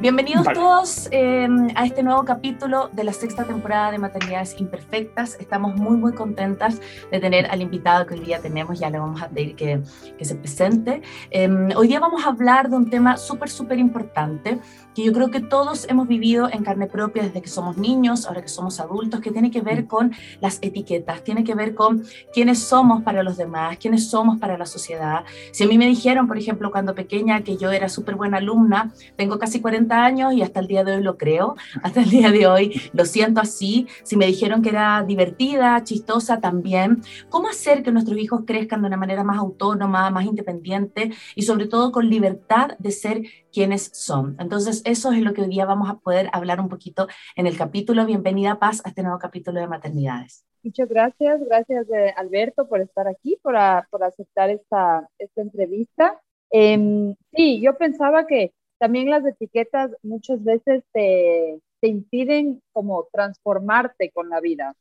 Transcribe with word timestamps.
Bienvenidos 0.00 0.46
todos 0.54 1.08
em, 1.10 1.70
a 1.74 1.84
este 1.84 2.04
nuevo 2.04 2.24
capítulo 2.24 2.88
de 2.92 3.02
la 3.02 3.12
sexta 3.12 3.42
temporada 3.42 3.90
de 3.90 3.98
Maternidades 3.98 4.54
Imperfectas. 4.60 5.36
Estamos 5.40 5.74
muy, 5.74 5.96
muy 5.96 6.12
contentas 6.12 6.80
de 7.10 7.18
tener 7.18 7.46
al 7.46 7.62
invitado 7.62 8.06
que 8.06 8.14
hoy 8.14 8.20
día 8.20 8.38
tenemos, 8.40 8.78
ya 8.78 8.90
le 8.90 9.00
vamos 9.00 9.20
a 9.20 9.28
pedir 9.28 9.56
que, 9.56 9.82
que 10.16 10.24
se 10.24 10.36
presente. 10.36 11.02
Em, 11.30 11.70
hoy 11.74 11.88
día 11.88 11.98
vamos 11.98 12.24
a 12.24 12.28
hablar 12.28 12.70
de 12.70 12.76
un 12.76 12.88
tema 12.88 13.16
súper, 13.16 13.50
súper 13.50 13.80
importante 13.80 14.60
que 14.94 15.04
yo 15.04 15.12
creo 15.12 15.30
que 15.30 15.40
todos 15.40 15.88
hemos 15.88 16.08
vivido 16.08 16.48
en 16.50 16.64
carne 16.64 16.86
propia 16.86 17.22
desde 17.22 17.42
que 17.42 17.48
somos 17.48 17.76
niños, 17.76 18.26
ahora 18.26 18.42
que 18.42 18.48
somos 18.48 18.80
adultos, 18.80 19.20
que 19.20 19.30
tiene 19.30 19.50
que 19.50 19.60
ver 19.60 19.86
con 19.86 20.12
las 20.40 20.58
etiquetas, 20.62 21.22
tiene 21.22 21.44
que 21.44 21.54
ver 21.54 21.74
con 21.74 22.04
quiénes 22.32 22.58
somos 22.58 23.02
para 23.02 23.22
los 23.22 23.36
demás, 23.36 23.78
quiénes 23.78 24.10
somos 24.10 24.38
para 24.38 24.58
la 24.58 24.66
sociedad. 24.66 25.24
Si 25.52 25.64
a 25.64 25.66
mí 25.66 25.78
me 25.78 25.86
dijeron, 25.86 26.26
por 26.26 26.38
ejemplo, 26.38 26.70
cuando 26.70 26.94
pequeña 26.94 27.42
que 27.42 27.56
yo 27.56 27.70
era 27.70 27.88
súper 27.88 28.16
buena 28.16 28.38
alumna, 28.38 28.92
tengo 29.16 29.38
casi 29.38 29.60
40 29.60 30.04
años 30.04 30.32
y 30.34 30.42
hasta 30.42 30.60
el 30.60 30.66
día 30.66 30.84
de 30.84 30.96
hoy 30.96 31.02
lo 31.02 31.16
creo, 31.16 31.56
hasta 31.82 32.00
el 32.00 32.10
día 32.10 32.30
de 32.30 32.46
hoy 32.46 32.80
lo 32.92 33.04
siento 33.04 33.40
así. 33.40 33.86
Si 34.02 34.16
me 34.16 34.26
dijeron 34.26 34.62
que 34.62 34.70
era 34.70 35.04
divertida, 35.04 35.82
chistosa 35.84 36.40
también, 36.40 37.02
¿cómo 37.28 37.48
hacer 37.48 37.82
que 37.82 37.92
nuestros 37.92 38.18
hijos 38.18 38.42
crezcan 38.46 38.82
de 38.82 38.88
una 38.88 38.96
manera 38.96 39.24
más 39.24 39.38
autónoma, 39.38 40.10
más 40.10 40.24
independiente 40.24 41.12
y 41.34 41.42
sobre 41.42 41.66
todo 41.66 41.92
con 41.92 42.08
libertad 42.08 42.70
de 42.78 42.90
ser 42.90 43.22
quienes 43.58 43.90
son? 43.92 44.36
Entonces, 44.38 44.82
eso 44.84 45.10
es 45.10 45.20
lo 45.20 45.34
que 45.34 45.42
hoy 45.42 45.48
día 45.48 45.66
vamos 45.66 45.90
a 45.90 45.98
poder 45.98 46.30
hablar 46.32 46.60
un 46.60 46.68
poquito 46.68 47.08
en 47.34 47.48
el 47.48 47.58
capítulo. 47.58 48.06
Bienvenida, 48.06 48.60
Paz, 48.60 48.80
a 48.84 48.90
este 48.90 49.02
nuevo 49.02 49.18
capítulo 49.18 49.58
de 49.58 49.66
maternidades. 49.66 50.44
Muchas 50.62 50.88
gracias, 50.88 51.40
gracias 51.44 51.90
eh, 51.90 52.14
Alberto 52.16 52.68
por 52.68 52.80
estar 52.80 53.08
aquí, 53.08 53.36
por, 53.42 53.56
por 53.90 54.04
aceptar 54.04 54.50
esta, 54.50 55.08
esta 55.18 55.42
entrevista. 55.42 56.20
Eh, 56.52 57.16
sí, 57.34 57.60
yo 57.60 57.76
pensaba 57.76 58.28
que 58.28 58.52
también 58.78 59.10
las 59.10 59.26
etiquetas 59.26 59.90
muchas 60.04 60.44
veces 60.44 60.84
te, 60.92 61.60
te 61.80 61.88
impiden 61.88 62.62
como 62.72 63.08
transformarte 63.12 64.12
con 64.12 64.28
la 64.28 64.38
vida, 64.38 64.76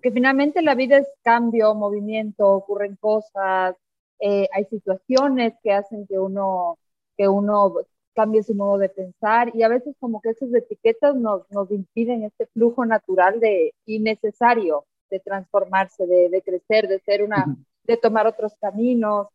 que 0.00 0.10
finalmente 0.10 0.62
la 0.62 0.74
vida 0.74 0.96
es 0.96 1.08
cambio, 1.22 1.74
movimiento, 1.74 2.48
ocurren 2.48 2.96
cosas, 2.96 3.76
eh, 4.20 4.48
hay 4.54 4.64
situaciones 4.70 5.52
que 5.62 5.72
hacen 5.72 6.06
que 6.06 6.18
uno, 6.18 6.78
que 7.14 7.28
uno 7.28 7.74
cambie 8.16 8.42
su 8.42 8.54
modo 8.54 8.78
de 8.78 8.88
pensar 8.88 9.52
y 9.54 9.62
a 9.62 9.68
veces 9.68 9.94
como 10.00 10.20
que 10.22 10.30
esas 10.30 10.52
etiquetas 10.54 11.14
nos, 11.14 11.48
nos 11.50 11.70
impiden 11.70 12.24
este 12.24 12.46
flujo 12.46 12.86
natural 12.86 13.38
de 13.40 13.74
innecesario 13.84 14.86
de 15.10 15.20
transformarse, 15.20 16.06
de, 16.06 16.28
de 16.30 16.42
crecer, 16.42 16.88
de 16.88 16.98
ser 17.00 17.22
una, 17.22 17.56
de 17.84 17.96
tomar 17.96 18.26
otros 18.26 18.54
caminos. 18.60 19.28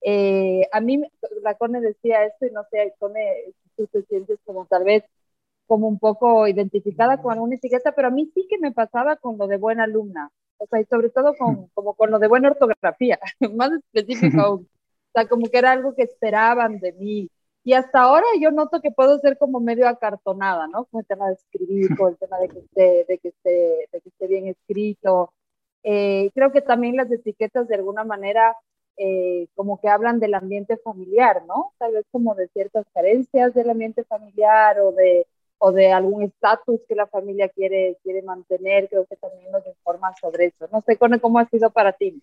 Eh, 0.00 0.68
a 0.72 0.80
mí, 0.80 1.00
la 1.42 1.54
Cone 1.56 1.80
decía 1.80 2.24
esto 2.24 2.46
y 2.46 2.50
no 2.50 2.64
sé, 2.70 2.94
Cone, 2.98 3.54
tú 3.76 3.86
te 3.86 4.02
sientes 4.04 4.38
como 4.44 4.66
tal 4.66 4.84
vez 4.84 5.04
como 5.66 5.88
un 5.88 5.98
poco 5.98 6.48
identificada 6.48 7.22
con 7.22 7.32
alguna 7.32 7.54
etiqueta, 7.56 7.92
pero 7.92 8.08
a 8.08 8.10
mí 8.10 8.30
sí 8.34 8.46
que 8.48 8.58
me 8.58 8.72
pasaba 8.72 9.16
con 9.16 9.38
lo 9.38 9.46
de 9.46 9.58
buena 9.58 9.84
alumna, 9.84 10.30
o 10.58 10.66
sea, 10.66 10.80
y 10.80 10.84
sobre 10.86 11.08
todo 11.10 11.34
con, 11.34 11.68
como 11.68 11.94
con 11.94 12.10
lo 12.10 12.18
de 12.18 12.28
buena 12.28 12.50
ortografía, 12.50 13.18
más 13.54 13.70
específico, 13.72 14.42
o 14.52 14.66
sea, 15.14 15.28
como 15.28 15.46
que 15.48 15.58
era 15.58 15.72
algo 15.72 15.94
que 15.94 16.02
esperaban 16.02 16.78
de 16.78 16.92
mí, 16.92 17.30
y 17.64 17.74
hasta 17.74 18.00
ahora 18.00 18.26
yo 18.40 18.50
noto 18.50 18.80
que 18.80 18.90
puedo 18.90 19.18
ser 19.18 19.38
como 19.38 19.60
medio 19.60 19.88
acartonada, 19.88 20.66
¿no? 20.66 20.84
Con 20.86 21.00
el 21.00 21.06
tema 21.06 21.28
de 21.28 21.34
escribir, 21.34 21.96
con 21.96 22.10
el 22.10 22.18
tema 22.18 22.38
de 22.38 22.48
que 22.48 22.58
esté, 22.58 23.04
de 23.08 23.18
que 23.18 23.28
esté, 23.28 23.88
de 23.92 24.00
que 24.00 24.08
esté 24.08 24.26
bien 24.26 24.48
escrito. 24.48 25.32
Eh, 25.84 26.30
creo 26.34 26.52
que 26.52 26.60
también 26.60 26.96
las 26.96 27.10
etiquetas 27.10 27.68
de 27.68 27.76
alguna 27.76 28.04
manera 28.04 28.56
eh, 28.96 29.48
como 29.54 29.80
que 29.80 29.88
hablan 29.88 30.20
del 30.20 30.34
ambiente 30.34 30.76
familiar, 30.76 31.44
¿no? 31.46 31.72
Tal 31.78 31.92
vez 31.92 32.04
como 32.10 32.34
de 32.34 32.48
ciertas 32.48 32.84
carencias 32.92 33.54
del 33.54 33.70
ambiente 33.70 34.04
familiar 34.04 34.80
o 34.80 34.92
de, 34.92 35.26
o 35.58 35.72
de 35.72 35.92
algún 35.92 36.22
estatus 36.24 36.80
que 36.88 36.94
la 36.94 37.06
familia 37.06 37.48
quiere, 37.48 37.96
quiere 38.02 38.22
mantener. 38.22 38.88
Creo 38.88 39.06
que 39.06 39.16
también 39.16 39.50
nos 39.52 39.66
informan 39.66 40.14
sobre 40.20 40.46
eso. 40.46 40.68
No 40.72 40.82
sé, 40.82 40.98
¿cómo 40.98 41.38
ha 41.38 41.46
sido 41.48 41.70
para 41.70 41.92
ti? 41.92 42.22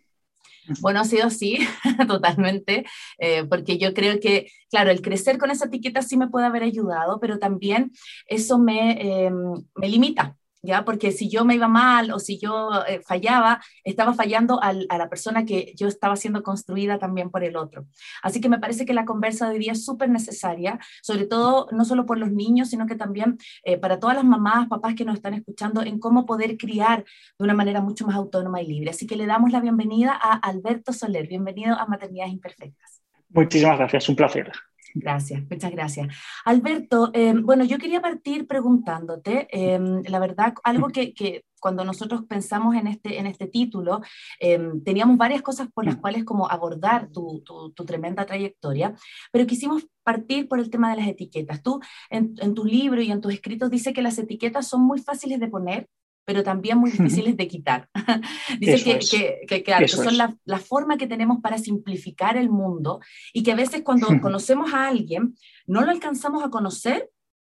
Bueno, 0.81 1.00
ha 1.00 1.03
sido 1.06 1.25
así, 1.28 1.59
totalmente, 2.07 2.85
eh, 3.18 3.44
porque 3.46 3.78
yo 3.78 3.94
creo 3.94 4.19
que, 4.19 4.47
claro, 4.69 4.91
el 4.91 5.02
crecer 5.02 5.38
con 5.38 5.52
esa 5.52 5.66
etiqueta 5.66 6.02
sí 6.02 6.18
me 6.18 6.28
puede 6.30 6.46
haber 6.46 6.63
ayudado, 6.63 7.19
pero 7.19 7.40
también 7.40 7.91
eso 8.28 8.59
me, 8.59 9.25
eh, 9.25 9.31
me 9.75 9.90
limita, 9.90 10.38
¿ya? 10.62 10.86
Porque 10.86 11.12
si 11.12 11.30
yo 11.30 11.46
me 11.46 11.56
iba 11.56 11.68
mal 11.68 12.12
o 12.12 12.20
si 12.20 12.40
yo 12.40 12.70
eh, 12.88 13.02
fallaba, 13.06 13.62
estaba 13.84 14.14
fallando 14.14 14.62
al, 14.62 14.86
a 14.90 14.97
la 14.97 15.09
persona 15.09 15.46
que 15.46 15.74
yo 15.75 15.88
estaba 15.88 16.16
siendo 16.16 16.44
construida 16.44 17.00
también 17.00 17.30
por 17.30 17.44
el 17.44 17.56
otro. 17.56 17.88
Así 18.22 18.42
que 18.42 18.50
me 18.50 18.59
parece 18.59 18.86
que 18.86 18.94
la 18.94 19.06
conversa 19.06 19.48
de 19.48 19.53
hoy 19.53 19.59
día 19.59 19.72
es 19.74 19.86
súper 19.86 20.09
necesaria, 20.09 20.80
sobre 21.02 21.25
todo 21.25 21.68
no 21.72 21.86
solo 21.86 22.06
por 22.06 22.18
los 22.18 22.31
niños, 22.31 22.69
sino 22.69 22.86
que 22.86 22.96
también 22.96 23.38
eh, 23.64 23.78
para 23.78 24.00
todas 24.00 24.16
las 24.16 24.25
mamás, 24.25 24.68
papás 24.68 24.96
que 24.96 25.06
nos 25.06 25.16
están 25.16 25.34
escuchando 25.34 25.81
en 25.81 26.00
cómo 26.00 26.25
poder 26.25 26.58
criar 26.58 27.03
de 27.38 27.44
una 27.44 27.53
manera 27.53 27.81
mucho 27.81 28.06
más 28.06 28.16
autónoma 28.16 28.62
y 28.62 28.68
libre. 28.68 28.92
Así 28.92 29.08
que 29.08 29.16
le 29.16 29.25
damos 29.25 29.52
la 29.52 29.62
bienvenida 29.62 30.18
a 30.19 30.34
Alberto 30.34 30.94
Soler. 30.94 31.28
Bienvenido 31.28 31.75
a 31.75 31.86
Maternidades 31.86 32.34
Imperfectas. 32.34 33.02
Muchísimas 33.30 33.78
gracias, 33.78 34.09
un 34.09 34.16
placer. 34.16 34.52
Gracias, 34.94 35.44
muchas 35.50 35.72
gracias. 35.72 36.07
Alberto, 36.45 37.11
eh, 37.13 37.33
bueno, 37.33 37.63
yo 37.63 37.77
quería 37.77 38.01
partir 38.01 38.47
preguntándote, 38.47 39.47
eh, 39.51 39.79
la 40.07 40.19
verdad, 40.19 40.53
algo 40.63 40.88
que, 40.88 41.13
que, 41.13 41.44
cuando 41.59 41.83
nosotros 41.83 42.23
pensamos 42.25 42.75
en 42.75 42.88
este, 42.88 43.19
en 43.19 43.27
este 43.27 43.47
título, 43.47 44.01
eh, 44.39 44.59
teníamos 44.85 45.17
varias 45.17 45.41
cosas 45.41 45.67
por 45.73 45.85
las 45.85 45.97
cuales 45.97 46.23
como 46.23 46.50
abordar 46.50 47.09
tu, 47.11 47.41
tu, 47.45 47.72
tu, 47.72 47.85
tremenda 47.85 48.25
trayectoria, 48.25 48.95
pero 49.31 49.45
quisimos 49.45 49.85
partir 50.03 50.47
por 50.47 50.59
el 50.59 50.69
tema 50.69 50.89
de 50.89 50.97
las 51.01 51.07
etiquetas. 51.07 51.61
Tú 51.61 51.81
en, 52.09 52.33
en 52.38 52.53
tu 52.53 52.63
libro 52.66 53.01
y 53.01 53.11
en 53.11 53.21
tus 53.21 53.33
escritos 53.33 53.69
dice 53.69 53.94
que 53.94 54.01
las 54.01 54.17
etiquetas 54.17 54.67
son 54.67 54.81
muy 54.81 55.00
fáciles 55.00 55.39
de 55.39 55.50
poner, 55.50 55.89
pero 56.25 56.44
también 56.44 56.78
muy 56.78 56.91
difíciles 56.91 57.35
de 57.38 57.47
quitar. 57.47 57.90
Dice 58.59 58.84
que, 58.84 59.00
que, 59.00 59.40
que, 59.47 59.63
claro, 59.63 59.85
que, 59.85 59.91
son 59.91 60.18
la, 60.18 60.35
la, 60.46 60.59
forma 60.59 60.97
que 60.97 61.07
tenemos 61.07 61.40
para 61.41 61.57
simplificar 61.57 62.38
el 62.38 62.50
mundo 62.50 63.00
y 63.34 63.44
que 63.44 63.52
a 63.52 63.56
veces 63.56 63.81
cuando 63.84 64.07
conocemos 64.22 64.74
a 64.74 64.88
alguien 64.88 65.35
no 65.66 65.81
lo 65.81 65.91
alcanzamos 65.91 66.44
a 66.44 66.50
conocer 66.50 67.09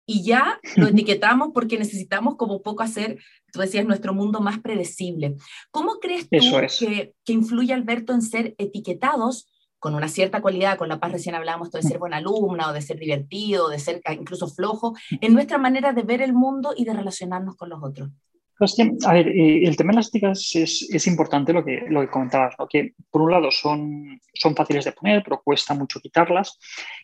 y 0.08 0.24
ya 0.24 0.60
lo 0.76 0.88
etiquetamos 0.88 1.50
porque 1.54 1.78
necesitamos 1.78 2.36
como 2.36 2.64
poco 2.64 2.82
hacer, 2.82 3.20
tú 3.52 3.60
decías, 3.60 3.86
nuestro 3.86 4.14
mundo 4.14 4.40
más 4.40 4.60
predecible. 4.60 5.36
¿Cómo 5.70 6.00
crees 6.00 6.28
tú 6.30 6.58
es. 6.58 6.80
que, 6.80 7.14
que 7.24 7.34
influye, 7.34 7.74
Alberto, 7.74 8.14
en 8.14 8.22
ser 8.22 8.56
etiquetados 8.58 9.52
con 9.80 9.94
una 9.94 10.08
cierta 10.08 10.42
cualidad, 10.42 10.78
con 10.78 10.90
la 10.90 11.00
paz 11.00 11.12
recién 11.12 11.36
hablábamos 11.36 11.72
de 11.72 11.84
ser 11.84 12.00
buena 12.00 12.18
alumna 12.18 12.70
o 12.70 12.74
de 12.74 12.82
ser 12.82 12.98
divertido, 12.98 13.70
de 13.70 13.78
ser 13.78 14.02
incluso 14.12 14.48
flojo, 14.48 14.96
en 15.22 15.34
nuestra 15.34 15.60
manera 15.60 15.94
de 15.94 16.02
ver 16.02 16.22
el 16.22 16.34
mundo 16.34 16.74
y 16.76 16.84
de 16.86 16.94
relacionarnos 16.94 17.56
con 17.56 17.70
los 17.70 17.84
otros? 17.84 18.10
Eh, 18.60 19.62
el 19.64 19.78
tema 19.78 19.92
de 19.92 19.98
las 19.98 20.08
etiquetas 20.08 20.56
es, 20.56 21.08
importante 21.08 21.54
lo 21.54 21.64
que, 21.64 21.84
lo 21.90 22.10
comentabas, 22.10 22.56
¿no? 22.58 22.68
que 22.68 22.94
por 23.12 23.22
un 23.22 23.32
lado 23.32 23.52
son, 23.52 24.20
son 24.34 24.56
fáciles 24.56 24.86
de 24.86 24.94
poner, 24.94 25.24
pero 25.24 25.42
cuesta 25.44 25.76
mucho 25.76 26.00
quitarlas. 26.00 26.58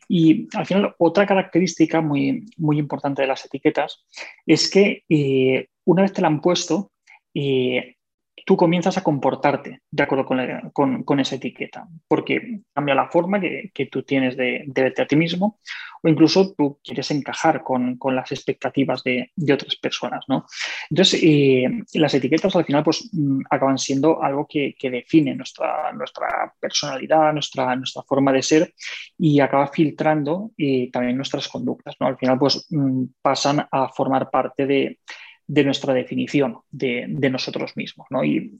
Y 0.07 0.47
al 0.57 0.65
final, 0.65 0.95
otra 0.97 1.27
característica 1.27 2.01
muy, 2.01 2.45
muy 2.57 2.79
importante 2.79 3.21
de 3.21 3.27
las 3.27 3.45
etiquetas 3.45 4.03
es 4.47 4.69
que 4.69 5.03
eh, 5.09 5.67
una 5.85 6.01
vez 6.01 6.13
te 6.13 6.21
la 6.21 6.27
han 6.27 6.41
puesto, 6.41 6.91
eh, 7.35 7.93
tú 8.45 8.57
comienzas 8.57 8.98
a 8.98 9.04
comportarte 9.04 9.81
de 9.90 10.04
acuerdo 10.04 10.25
con, 10.74 11.04
con, 11.04 11.19
esa 11.19 11.36
etiqueta, 11.36 11.88
porque 12.07 12.62
cambia 12.74 12.95
la 12.95 13.10
forma 13.10 13.40
que, 13.40 13.72
que 13.74 13.86
tú 13.86 14.04
tienes 14.04 14.36
de, 14.36 14.63
de, 14.66 14.81
verte 14.81 15.01
a 15.01 15.07
ti 15.07 15.16
mismo 15.16 15.60
o 16.04 16.10
incluso 16.10 16.54
tú 16.54 16.80
quieres 16.84 17.10
encajar 17.12 17.63
con, 17.63 17.98
con 17.98 18.16
las 18.16 18.31
expectativas 18.31 19.04
de, 19.04 19.31
de, 19.36 19.54
otras 19.54 19.75
personas. 19.78 20.25
¿no? 20.28 20.45
Entonces, 20.90 21.22
las 21.94 22.13
etiquetas 22.13 22.56
al 22.56 22.66
final 22.66 22.84
pues, 22.84 23.10
mm, 23.13 23.44
acaban 23.50 23.78
siendo 23.78 24.22
algo 24.22 24.46
que, 24.48 24.75
que, 24.78 24.89
define 24.89 25.34
nuestra, 25.34 25.94
nuestra 25.94 26.54
personalidad, 26.60 27.31
nuestra, 27.31 27.75
nuestra 27.78 28.04
forma 28.04 28.34
de 28.34 28.44
ser 28.44 28.74
y 29.18 29.39
acaba 29.39 29.68
filtrando 29.68 30.51
eh, 30.57 30.89
también 30.92 31.16
nuestras 31.16 31.48
conductas. 31.48 31.96
¿no? 32.00 32.07
Al 32.07 32.18
final 32.18 32.38
pues, 32.38 32.68
mm, 32.69 33.06
pasan 33.22 33.66
a 33.72 33.88
formar 33.88 34.30
parte 34.30 34.66
de 34.66 35.00
de 35.45 35.63
nuestra 35.63 35.94
definición 35.94 36.60
de, 36.72 37.07
nosotros 37.07 37.75
mismos. 37.75 38.07
¿no? 38.10 38.24
Y, 38.24 38.60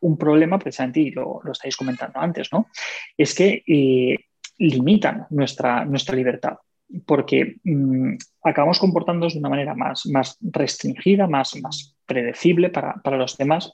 un 0.00 0.16
problema, 0.16 0.58
precisamente, 0.58 1.00
y 1.00 1.10
lo, 1.10 1.40
estáis 1.50 1.76
comentando 1.76 2.18
antes, 2.20 2.48
¿no? 2.52 2.68
es 3.16 3.34
que 3.34 3.62
eh, 3.66 4.18
limitan 4.58 5.26
nuestra, 5.30 5.84
nuestra 5.84 6.16
libertad 6.16 6.56
porque 7.06 7.56
mm, 7.64 8.14
acabamos 8.42 8.78
comportándonos 8.78 9.34
de 9.34 9.38
una 9.38 9.48
manera 9.48 9.74
más, 9.74 10.06
más 10.06 10.36
restringida, 10.40 11.26
más, 11.26 11.56
más 11.62 11.96
predecible 12.06 12.70
para, 12.70 13.00
los 13.16 13.36
demás 13.36 13.72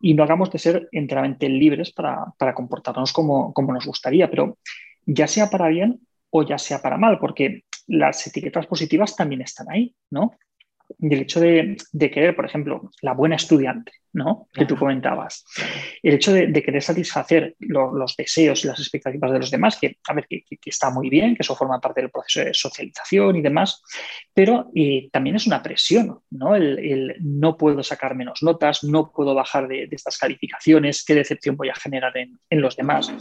y 0.00 0.14
no 0.14 0.22
hagamos 0.22 0.50
de 0.50 0.58
ser 0.58 0.88
enteramente 0.92 1.48
libres 1.48 1.92
para, 1.92 2.34
comportarnos 2.54 3.12
como, 3.12 3.52
como, 3.52 3.72
nos 3.72 3.86
gustaría, 3.86 4.30
pero 4.30 4.58
ya 5.06 5.26
sea 5.26 5.50
para 5.50 5.68
bien 5.68 6.00
o 6.30 6.42
ya 6.42 6.58
sea 6.58 6.80
para 6.80 6.96
mal, 6.96 7.18
porque 7.18 7.64
las 7.88 8.26
etiquetas 8.26 8.66
positivas 8.66 9.16
también 9.16 9.42
están 9.42 9.70
ahí, 9.70 9.94
¿no? 10.10 10.32
Y 10.98 11.14
el 11.14 11.20
hecho 11.22 11.40
de, 11.40 11.76
querer, 11.92 12.34
por 12.36 12.44
ejemplo, 12.44 12.90
la 13.00 13.14
buena 13.14 13.36
estudiante, 13.36 13.92
¿no? 14.12 14.48
Que 14.52 14.66
tú 14.66 14.76
comentabas. 14.76 15.44
El 16.02 16.14
hecho 16.14 16.32
de, 16.32 16.52
querer 16.62 16.82
satisfacer 16.82 17.56
los 17.58 18.16
deseos 18.16 18.64
y 18.64 18.68
las 18.68 18.78
expectativas 18.78 19.32
de 19.32 19.38
los 19.38 19.50
demás, 19.50 19.78
que, 19.80 19.96
a 20.06 20.14
ver, 20.14 20.26
que, 20.28 20.44
está 20.64 20.90
muy 20.90 21.08
bien, 21.08 21.34
que 21.34 21.42
eso 21.42 21.56
forma 21.56 21.80
parte 21.80 22.00
del 22.00 22.10
proceso 22.10 22.44
de 22.44 22.54
socialización 22.54 23.36
y 23.36 23.42
demás, 23.42 23.82
pero 24.34 24.70
eh, 24.74 25.08
también 25.10 25.36
es 25.36 25.46
una 25.46 25.62
presión, 25.62 26.20
¿no? 26.30 26.54
El, 26.54 27.16
no 27.20 27.56
puedo 27.56 27.82
sacar 27.82 28.14
menos 28.14 28.42
notas, 28.42 28.84
no 28.84 29.10
puedo 29.12 29.34
bajar 29.34 29.68
de, 29.68 29.88
estas 29.90 30.18
calificaciones, 30.18 31.04
qué 31.04 31.14
decepción 31.14 31.56
voy 31.56 31.70
a 31.70 31.74
generar 31.74 32.12
en, 32.16 32.38
los 32.50 32.76
demás. 32.76 33.12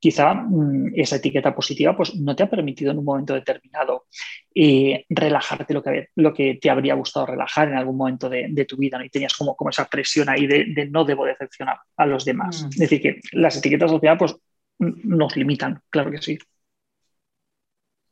Quizá 0.00 0.32
mm, 0.34 0.92
esa 0.94 1.16
etiqueta 1.16 1.54
positiva 1.54 1.96
pues, 1.96 2.14
no 2.14 2.34
te 2.36 2.44
ha 2.44 2.50
permitido 2.50 2.92
en 2.92 2.98
un 2.98 3.04
momento 3.04 3.34
determinado 3.34 4.06
eh, 4.54 5.04
relajarte 5.10 5.74
lo 5.74 5.82
que, 5.82 6.08
lo 6.14 6.32
que 6.32 6.54
te 6.54 6.70
habría 6.70 6.94
gustado 6.94 7.26
relajar 7.26 7.68
en 7.68 7.74
algún 7.74 7.96
momento 7.96 8.28
de, 8.28 8.66
tu 8.66 8.76
vida, 8.76 8.98
¿no? 8.98 9.04
Y 9.04 9.10
tenías 9.10 9.34
como, 9.34 9.54
como 9.54 9.70
esa 9.70 9.84
presión 9.84 10.28
ahí 10.28 10.35
de, 10.46 10.88
no 10.90 11.04
debo 11.04 11.24
decepcionar 11.24 11.78
a 11.96 12.04
los 12.04 12.24
demás. 12.24 12.64
Mm. 12.64 12.68
Es 12.68 12.78
decir, 12.78 13.00
que 13.00 13.20
las 13.32 13.56
etiquetas 13.56 13.90
sociales 13.90 14.18
pues, 14.18 14.36
nos 14.78 15.36
limitan, 15.36 15.80
claro 15.88 16.10
que 16.10 16.20
sí. 16.20 16.38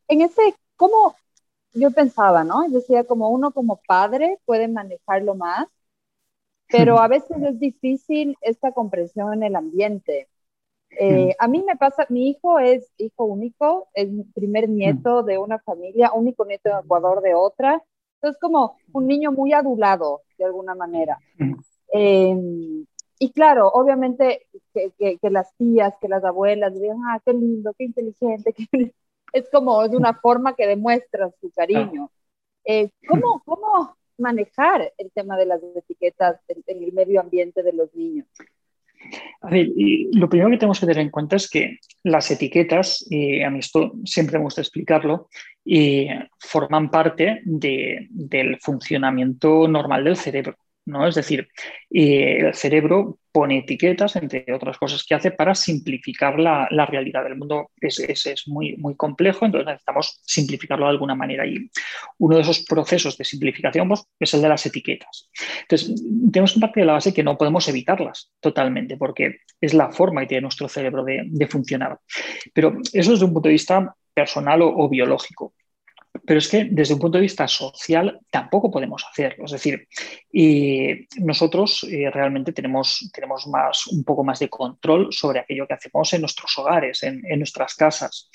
En 0.08 0.22
ese, 0.22 0.54
¿cómo 0.76 1.16
yo 1.74 1.90
pensaba, 1.90 2.44
no? 2.44 2.68
Decía, 2.68 3.04
como 3.04 3.28
uno 3.28 3.50
como 3.50 3.80
padre 3.86 4.38
puede 4.44 4.68
manejarlo 4.68 5.34
más, 5.34 5.66
pero 6.68 6.98
a 7.00 7.08
veces 7.08 7.36
es 7.42 7.58
difícil 7.58 8.36
esta 8.40 8.72
comprensión 8.72 9.34
en 9.34 9.42
el 9.42 9.56
ambiente. 9.56 10.28
Eh, 10.98 11.34
a 11.38 11.48
mí 11.48 11.62
me 11.66 11.76
pasa, 11.76 12.06
mi 12.08 12.28
hijo 12.28 12.58
es 12.60 12.92
hijo 12.98 13.24
único, 13.24 13.88
es 13.94 14.08
primer 14.32 14.68
nieto 14.68 15.24
de 15.24 15.38
una 15.38 15.58
familia, 15.58 16.12
único 16.12 16.44
nieto 16.44 16.68
de 16.68 16.80
Ecuador 16.80 17.20
de 17.20 17.34
otra, 17.34 17.82
entonces 18.16 18.40
como 18.40 18.76
un 18.92 19.06
niño 19.06 19.32
muy 19.32 19.52
adulado 19.52 20.22
de 20.38 20.44
alguna 20.44 20.74
manera. 20.74 21.18
Em, 21.96 22.86
y 23.20 23.30
claro, 23.30 23.68
obviamente 23.68 24.48
que, 24.74 25.16
que, 25.20 25.30
las 25.30 25.54
tías, 25.56 25.94
que 26.00 26.08
las 26.08 26.24
abuelas 26.24 26.74
digan, 26.74 26.98
ah, 27.06 27.20
qué 27.24 27.32
lindo, 27.32 27.72
qué 27.78 27.84
inteligente, 27.84 28.52
es 29.32 29.48
como 29.48 29.88
de 29.88 29.96
una 29.96 30.14
forma 30.14 30.56
que 30.56 30.66
demuestra 30.66 31.30
su 31.40 31.52
cariño. 31.52 32.10
Eh, 32.64 32.90
¿cómo, 33.06 33.42
¿Cómo 33.44 33.96
manejar 34.18 34.92
el 34.98 35.12
tema 35.12 35.36
de 35.36 35.46
las 35.46 35.60
etiquetas 35.76 36.40
en 36.48 36.82
el 36.82 36.92
medio 36.92 37.20
ambiente 37.20 37.62
de 37.62 37.72
los 37.72 37.94
niños? 37.94 38.26
A 39.42 39.50
ver, 39.50 39.68
lo 40.12 40.28
primero 40.28 40.50
que 40.50 40.56
tenemos 40.56 40.80
que 40.80 40.86
tener 40.86 41.02
en 41.02 41.10
cuenta 41.10 41.36
es 41.36 41.48
que 41.48 41.78
las 42.02 42.28
etiquetas, 42.28 43.06
y 43.08 43.40
a 43.42 43.50
mí 43.50 43.60
esto 43.60 43.92
siempre 44.04 44.38
me 44.38 44.44
gusta 44.44 44.62
explicarlo, 44.62 45.28
y 45.64 46.08
forman 46.40 46.90
parte 46.90 47.40
del 47.44 48.58
funcionamiento 48.60 49.68
normal 49.68 50.02
del 50.02 50.16
cerebro. 50.16 50.56
¿No? 50.86 51.06
Es 51.06 51.14
decir, 51.14 51.48
el 51.90 52.54
cerebro 52.54 53.18
pone 53.32 53.58
etiquetas, 53.58 54.14
entre 54.14 54.44
otras 54.52 54.78
cosas 54.78 55.04
que 55.04 55.14
hace, 55.14 55.32
para 55.32 55.54
simplificar 55.54 56.38
la, 56.38 56.68
realidad. 56.86 57.24
del 57.24 57.36
mundo 57.36 57.72
es, 57.80 57.98
es, 57.98 58.46
muy, 58.46 58.76
muy 58.76 58.94
complejo, 58.94 59.44
entonces 59.44 59.66
necesitamos 59.66 60.20
simplificarlo 60.24 60.84
de 60.84 60.92
alguna 60.92 61.16
manera. 61.16 61.44
Y 61.44 61.68
uno 62.18 62.36
de 62.36 62.42
esos 62.42 62.64
procesos 62.64 63.18
de 63.18 63.24
simplificación 63.24 63.88
pues, 63.88 64.06
es 64.20 64.34
el 64.34 64.42
de 64.42 64.48
las 64.48 64.64
etiquetas. 64.66 65.30
Entonces, 65.62 66.00
tenemos 66.32 66.52
que 66.52 66.60
partir 66.60 66.82
de 66.82 66.86
la 66.86 66.92
base 66.92 67.12
que 67.12 67.24
no 67.24 67.36
podemos 67.36 67.66
evitarlas 67.68 68.30
totalmente, 68.40 68.96
porque 68.96 69.38
es 69.60 69.74
la 69.74 69.90
forma 69.90 70.20
que 70.20 70.28
tiene 70.28 70.42
nuestro 70.42 70.68
cerebro 70.68 71.02
de, 71.04 71.48
funcionar. 71.48 71.98
Pero 72.52 72.78
eso 72.92 73.10
desde 73.10 73.24
un 73.24 73.32
punto 73.32 73.48
de 73.48 73.54
vista 73.54 73.94
personal 74.14 74.62
o 74.62 74.88
biológico. 74.88 75.54
Pero 76.26 76.38
es 76.38 76.48
que 76.48 76.66
desde 76.70 76.94
un 76.94 77.00
punto 77.00 77.18
de 77.18 77.22
vista 77.22 77.48
social 77.48 78.20
tampoco 78.30 78.70
podemos 78.70 79.04
hacerlo. 79.10 79.46
Es 79.46 79.52
decir, 79.52 79.88
nosotros 81.18 81.84
eh, 81.90 82.10
realmente 82.10 82.52
tenemos, 82.52 83.10
tenemos 83.12 83.46
más, 83.48 83.86
un 83.88 84.04
poco 84.04 84.22
más 84.22 84.38
de 84.38 84.48
control 84.48 85.08
sobre 85.10 85.40
aquello 85.40 85.66
que 85.66 85.74
hacemos 85.74 86.12
en 86.12 86.20
nuestros 86.20 86.56
hogares, 86.58 87.02
en 87.02 87.38
nuestras 87.38 87.74
casas. 87.74 88.30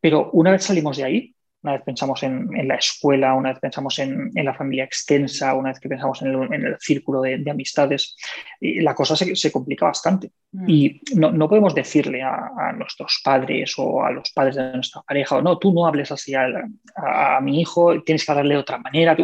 Pero 0.00 0.30
una 0.32 0.50
vez 0.50 0.64
salimos 0.64 0.98
de 0.98 1.04
ahí, 1.04 1.34
una 1.64 1.72
vez 1.72 1.82
pensamos 1.82 2.22
en, 2.22 2.68
la 2.68 2.74
escuela, 2.74 3.32
una 3.34 3.50
vez 3.50 3.58
pensamos 3.58 3.98
en, 3.98 4.30
la 4.34 4.52
familia 4.52 4.84
extensa, 4.84 5.54
una 5.54 5.70
vez 5.70 5.80
que 5.80 5.88
pensamos 5.88 6.20
en 6.20 6.52
el, 6.52 6.76
círculo 6.78 7.22
de, 7.22 7.42
amistades, 7.50 8.16
la 8.60 8.94
cosa 8.94 9.16
se, 9.16 9.50
complica 9.50 9.86
bastante. 9.86 10.30
Mm. 10.52 10.64
Y 10.68 11.00
no, 11.14 11.48
podemos 11.48 11.74
decirle 11.74 12.22
a, 12.22 12.72
nuestros 12.76 13.20
padres 13.24 13.74
o 13.78 14.04
a 14.04 14.10
los 14.10 14.30
padres 14.32 14.56
de 14.56 14.74
nuestra 14.74 15.00
pareja, 15.02 15.36
o 15.36 15.42
no, 15.42 15.58
tú 15.58 15.72
no 15.72 15.86
hables 15.86 16.12
así 16.12 16.34
a, 16.34 17.40
mi 17.40 17.62
hijo, 17.62 18.02
tienes 18.02 18.26
que 18.26 18.32
hablarle 18.32 18.54
de 18.54 18.60
otra 18.60 18.78
manera. 18.78 19.16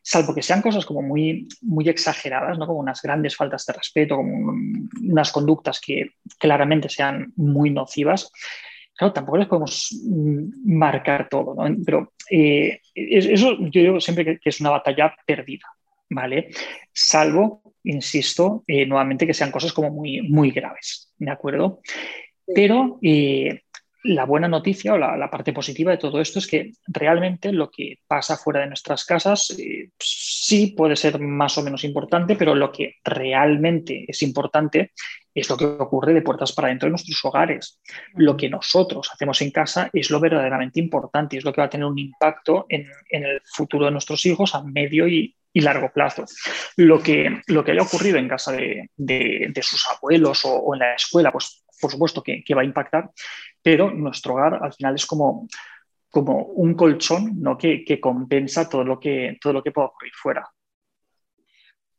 salvo 0.00 0.34
que 0.34 0.42
sean 0.42 0.62
cosas 0.62 0.86
como 0.86 1.02
muy, 1.02 1.46
muy 1.60 1.90
exageradas, 1.90 2.58
¿no? 2.58 2.66
como 2.66 2.78
unas 2.78 3.02
grandes 3.02 3.36
faltas 3.36 3.66
de 3.66 3.74
respeto, 3.74 4.16
como 4.16 4.54
unas 5.02 5.30
conductas 5.30 5.78
que 5.78 6.12
claramente 6.38 6.88
sean 6.88 7.34
muy 7.36 7.68
nocivas, 7.68 8.32
claro, 8.96 9.12
tampoco 9.12 9.38
les 9.38 9.46
podemos 9.46 9.90
mm, 10.04 10.76
marcar 10.76 11.28
todo, 11.28 11.54
¿no? 11.54 11.76
Pero 11.84 12.12
eh, 12.30 12.80
eso 12.94 13.56
yo 13.60 13.80
digo 13.80 14.00
siempre 14.00 14.38
que, 14.38 14.48
es 14.48 14.60
una 14.60 14.70
batalla 14.70 15.14
perdida, 15.26 15.66
¿vale? 16.10 16.48
Salvo, 16.92 17.62
insisto, 17.84 18.64
eh, 18.66 18.86
nuevamente 18.86 19.26
que 19.26 19.34
sean 19.34 19.52
cosas 19.52 19.72
como 19.72 19.90
muy, 19.90 20.22
muy 20.22 20.50
graves, 20.50 21.12
¿de 21.18 21.30
acuerdo? 21.30 21.80
Pero 22.54 22.98
eh, 23.02 23.62
la 24.06 24.24
buena 24.24 24.48
noticia 24.48 24.94
o 24.94 24.98
la, 24.98 25.30
parte 25.30 25.52
positiva 25.52 25.90
de 25.90 25.98
todo 25.98 26.20
esto 26.20 26.38
es 26.38 26.46
que 26.46 26.72
realmente 26.86 27.52
lo 27.52 27.70
que 27.70 27.98
pasa 28.06 28.36
fuera 28.36 28.60
de 28.60 28.68
nuestras 28.68 29.04
casas 29.04 29.56
sí 29.98 30.74
puede 30.76 30.96
ser 30.96 31.18
más 31.18 31.58
o 31.58 31.62
menos 31.62 31.84
importante, 31.84 32.36
pero 32.36 32.54
lo 32.54 32.70
que 32.70 32.96
realmente 33.04 34.04
es 34.08 34.22
importante 34.22 34.92
es 35.34 35.50
lo 35.50 35.56
que 35.56 35.66
ocurre 35.66 36.14
de 36.14 36.22
puertas 36.22 36.52
para 36.52 36.68
dentro 36.68 36.86
de 36.86 36.92
nuestros 36.92 37.22
hogares. 37.24 37.80
Lo 38.14 38.36
que 38.36 38.48
nosotros 38.48 39.10
hacemos 39.12 39.42
en 39.42 39.50
casa 39.50 39.90
es 39.92 40.10
lo 40.10 40.18
verdaderamente 40.18 40.80
importante 40.80 41.36
y 41.36 41.38
es 41.38 41.44
lo 41.44 41.52
que 41.52 41.60
va 41.60 41.66
a 41.66 41.70
tener 41.70 41.86
un 41.86 41.98
impacto 41.98 42.64
en, 42.68 42.86
el 43.10 43.42
futuro 43.44 43.84
de 43.84 43.90
nuestros 43.90 44.24
hijos 44.24 44.54
a 44.54 44.62
medio 44.62 45.06
y, 45.06 45.34
largo 45.54 45.90
plazo. 45.90 46.26
Lo 46.76 47.02
que, 47.02 47.40
lo 47.46 47.64
que 47.64 47.72
haya 47.72 47.80
ocurrido 47.80 48.18
en 48.18 48.28
casa 48.28 48.52
de, 48.52 49.62
sus 49.62 49.86
abuelos 49.88 50.42
o, 50.44 50.74
en 50.74 50.80
la 50.80 50.94
escuela, 50.94 51.32
pues 51.32 51.64
por 51.80 51.90
supuesto 51.90 52.22
que, 52.22 52.42
va 52.54 52.62
a 52.62 52.64
impactar, 52.64 53.10
pero 53.66 53.90
nuestro 53.90 54.34
hogar 54.34 54.60
al 54.62 54.72
final 54.72 54.94
es 54.94 55.04
como, 55.06 55.48
como 56.08 56.44
un 56.44 56.74
colchón 56.74 57.40
¿no? 57.40 57.58
que, 57.58 57.84
que 57.84 57.98
compensa 57.98 58.68
todo 58.68 58.84
lo 58.84 59.00
que, 59.00 59.38
todo 59.40 59.54
lo 59.54 59.60
que 59.64 59.72
pueda 59.72 59.88
ocurrir 59.88 60.12
fuera. 60.14 60.48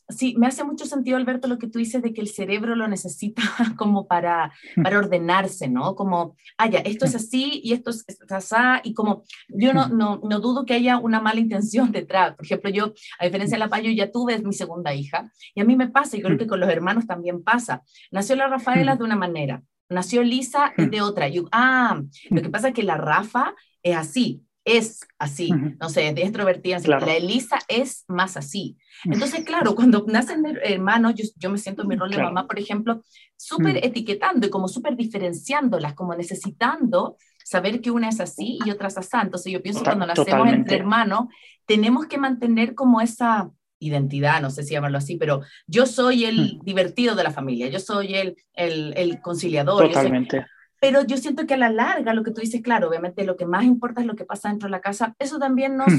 Sí, 0.08 0.34
me 0.38 0.48
hace 0.48 0.64
mucho 0.64 0.86
sentido, 0.86 1.18
Alberto, 1.18 1.50
lo 1.50 1.58
que 1.58 1.68
tú 1.68 1.80
dices 1.80 2.02
de 2.02 2.14
que 2.14 2.22
el 2.22 2.30
cerebro 2.30 2.74
lo 2.78 2.88
necesita 2.88 3.42
como 3.78 4.08
para, 4.08 4.54
para 4.82 4.98
ordenarse, 4.98 5.68
¿no? 5.68 5.94
Como, 5.96 6.38
ah, 6.58 6.70
ya, 6.70 6.80
esto 6.80 7.04
es 7.04 7.16
así 7.16 7.60
y 7.62 7.74
esto 7.74 7.90
es, 7.90 8.06
así, 8.30 8.56
y 8.86 8.94
como 8.94 9.24
yo 9.50 9.74
no, 9.74 9.90
no, 9.90 10.22
no, 10.24 10.40
dudo 10.40 10.64
que 10.64 10.74
haya 10.74 10.98
una 11.00 11.20
mala 11.20 11.42
intención 11.42 11.92
detrás. 11.92 12.34
Por 12.38 12.46
ejemplo, 12.46 12.70
yo, 12.70 12.94
a 13.20 13.26
diferencia 13.26 13.58
de 13.58 13.60
la 13.60 13.68
Payo, 13.68 13.92
ya 13.92 14.10
tuve 14.10 14.40
mi 14.40 14.54
segunda 14.54 14.94
hija 14.94 15.30
y 15.54 15.60
a 15.60 15.66
mí 15.66 15.76
me 15.76 15.90
pasa, 15.90 16.16
y 16.16 16.22
creo 16.22 16.38
que 16.38 16.48
con 16.48 16.62
los 16.62 16.70
hermanos 16.70 17.06
también 17.06 17.44
pasa. 17.44 17.84
Nació 18.10 18.38
la 18.38 18.48
Rafaela 18.48 18.96
de 18.96 19.04
una 19.04 19.18
manera, 19.18 19.62
nació 19.90 20.24
Lisa 20.24 20.74
de 20.78 21.02
otra. 21.02 21.28
Yo, 21.28 21.46
ah, 21.52 22.02
lo 22.30 22.42
que 22.42 22.50
pasa 22.50 22.70
es 22.70 22.74
que 22.74 22.84
la 22.84 22.98
Rafa 22.98 23.56
es 23.84 23.96
así, 23.96 24.44
es 24.68 25.08
así, 25.18 25.50
no 25.80 25.88
sé, 25.88 26.10
es 26.10 26.18
extrovertida, 26.18 26.80
la 26.80 27.16
Elisa 27.16 27.58
es 27.70 28.04
más 28.10 28.36
así. 28.36 28.78
Entonces, 29.06 29.46
claro, 29.46 29.76
cuando 29.76 30.04
nacen 30.08 30.44
hermanos, 30.62 31.16
yo, 31.16 31.24
yo 31.38 31.50
me 31.50 31.58
siento 31.58 31.84
en 31.84 31.88
mi 31.88 31.96
rol 31.96 32.12
de 32.12 32.22
mamá, 32.22 32.48
por 32.48 32.60
ejemplo, 32.60 33.02
súper 33.38 33.78
etiquetando 33.78 34.46
y 34.46 34.50
como 34.50 34.68
súper 34.68 34.98
diferenciándolas, 34.98 35.94
como 35.94 36.16
necesitando 36.16 37.16
saber 37.46 37.80
que 37.80 37.92
una 37.92 38.10
es 38.10 38.20
así 38.20 38.60
y 38.66 38.72
otra 38.72 38.90
es 38.90 38.98
así. 38.98 39.16
Entonces, 39.22 39.54
yo 39.54 39.62
pienso 39.62 39.80
que 39.80 39.86
cuando 39.86 40.06
nacemos 40.06 40.50
entre 40.50 40.76
hermanos, 40.76 41.28
tenemos 41.66 42.08
que 42.08 42.18
mantener 42.18 42.76
como 42.76 43.00
esa 43.00 43.50
identidad, 43.80 44.42
no 44.42 44.50
sé 44.50 44.64
si 44.64 44.74
llamarlo 44.74 44.98
así, 44.98 45.18
pero 45.18 45.42
yo 45.68 45.86
soy 45.86 46.26
el 46.26 46.60
divertido 46.64 47.16
de 47.16 47.24
la 47.24 47.32
familia, 47.32 47.68
yo 47.68 47.80
soy 47.80 48.16
el, 48.16 48.36
el, 48.54 48.94
el 48.98 49.22
conciliador. 49.22 49.88
Totalmente. 49.88 50.46
pero 50.80 51.06
yo 51.06 51.18
siento 51.18 51.46
que 51.46 51.56
a 51.56 51.58
la 51.58 51.70
larga, 51.70 52.14
lo 52.14 52.24
que 52.24 52.32
tú 52.32 52.42
dices, 52.42 52.62
claro, 52.62 52.90
obviamente 52.90 53.26
lo 53.26 53.38
que 53.38 53.46
más 53.46 53.66
importa 53.66 54.02
es 54.02 54.08
lo 54.08 54.16
que 54.16 54.26
pasa 54.26 54.50
dentro 54.50 54.68
de 54.68 54.72
la 54.72 54.82
casa, 54.82 55.16
eso 55.20 55.40
también 55.40 55.78
nos, 55.78 55.92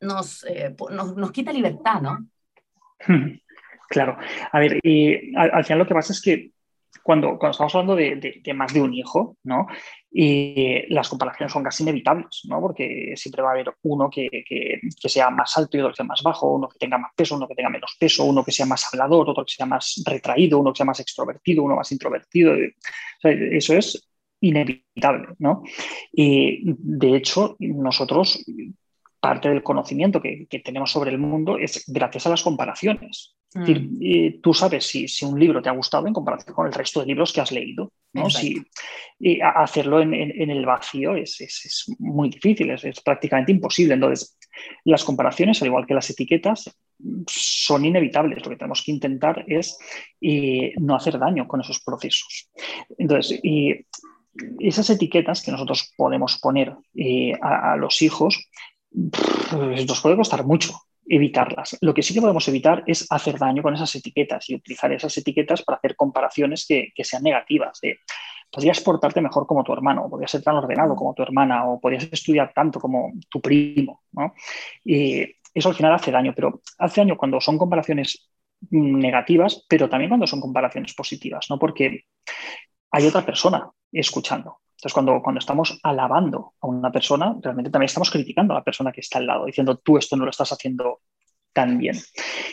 nos, 0.00 0.44
eh, 0.44 0.74
nos, 0.90 1.16
nos, 1.16 1.32
quita 1.32 1.52
libertad, 1.52 2.00
¿no? 2.00 2.26
Claro, 3.88 4.16
a 4.52 4.58
ver, 4.58 4.80
y 4.82 5.36
al, 5.36 5.64
final 5.64 5.78
lo 5.78 5.86
que 5.86 5.94
pasa 5.94 6.12
es 6.12 6.20
que 6.20 6.50
cuando, 7.02 7.38
cuando 7.38 7.52
estamos 7.52 7.74
hablando 7.74 7.94
de, 7.94 8.42
de, 8.42 8.54
más 8.54 8.74
de 8.74 8.80
un 8.80 8.92
hijo, 8.92 9.36
¿no? 9.44 9.68
Y 10.18 10.82
las 10.94 11.10
comparaciones 11.10 11.52
son 11.52 11.62
casi 11.62 11.82
inevitables, 11.82 12.40
¿no? 12.48 12.58
Porque 12.58 13.12
siempre 13.16 13.42
va 13.42 13.50
a 13.50 13.52
haber 13.52 13.74
uno 13.82 14.08
que, 14.08 14.30
que, 14.30 15.08
sea 15.10 15.28
más 15.28 15.54
alto 15.58 15.76
y 15.76 15.80
otro 15.80 15.92
que 15.92 15.96
sea 15.96 16.06
más 16.06 16.22
bajo, 16.22 16.54
uno 16.54 16.70
que 16.70 16.78
tenga 16.78 16.96
más 16.96 17.12
peso, 17.14 17.36
uno 17.36 17.46
que 17.46 17.54
tenga 17.54 17.68
menos 17.68 17.94
peso, 18.00 18.24
uno 18.24 18.42
que 18.42 18.50
sea 18.50 18.64
más 18.64 18.86
hablador, 18.90 19.28
otro 19.28 19.44
que 19.44 19.52
sea 19.52 19.66
más 19.66 20.02
retraído, 20.06 20.58
uno 20.58 20.72
que 20.72 20.78
sea 20.78 20.86
más 20.86 21.00
extrovertido, 21.00 21.64
uno 21.64 21.76
más 21.76 21.92
introvertido. 21.92 22.54
eso 23.22 23.74
es 23.74 24.08
inevitable, 24.40 25.34
¿no? 25.38 25.62
Y 26.12 26.62
de 26.64 27.14
hecho, 27.14 27.56
nosotros 27.58 28.42
parte 29.28 29.48
del 29.48 29.62
conocimiento 29.62 30.20
que, 30.20 30.46
tenemos 30.64 30.92
sobre 30.92 31.10
el 31.10 31.18
mundo 31.18 31.58
es 31.58 31.84
gracias 31.86 32.26
a 32.26 32.30
las 32.30 32.42
comparaciones. 32.42 33.34
Mm. 33.54 34.42
tú 34.42 34.52
sabes 34.52 34.86
si, 34.86 35.08
si, 35.08 35.24
un 35.24 35.40
libro 35.40 35.62
te 35.62 35.70
ha 35.70 35.72
gustado 35.72 36.06
en 36.06 36.12
comparación 36.12 36.54
con 36.54 36.66
el 36.66 36.74
resto 36.74 37.00
de 37.00 37.06
libros 37.06 37.32
que 37.32 37.40
has 37.40 37.52
leído. 37.52 37.92
¿no? 38.12 38.28
Si, 38.28 38.62
hacerlo 39.42 40.00
en, 40.00 40.12
en, 40.14 40.50
el 40.50 40.66
vacío 40.66 41.16
es, 41.16 41.40
es, 41.40 41.64
es 41.64 41.96
muy 41.98 42.28
difícil, 42.28 42.70
es, 42.70 42.84
es, 42.84 43.00
prácticamente 43.00 43.52
imposible. 43.52 43.94
Entonces, 43.94 44.36
las 44.84 45.04
comparaciones, 45.04 45.60
al 45.62 45.68
igual 45.68 45.86
que 45.86 45.94
las 45.94 46.10
etiquetas, 46.10 46.70
son 47.26 47.84
inevitables. 47.84 48.44
Lo 48.44 48.50
que 48.50 48.56
tenemos 48.56 48.82
que 48.82 48.92
intentar 48.92 49.44
es 49.46 49.78
eh, 50.20 50.72
no 50.78 50.94
hacer 50.94 51.18
daño 51.18 51.46
con 51.48 51.60
esos 51.60 51.80
procesos. 51.80 52.50
Entonces, 52.98 53.40
y 53.42 53.86
esas 54.58 54.90
etiquetas 54.90 55.42
que 55.42 55.50
nosotros 55.50 55.92
podemos 55.96 56.38
poner 56.38 56.74
eh, 56.94 57.32
a, 57.40 57.72
a 57.72 57.76
los 57.76 58.02
hijos 58.02 58.48
nos 58.96 60.00
puede 60.00 60.16
costar 60.16 60.44
mucho 60.44 60.72
evitarlas. 61.08 61.76
Lo 61.80 61.94
que 61.94 62.02
sí 62.02 62.14
que 62.14 62.20
podemos 62.20 62.46
evitar 62.48 62.82
es 62.86 63.06
hacer 63.10 63.38
daño 63.38 63.62
con 63.62 63.74
esas 63.74 63.94
etiquetas 63.94 64.48
y 64.50 64.56
utilizar 64.56 64.92
esas 64.92 65.16
etiquetas 65.16 65.62
para 65.62 65.78
hacer 65.78 65.94
comparaciones 65.94 66.66
que, 66.66 66.92
sean 67.04 67.22
negativas. 67.22 67.80
podrías 68.50 68.80
portarte 68.80 69.20
mejor 69.20 69.46
como 69.46 69.62
tu 69.62 69.72
hermano, 69.72 70.08
podrías 70.08 70.30
ser 70.30 70.42
tan 70.42 70.56
ordenado 70.56 70.96
como 70.96 71.14
tu 71.14 71.22
hermana, 71.22 71.68
o 71.68 71.80
podrías 71.80 72.08
estudiar 72.10 72.52
tanto 72.52 72.80
como 72.80 73.12
tu 73.28 73.40
primo. 73.40 74.02
Y 74.84 75.22
eso 75.54 75.68
al 75.68 75.74
final 75.74 75.94
hace 75.94 76.10
daño, 76.10 76.32
pero 76.34 76.60
hace 76.78 77.00
daño 77.02 77.16
cuando 77.16 77.40
son 77.40 77.58
comparaciones 77.58 78.28
negativas, 78.70 79.64
pero 79.68 79.88
también 79.88 80.08
cuando 80.08 80.26
son 80.26 80.40
comparaciones 80.40 80.94
positivas, 80.94 81.46
¿no? 81.50 81.58
porque 81.58 82.04
hay 82.90 83.06
otra 83.06 83.24
persona 83.24 83.70
escuchando. 83.92 84.58
Entonces, 84.76 84.92
cuando, 84.92 85.22
cuando 85.22 85.38
estamos 85.38 85.80
alabando 85.82 86.52
a 86.60 86.66
una 86.66 86.92
persona, 86.92 87.34
realmente 87.40 87.70
también 87.70 87.86
estamos 87.86 88.10
criticando 88.10 88.52
a 88.52 88.58
la 88.58 88.64
persona 88.64 88.92
que 88.92 89.00
está 89.00 89.18
al 89.18 89.26
lado, 89.26 89.46
diciendo 89.46 89.78
tú 89.78 89.96
esto 89.96 90.16
no 90.16 90.24
lo 90.24 90.30
estás 90.30 90.52
haciendo 90.52 91.00
tan 91.54 91.78
bien. 91.78 91.96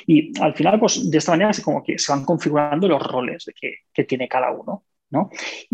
Y 0.07 0.31
al 0.41 0.53
final, 0.53 0.79
pues 0.79 1.11
de 1.11 1.17
esta 1.17 1.33
manera 1.33 1.51
es 1.51 1.59
como 1.59 1.83
que 1.83 1.99
se 1.99 2.13
van 2.13 2.23
configurando 2.23 2.87
los 2.87 3.05
roles 3.05 3.45
que, 3.59 3.79
que 3.93 4.05
tiene 4.05 4.29
cada 4.29 4.51
uno. 4.51 4.85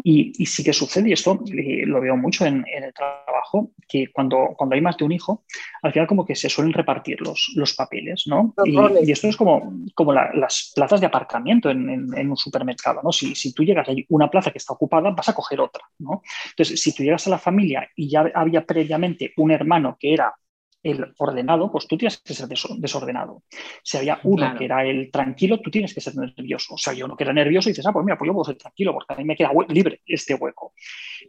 Y, 0.03 0.45
sí 0.45 0.63
que 0.63 0.73
sucede, 0.73 1.09
y 1.09 1.13
esto 1.13 1.39
eh, 1.51 1.85
lo 1.85 2.01
veo 2.01 2.17
mucho 2.17 2.45
en, 2.45 2.65
el 2.67 2.93
trabajo, 2.93 3.71
que 3.87 4.11
cuando, 4.11 4.49
cuando 4.57 4.75
hay 4.75 4.81
más 4.81 4.97
de 4.97 5.05
un 5.05 5.11
hijo, 5.11 5.43
al 5.81 5.91
final 5.91 6.07
como 6.07 6.25
que 6.25 6.35
se 6.35 6.49
suelen 6.49 6.73
repartir 6.73 7.21
los, 7.21 7.51
los 7.55 7.73
papeles, 7.73 8.25
¿no? 8.27 8.53
Y, 8.65 9.11
esto 9.11 9.27
es 9.27 9.37
como, 9.37 9.73
como 9.95 10.13
las 10.13 10.71
plazas 10.75 10.99
de 10.99 11.07
aparcamiento 11.07 11.69
en, 11.69 12.29
un 12.29 12.37
supermercado, 12.37 13.01
¿no? 13.03 13.11
Si, 13.11 13.35
si, 13.35 13.53
tú 13.53 13.63
llegas 13.63 13.87
a 13.87 13.93
una 14.09 14.29
plaza 14.29 14.51
que 14.51 14.57
está 14.57 14.73
ocupada, 14.73 15.11
vas 15.11 15.29
a 15.29 15.33
coger 15.33 15.61
otra, 15.61 15.83
¿no? 15.99 16.21
Entonces, 16.51 16.81
si 16.81 16.93
tú 16.93 17.03
llegas 17.03 17.25
a 17.27 17.31
la 17.31 17.39
familia 17.39 17.87
y 17.95 18.09
ya 18.09 18.29
había 18.33 18.65
previamente 18.65 19.33
un 19.37 19.51
hermano 19.51 19.97
que 19.99 20.13
era 20.13 20.33
el 20.81 21.13
ordenado, 21.17 21.71
pues 21.71 21.87
tú 21.87 21.97
tienes 21.97 22.17
que 22.19 22.33
ser 22.33 22.47
desordenado. 22.47 23.43
Si 23.83 23.97
había 23.97 24.19
uno 24.23 24.55
que 24.57 24.65
era 24.65 24.85
el 24.85 25.11
tranquilo, 25.11 25.59
tú 25.59 25.69
tienes 25.69 25.93
que 25.93 25.99
ser 25.99 26.15
nervioso. 26.15 26.75
O 26.75 26.77
sea, 26.77 26.93
yo 26.93 27.05
uno 27.05 27.17
que 27.17 27.23
era 27.25 27.33
nervioso 27.33 27.69
y 27.69 27.71
dices, 27.71 27.85
ah, 27.85 27.91
pues 27.91 28.05
mira, 28.05 28.17
pues 28.17 28.27
yo 28.27 28.33
puedo 28.33 28.45
ser 28.45 28.57
tranquilo 28.57 28.93
porque 28.93 29.13
a 29.13 29.17
mí 29.17 29.25
me 29.25 29.35
queda 29.35 29.51
libre 29.67 30.01
este 30.05 30.35
hueco. 30.35 30.73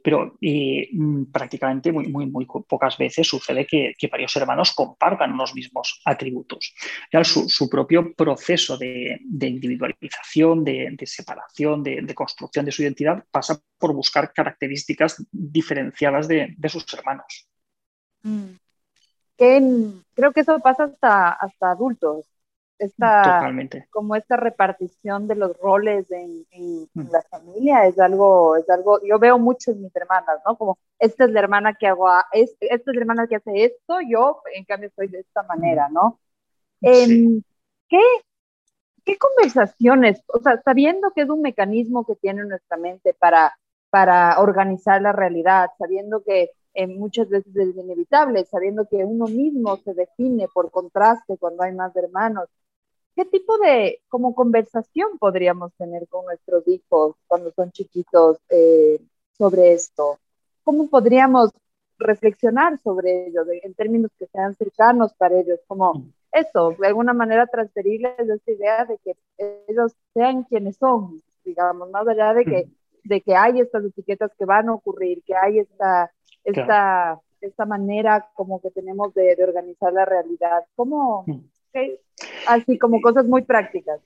Pero 0.02 0.36
eh, 0.40 0.88
mm, 0.92 1.24
prácticamente 1.32 1.90
muy, 1.90 2.06
muy, 2.06 2.26
muy 2.26 2.46
pocas 2.46 2.96
veces 2.96 3.26
sucede 3.26 3.66
que, 3.66 3.94
varios 4.10 4.34
hermanos 4.36 4.72
compartan 4.72 5.36
los 5.36 5.54
mismos 5.54 6.00
atributos. 6.04 6.74
Ya 7.12 7.22
su, 7.22 7.48
su, 7.48 7.68
propio 7.68 8.12
proceso 8.14 8.76
de, 8.76 9.20
individualización, 9.40 10.64
de, 10.64 10.96
separación, 11.04 11.82
de, 11.82 12.14
construcción 12.14 12.64
de 12.64 12.72
su 12.72 12.82
identidad 12.82 13.24
pasa 13.30 13.60
por 13.78 13.94
buscar 13.94 14.32
características 14.32 15.24
diferenciadas 15.30 16.26
de, 16.26 16.56
sus 16.68 16.92
hermanos. 16.94 17.48
Mm 18.22 18.50
creo 20.14 20.32
que 20.32 20.40
eso 20.40 20.58
pasa 20.60 20.84
hasta, 20.84 21.30
hasta 21.30 21.70
adultos. 21.70 22.26
Esta, 22.78 23.22
Totalmente. 23.22 23.86
Como 23.90 24.16
esta 24.16 24.36
repartición 24.36 25.28
de 25.28 25.34
los 25.34 25.54
roles 25.58 26.10
en, 26.10 26.46
mm. 26.94 27.10
la 27.10 27.20
familia 27.22 27.86
es 27.86 27.98
algo, 27.98 28.56
es 28.56 28.68
algo, 28.70 29.00
yo 29.04 29.18
veo 29.18 29.38
mucho 29.38 29.70
en 29.70 29.82
mis 29.82 29.94
hermanas, 29.94 30.40
¿no? 30.46 30.56
Como, 30.56 30.78
esta 30.98 31.24
es 31.24 31.30
la 31.30 31.40
hermana 31.40 31.74
que 31.74 31.86
hago, 31.86 32.08
esta 32.32 32.66
es 32.70 32.82
la 32.86 33.00
hermana 33.00 33.26
que 33.26 33.36
hace 33.36 33.64
esto, 33.64 33.98
yo 34.08 34.40
en 34.54 34.64
cambio 34.64 34.90
soy 34.96 35.08
de 35.08 35.20
esta 35.20 35.42
manera, 35.42 35.90
¿no? 35.90 36.20
Em, 36.80 37.42
¿qué, 37.86 38.00
¿Qué 39.04 39.18
conversaciones, 39.18 40.22
o 40.28 40.38
sea, 40.40 40.60
sabiendo 40.62 41.10
que 41.10 41.22
es 41.22 41.28
un 41.28 41.42
mecanismo 41.42 42.06
que 42.06 42.16
tiene 42.16 42.44
nuestra 42.44 42.78
mente 42.78 43.12
para, 43.12 43.58
para 43.90 44.40
organizar 44.40 45.02
la 45.02 45.12
realidad, 45.12 45.68
sabiendo 45.78 46.22
que 46.22 46.50
eh, 46.74 46.86
muchas 46.86 47.28
veces 47.28 47.54
es 47.56 47.76
inevitable, 47.76 48.44
sabiendo 48.44 48.86
que 48.86 49.04
uno 49.04 49.26
mismo 49.26 49.76
se 49.78 49.94
define 49.94 50.48
por 50.48 50.70
contraste 50.70 51.36
cuando 51.38 51.62
hay 51.62 51.72
más 51.72 51.94
hermanos. 51.96 52.48
¿Qué 53.16 53.24
tipo 53.24 53.58
de 53.58 54.00
como 54.08 54.34
conversación 54.34 55.18
podríamos 55.18 55.72
tener 55.74 56.06
con 56.08 56.24
nuestros 56.24 56.66
hijos 56.68 57.16
cuando 57.26 57.50
son 57.52 57.70
chiquitos 57.72 58.38
eh, 58.48 59.00
sobre 59.36 59.72
esto? 59.72 60.18
¿Cómo 60.64 60.88
podríamos 60.88 61.50
reflexionar 61.98 62.78
sobre 62.78 63.26
ello 63.26 63.42
en 63.62 63.74
términos 63.74 64.10
que 64.18 64.26
sean 64.26 64.54
cercanos 64.54 65.12
para 65.14 65.38
ellos? 65.38 65.58
Como 65.66 66.04
eso, 66.32 66.76
de 66.78 66.86
alguna 66.86 67.12
manera 67.12 67.46
transferirles 67.46 68.18
esa 68.18 68.50
idea 68.50 68.84
de 68.84 68.98
que 68.98 69.16
ellos 69.68 69.92
sean 70.14 70.44
quienes 70.44 70.76
son, 70.76 71.22
digamos, 71.44 71.90
más 71.90 72.06
allá 72.06 72.32
de 72.34 72.44
que, 72.44 72.68
de 73.04 73.20
que 73.20 73.34
hay 73.34 73.60
estas 73.60 73.84
etiquetas 73.84 74.30
que 74.38 74.44
van 74.44 74.68
a 74.68 74.74
ocurrir, 74.74 75.22
que 75.24 75.34
hay 75.34 75.58
esta 75.60 76.10
esta, 76.44 77.20
esta 77.40 77.66
manera 77.66 78.28
como 78.34 78.60
que 78.60 78.70
tenemos 78.70 79.14
de, 79.14 79.36
organizar 79.42 79.92
la 79.92 80.04
realidad, 80.04 80.64
como 80.74 81.24
mm. 81.26 81.40
así 82.46 82.78
como 82.78 83.00
cosas 83.00 83.26
muy 83.26 83.42
prácticas. 83.42 84.00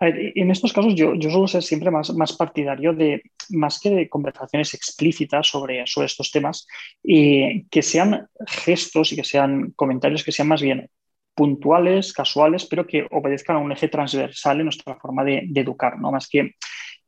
en 0.00 0.50
estos 0.50 0.72
casos 0.72 0.94
yo, 0.94 1.14
yo 1.14 1.30
suelo 1.30 1.46
ser 1.46 1.62
siempre 1.62 1.90
más, 1.90 2.12
más 2.14 2.32
partidario 2.32 2.92
de, 2.92 3.22
más 3.50 3.78
que 3.78 3.90
de 3.90 4.08
conversaciones 4.08 4.74
explícitas 4.74 5.46
sobre, 5.46 5.86
sobre 5.86 6.06
estos 6.06 6.30
temas, 6.30 6.66
y 7.02 7.64
que 7.66 7.82
sean 7.82 8.28
gestos 8.46 9.12
y 9.12 9.16
que 9.16 9.24
sean 9.24 9.72
comentarios 9.76 10.24
que 10.24 10.32
sean 10.32 10.48
más 10.48 10.62
bien 10.62 10.88
puntuales, 11.34 12.12
casuales, 12.12 12.66
pero 12.66 12.86
que 12.86 13.06
obedezcan 13.10 13.56
a 13.56 13.60
un 13.60 13.72
eje 13.72 13.88
transversal 13.88 14.58
en 14.58 14.64
nuestra 14.64 14.96
forma 14.96 15.24
de, 15.24 15.44
de 15.46 15.60
educar, 15.62 15.98
¿no? 15.98 16.12
Más 16.12 16.28
que 16.28 16.56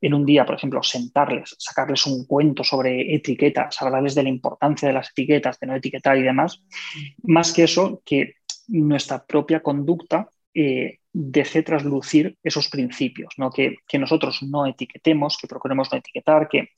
en 0.01 0.13
un 0.13 0.25
día, 0.25 0.45
por 0.45 0.55
ejemplo, 0.55 0.83
sentarles, 0.83 1.55
sacarles 1.57 2.05
un 2.05 2.25
cuento 2.25 2.63
sobre 2.63 3.15
etiquetas, 3.15 3.81
hablarles 3.81 4.15
de 4.15 4.23
la 4.23 4.29
importancia 4.29 4.87
de 4.87 4.93
las 4.93 5.09
etiquetas, 5.09 5.59
de 5.59 5.67
no 5.67 5.75
etiquetar 5.75 6.17
y 6.17 6.23
demás, 6.23 6.63
más 7.23 7.53
que 7.53 7.63
eso, 7.63 8.01
que 8.05 8.35
nuestra 8.67 9.25
propia 9.25 9.61
conducta 9.61 10.29
eh, 10.53 10.99
deje 11.11 11.63
traslucir 11.63 12.37
esos 12.43 12.69
principios, 12.69 13.33
¿no? 13.37 13.49
Que, 13.49 13.77
nosotros 13.97 14.43
no 14.43 14.65
etiquetemos, 14.65 15.37
que 15.37 15.47
procuremos 15.47 15.91
no 15.91 15.97
etiquetar, 15.97 16.49
que 16.49 16.69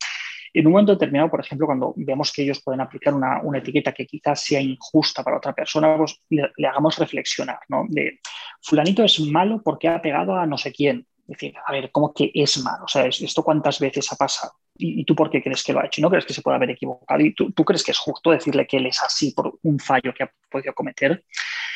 en 0.53 0.65
un 0.65 0.73
momento 0.73 0.93
determinado, 0.93 1.29
por 1.29 1.39
ejemplo, 1.39 1.65
cuando 1.65 1.93
vemos 1.97 2.31
que 2.31 2.43
ellos 2.43 2.61
pueden 2.63 2.81
aplicar 2.81 3.13
una, 3.13 3.41
etiqueta 3.55 3.91
que 3.91 4.05
quizás 4.05 4.41
sea 4.41 4.61
injusta 4.61 5.23
para 5.23 5.37
otra 5.37 5.53
persona, 5.53 5.97
pues 5.97 6.21
le, 6.29 6.49
le, 6.55 6.67
hagamos 6.67 6.97
reflexionar, 6.97 7.59
¿no? 7.67 7.85
De 7.89 8.19
fulanito 8.61 9.03
es 9.03 9.19
malo 9.19 9.61
porque 9.63 9.87
ha 9.87 10.01
pegado 10.01 10.35
a 10.35 10.45
no 10.45 10.57
sé 10.57 10.71
quién 10.71 11.05
decir, 11.27 11.53
a 11.65 11.71
ver, 11.71 11.91
¿cómo 11.91 12.13
que 12.13 12.31
es 12.33 12.57
malo? 12.63 12.85
O 12.85 12.87
sea, 12.87 13.05
¿esto 13.05 13.43
cuántas 13.43 13.79
veces 13.79 14.11
ha 14.11 14.15
pasado? 14.15 14.53
¿Y, 14.75 15.03
tú 15.05 15.15
por 15.15 15.29
qué 15.29 15.41
crees 15.41 15.63
que 15.63 15.73
lo 15.73 15.79
ha 15.79 15.85
hecho? 15.85 16.01
¿Y 16.01 16.03
no 16.03 16.09
crees 16.09 16.25
que 16.25 16.33
se 16.33 16.41
puede 16.41 16.55
haber 16.55 16.71
equivocado? 16.71 17.21
¿Y 17.21 17.33
tú, 17.33 17.51
crees 17.65 17.83
que 17.83 17.91
es 17.91 17.97
justo 17.97 18.31
decirle 18.31 18.67
que 18.67 18.77
él 18.77 18.85
es 18.85 19.01
así 19.01 19.31
por 19.31 19.57
un 19.63 19.79
fallo 19.79 20.13
que 20.13 20.23
ha 20.23 20.31
podido 20.49 20.73
cometer? 20.73 21.23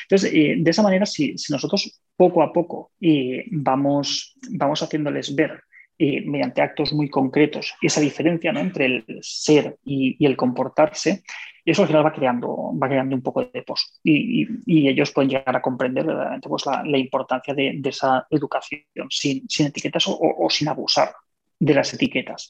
Entonces, 0.04 0.32
eh, 0.34 0.56
de 0.58 0.72
esa 0.72 0.84
manera, 0.84 1.06
si, 1.06 1.36
nosotros 1.50 2.02
poco 2.16 2.44
a 2.44 2.54
poco 2.54 2.92
eh, 3.02 3.46
vamos, 3.52 4.36
vamos 4.52 4.82
haciéndoles 4.84 5.36
ver 5.36 5.64
eh, 6.04 6.24
mediante 6.26 6.64
actos 6.64 6.94
muy 6.94 7.10
concretos 7.10 7.76
esa 7.80 8.02
diferencia 8.02 8.52
¿no? 8.52 8.60
entre 8.60 8.86
el 8.86 9.20
ser 9.22 9.78
y, 9.86 10.26
el 10.26 10.36
comportarse, 10.36 11.24
eso 11.66 11.82
al 11.84 11.88
final 11.88 12.06
va 12.06 12.14
creando, 12.14 12.72
va 12.82 12.88
creando 12.88 13.16
un 13.16 13.22
poco 13.22 13.44
de 13.46 13.62
post 13.62 14.00
y, 14.04 14.48
ellos 14.88 15.12
pueden 15.12 15.30
llegar 15.30 15.56
a 15.56 15.62
comprender 15.62 16.06
verdaderamente 16.06 16.50
pues, 16.50 16.66
la, 16.66 16.98
importancia 16.98 17.54
de, 17.54 17.80
esa 17.84 18.26
educación 18.30 18.82
sin, 19.10 19.46
etiquetas 19.60 20.06
o, 20.08 20.48
sin 20.50 20.68
abusar 20.68 21.14
de 21.60 21.74
las 21.76 21.94
etiquetas. 21.94 22.50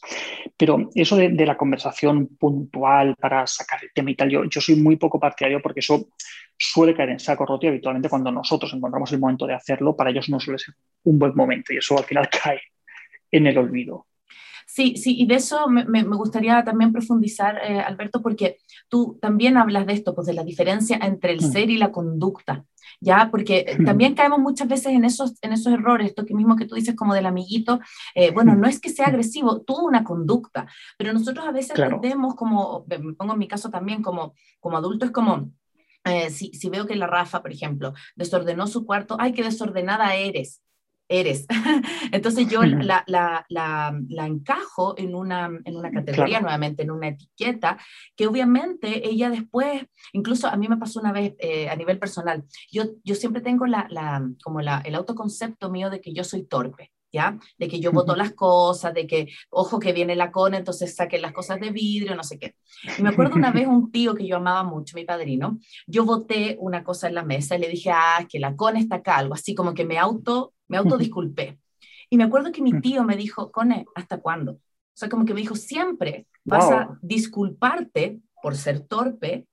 Pero 0.55 0.89
eso 0.95 1.17
de, 1.17 1.45
la 1.45 1.57
conversación 1.57 2.27
puntual 2.37 3.15
para 3.17 3.45
sacar 3.47 3.83
el 3.83 3.91
tema 3.93 4.11
y 4.11 4.15
tal, 4.15 4.29
yo, 4.29 4.45
yo 4.45 4.61
soy 4.61 4.75
muy 4.75 4.95
poco 4.95 5.19
partidario 5.19 5.61
porque 5.61 5.81
eso 5.81 6.07
suele 6.57 6.95
caer 6.95 7.09
en 7.09 7.19
saco 7.19 7.45
roto 7.45 7.65
y 7.65 7.69
habitualmente 7.69 8.09
cuando 8.09 8.31
nosotros 8.31 8.73
encontramos 8.73 9.11
el 9.11 9.19
momento 9.19 9.45
de 9.45 9.55
hacerlo, 9.55 9.95
para 9.95 10.11
ellos 10.11 10.29
no 10.29 10.39
suele 10.39 10.59
ser 10.59 10.75
un 11.03 11.19
buen 11.19 11.35
momento 11.35 11.73
y 11.73 11.77
eso 11.77 11.97
al 11.97 12.05
final 12.05 12.29
cae 12.43 12.61
en 13.31 13.47
el 13.47 13.57
olvido. 13.57 14.05
Sí, 14.73 14.95
sí, 14.95 15.17
y 15.19 15.25
de 15.25 15.35
eso 15.35 15.67
me, 15.67 15.83
me 15.83 16.15
gustaría 16.15 16.63
también 16.63 16.93
profundizar, 16.93 17.57
eh, 17.57 17.81
Alberto, 17.81 18.21
porque 18.21 18.59
tú 18.87 19.19
también 19.21 19.57
hablas 19.57 19.85
de 19.85 19.91
esto, 19.91 20.15
pues 20.15 20.27
de 20.27 20.33
la 20.33 20.45
diferencia 20.45 20.97
entre 21.01 21.33
el 21.33 21.39
mm. 21.41 21.51
ser 21.51 21.69
y 21.69 21.77
la 21.77 21.91
conducta, 21.91 22.63
¿ya? 23.01 23.27
Porque 23.29 23.75
mm. 23.77 23.83
también 23.83 24.15
caemos 24.15 24.39
muchas 24.39 24.69
veces 24.69 24.93
en 24.93 25.03
esos, 25.03 25.33
en 25.41 25.51
esos 25.51 25.73
errores, 25.73 26.07
esto 26.07 26.25
que 26.25 26.33
mismo 26.33 26.55
que 26.55 26.67
tú 26.67 26.75
dices 26.75 26.95
como 26.95 27.13
del 27.13 27.25
amiguito, 27.25 27.81
eh, 28.15 28.31
bueno, 28.31 28.55
no 28.55 28.65
es 28.65 28.79
que 28.79 28.87
sea 28.87 29.07
mm. 29.07 29.09
agresivo, 29.09 29.61
tuvo 29.61 29.85
una 29.85 30.05
conducta, 30.05 30.67
pero 30.97 31.11
nosotros 31.11 31.45
a 31.45 31.51
veces 31.51 31.77
entendemos 31.77 32.35
como, 32.35 32.85
me 32.87 33.13
pongo 33.13 33.33
en 33.33 33.39
mi 33.39 33.49
caso 33.49 33.69
también 33.69 34.01
como, 34.01 34.35
como 34.61 34.77
adulto, 34.77 35.03
es 35.03 35.11
como, 35.11 35.51
eh, 36.05 36.29
si, 36.29 36.53
si, 36.53 36.69
veo 36.69 36.87
que 36.87 36.95
la 36.95 37.07
Rafa, 37.07 37.41
por 37.41 37.51
ejemplo, 37.51 37.93
desordenó 38.15 38.67
su 38.67 38.85
cuarto, 38.85 39.17
ay, 39.19 39.33
qué 39.33 39.43
desordenada 39.43 40.15
eres 40.15 40.61
eres. 41.11 41.45
Entonces 42.11 42.47
yo 42.47 42.63
la, 42.63 43.03
la, 43.05 43.45
la, 43.49 43.99
la, 44.07 44.25
encajo 44.25 44.97
en 44.97 45.13
una, 45.13 45.49
en 45.65 45.75
una 45.75 45.91
categoría, 45.91 46.39
nuevamente 46.39 46.83
en 46.83 46.91
una 46.91 47.09
etiqueta, 47.09 47.77
que 48.15 48.27
obviamente 48.27 49.07
ella 49.07 49.29
después, 49.29 49.83
incluso 50.13 50.47
a 50.47 50.55
mí 50.55 50.67
me 50.67 50.77
pasó 50.77 51.01
una 51.01 51.11
vez 51.11 51.35
eh, 51.39 51.69
a 51.69 51.75
nivel 51.75 51.99
personal, 51.99 52.43
yo, 52.71 52.85
yo 53.03 53.15
siempre 53.15 53.41
tengo 53.41 53.67
la, 53.67 53.87
como 54.43 54.61
la, 54.61 54.81
el 54.85 54.95
autoconcepto 54.95 55.69
mío 55.69 55.89
de 55.89 56.01
que 56.01 56.13
yo 56.13 56.23
soy 56.23 56.43
torpe. 56.43 56.91
¿Ya? 57.13 57.37
De 57.57 57.67
que 57.67 57.81
yo 57.81 57.91
boto 57.91 58.15
las 58.15 58.31
cosas, 58.31 58.93
de 58.93 59.05
que, 59.05 59.27
ojo, 59.49 59.79
que 59.79 59.91
viene 59.91 60.15
la 60.15 60.31
cona, 60.31 60.57
entonces 60.57 60.95
saquen 60.95 61.21
las 61.21 61.33
cosas 61.33 61.59
de 61.59 61.69
vidrio, 61.69 62.15
no 62.15 62.23
sé 62.23 62.39
qué. 62.39 62.55
Y 62.97 63.03
me 63.03 63.09
acuerdo 63.09 63.35
una 63.35 63.51
vez 63.51 63.67
un 63.67 63.91
tío 63.91 64.15
que 64.15 64.25
yo 64.25 64.37
amaba 64.37 64.63
mucho, 64.63 64.95
mi 64.95 65.03
padrino, 65.03 65.59
yo 65.87 66.05
boté 66.05 66.55
una 66.61 66.85
cosa 66.85 67.09
en 67.09 67.15
la 67.15 67.25
mesa 67.25 67.57
y 67.57 67.59
le 67.59 67.67
dije, 67.67 67.91
ah, 67.93 68.25
que 68.29 68.39
la 68.39 68.55
cona 68.55 68.79
está 68.79 68.95
acá, 68.95 69.17
algo 69.17 69.33
así 69.33 69.53
como 69.53 69.73
que 69.73 69.83
me 69.83 69.97
auto 69.97 70.53
me 70.71 70.77
autodisculpé. 70.77 71.59
Y 72.09 72.17
me 72.17 72.23
acuerdo 72.23 72.51
que 72.51 72.61
mi 72.61 72.79
tío 72.79 73.03
me 73.03 73.17
dijo, 73.17 73.51
Cone, 73.51 73.85
¿hasta 73.93 74.19
cuándo? 74.19 74.53
O 74.53 74.59
sea, 74.93 75.09
como 75.09 75.25
que 75.25 75.33
me 75.33 75.41
dijo, 75.41 75.55
siempre 75.55 76.27
vas 76.45 76.71
a 76.71 76.97
disculparte 77.01 78.21
por 78.41 78.55
ser 78.55 78.79
torpe 78.87 79.47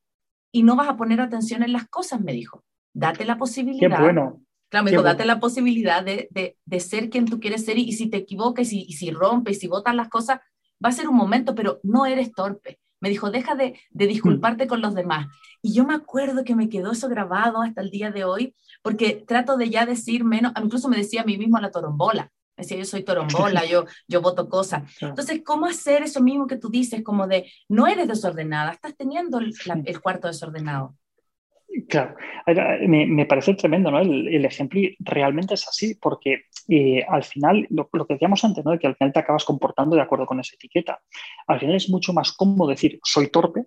y 0.52 0.62
no 0.62 0.76
vas 0.76 0.88
a 0.88 0.96
poner 0.96 1.20
atención 1.20 1.64
en 1.64 1.72
las 1.72 1.88
cosas, 1.88 2.20
me 2.20 2.32
dijo. 2.32 2.64
Date 2.94 3.24
la 3.24 3.36
posibilidad. 3.36 3.96
Qué 3.96 4.02
bueno. 4.02 4.42
Claro, 4.68 4.84
me 4.84 4.90
dijo, 4.92 5.02
date 5.02 5.24
la 5.24 5.40
posibilidad 5.40 6.04
de, 6.04 6.28
de, 6.30 6.56
de, 6.64 6.80
ser 6.80 7.10
quien 7.10 7.24
tú 7.24 7.40
quieres 7.40 7.64
ser 7.64 7.78
y, 7.78 7.92
si 7.92 8.08
te 8.08 8.18
equivocas 8.18 8.72
y, 8.72 8.82
y, 8.82 8.92
si 8.92 9.10
rompes 9.10 9.56
y 9.56 9.60
si 9.60 9.66
botas 9.66 9.94
las 9.94 10.08
cosas, 10.08 10.40
va 10.84 10.90
a 10.90 10.92
ser 10.92 11.08
un 11.08 11.16
momento, 11.16 11.54
pero 11.54 11.80
no 11.82 12.06
eres 12.06 12.32
torpe. 12.32 12.78
Me 13.00 13.08
dijo, 13.08 13.30
deja 13.30 13.54
de, 13.54 13.78
de 13.90 14.06
disculparte 14.06 14.66
con 14.66 14.80
los 14.80 14.94
demás. 14.94 15.28
Y 15.62 15.72
yo 15.72 15.84
me 15.84 15.94
acuerdo 15.94 16.44
que 16.44 16.54
me 16.54 16.68
quedó 16.68 16.92
eso 16.92 17.08
grabado 17.08 17.62
hasta 17.62 17.80
el 17.80 17.90
día 17.90 18.10
de 18.10 18.24
hoy, 18.24 18.54
porque 18.82 19.24
trato 19.26 19.56
de 19.56 19.70
ya 19.70 19.86
decir 19.86 20.24
menos, 20.24 20.52
incluso 20.62 20.88
me 20.88 20.96
decía 20.96 21.22
a 21.22 21.24
mí 21.24 21.36
mismo 21.36 21.58
la 21.58 21.70
torombola, 21.70 22.32
me 22.56 22.62
decía 22.62 22.76
yo 22.76 22.84
soy 22.84 23.04
torombola, 23.04 23.64
yo, 23.70 23.86
yo 24.08 24.20
voto 24.20 24.48
cosas. 24.48 24.82
Entonces, 25.00 25.42
¿cómo 25.44 25.66
hacer 25.66 26.02
eso 26.02 26.20
mismo 26.20 26.46
que 26.46 26.56
tú 26.56 26.68
dices, 26.68 27.02
como 27.02 27.26
de 27.26 27.50
no 27.68 27.86
eres 27.86 28.08
desordenada, 28.08 28.72
estás 28.72 28.96
teniendo 28.96 29.38
el, 29.38 30.00
cuarto 30.00 30.26
desordenado? 30.26 30.96
Claro, 31.86 32.16
me, 32.86 33.06
me, 33.06 33.26
parece 33.26 33.54
tremendo, 33.54 33.90
¿no? 33.90 34.00
El, 34.00 34.28
el, 34.28 34.44
ejemplo 34.44 34.80
realmente 35.00 35.54
es 35.54 35.68
así, 35.68 35.94
porque 35.94 36.44
eh, 36.68 37.04
al 37.08 37.22
final, 37.24 37.66
lo, 37.70 37.88
lo, 37.92 38.06
que 38.06 38.14
decíamos 38.14 38.42
antes, 38.44 38.64
¿no? 38.64 38.72
De 38.72 38.78
que 38.78 38.86
al 38.86 38.96
final 38.96 39.12
te 39.12 39.20
acabas 39.20 39.44
comportando 39.44 39.94
de 39.94 40.02
acuerdo 40.02 40.26
con 40.26 40.40
esa 40.40 40.54
etiqueta. 40.54 41.00
Al 41.46 41.60
final 41.60 41.76
es 41.76 41.88
mucho 41.90 42.12
más 42.12 42.32
cómodo 42.32 42.70
decir 42.70 42.98
soy 43.04 43.28
torpe 43.28 43.66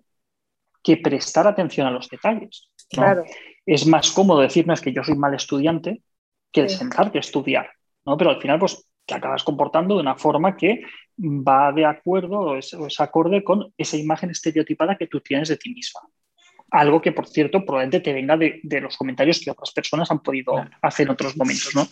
que 0.82 0.96
prestar 0.96 1.46
atención 1.46 1.86
a 1.86 1.90
los 1.90 2.08
detalles. 2.08 2.68
Claro 2.90 3.24
es 3.66 3.86
más 3.86 4.10
cómodo 4.10 4.40
decir, 4.40 4.66
no, 4.66 4.74
es 4.74 4.80
que 4.80 4.92
yo 4.92 5.04
soy 5.04 5.16
mal 5.16 5.34
estudiante 5.34 6.02
que 6.50 6.62
el 6.62 6.68
sentarte 6.68 7.18
a 7.18 7.20
estudiar, 7.20 7.70
¿no? 8.04 8.16
Pero 8.16 8.30
al 8.30 8.40
final, 8.40 8.58
pues 8.58 8.86
te 9.06 9.14
acabas 9.14 9.42
comportando 9.42 9.94
de 9.94 10.02
una 10.02 10.16
forma 10.16 10.56
que 10.56 10.82
va 11.18 11.72
de 11.72 11.84
acuerdo 11.84 12.40
o 12.40 12.56
es, 12.56 12.74
acorde 13.00 13.42
con 13.42 13.72
esa 13.76 13.96
imagen 13.96 14.30
estereotipada 14.30 14.96
que 14.96 15.06
tú 15.06 15.20
tienes 15.20 15.48
de 15.48 15.56
ti 15.56 15.72
misma. 15.72 16.00
Algo 16.72 17.02
que, 17.02 17.12
por 17.12 17.28
cierto, 17.28 17.64
probablemente 17.66 18.00
te 18.00 18.14
venga 18.14 18.34
de, 18.36 18.80
los 18.80 18.96
comentarios 18.96 19.40
que 19.40 19.50
otras 19.50 19.72
personas 19.72 20.10
han 20.10 20.20
podido 20.20 20.54
hacer 20.80 21.06
en 21.06 21.12
otros 21.12 21.36
momentos, 21.36 21.74
¿no? 21.74 21.82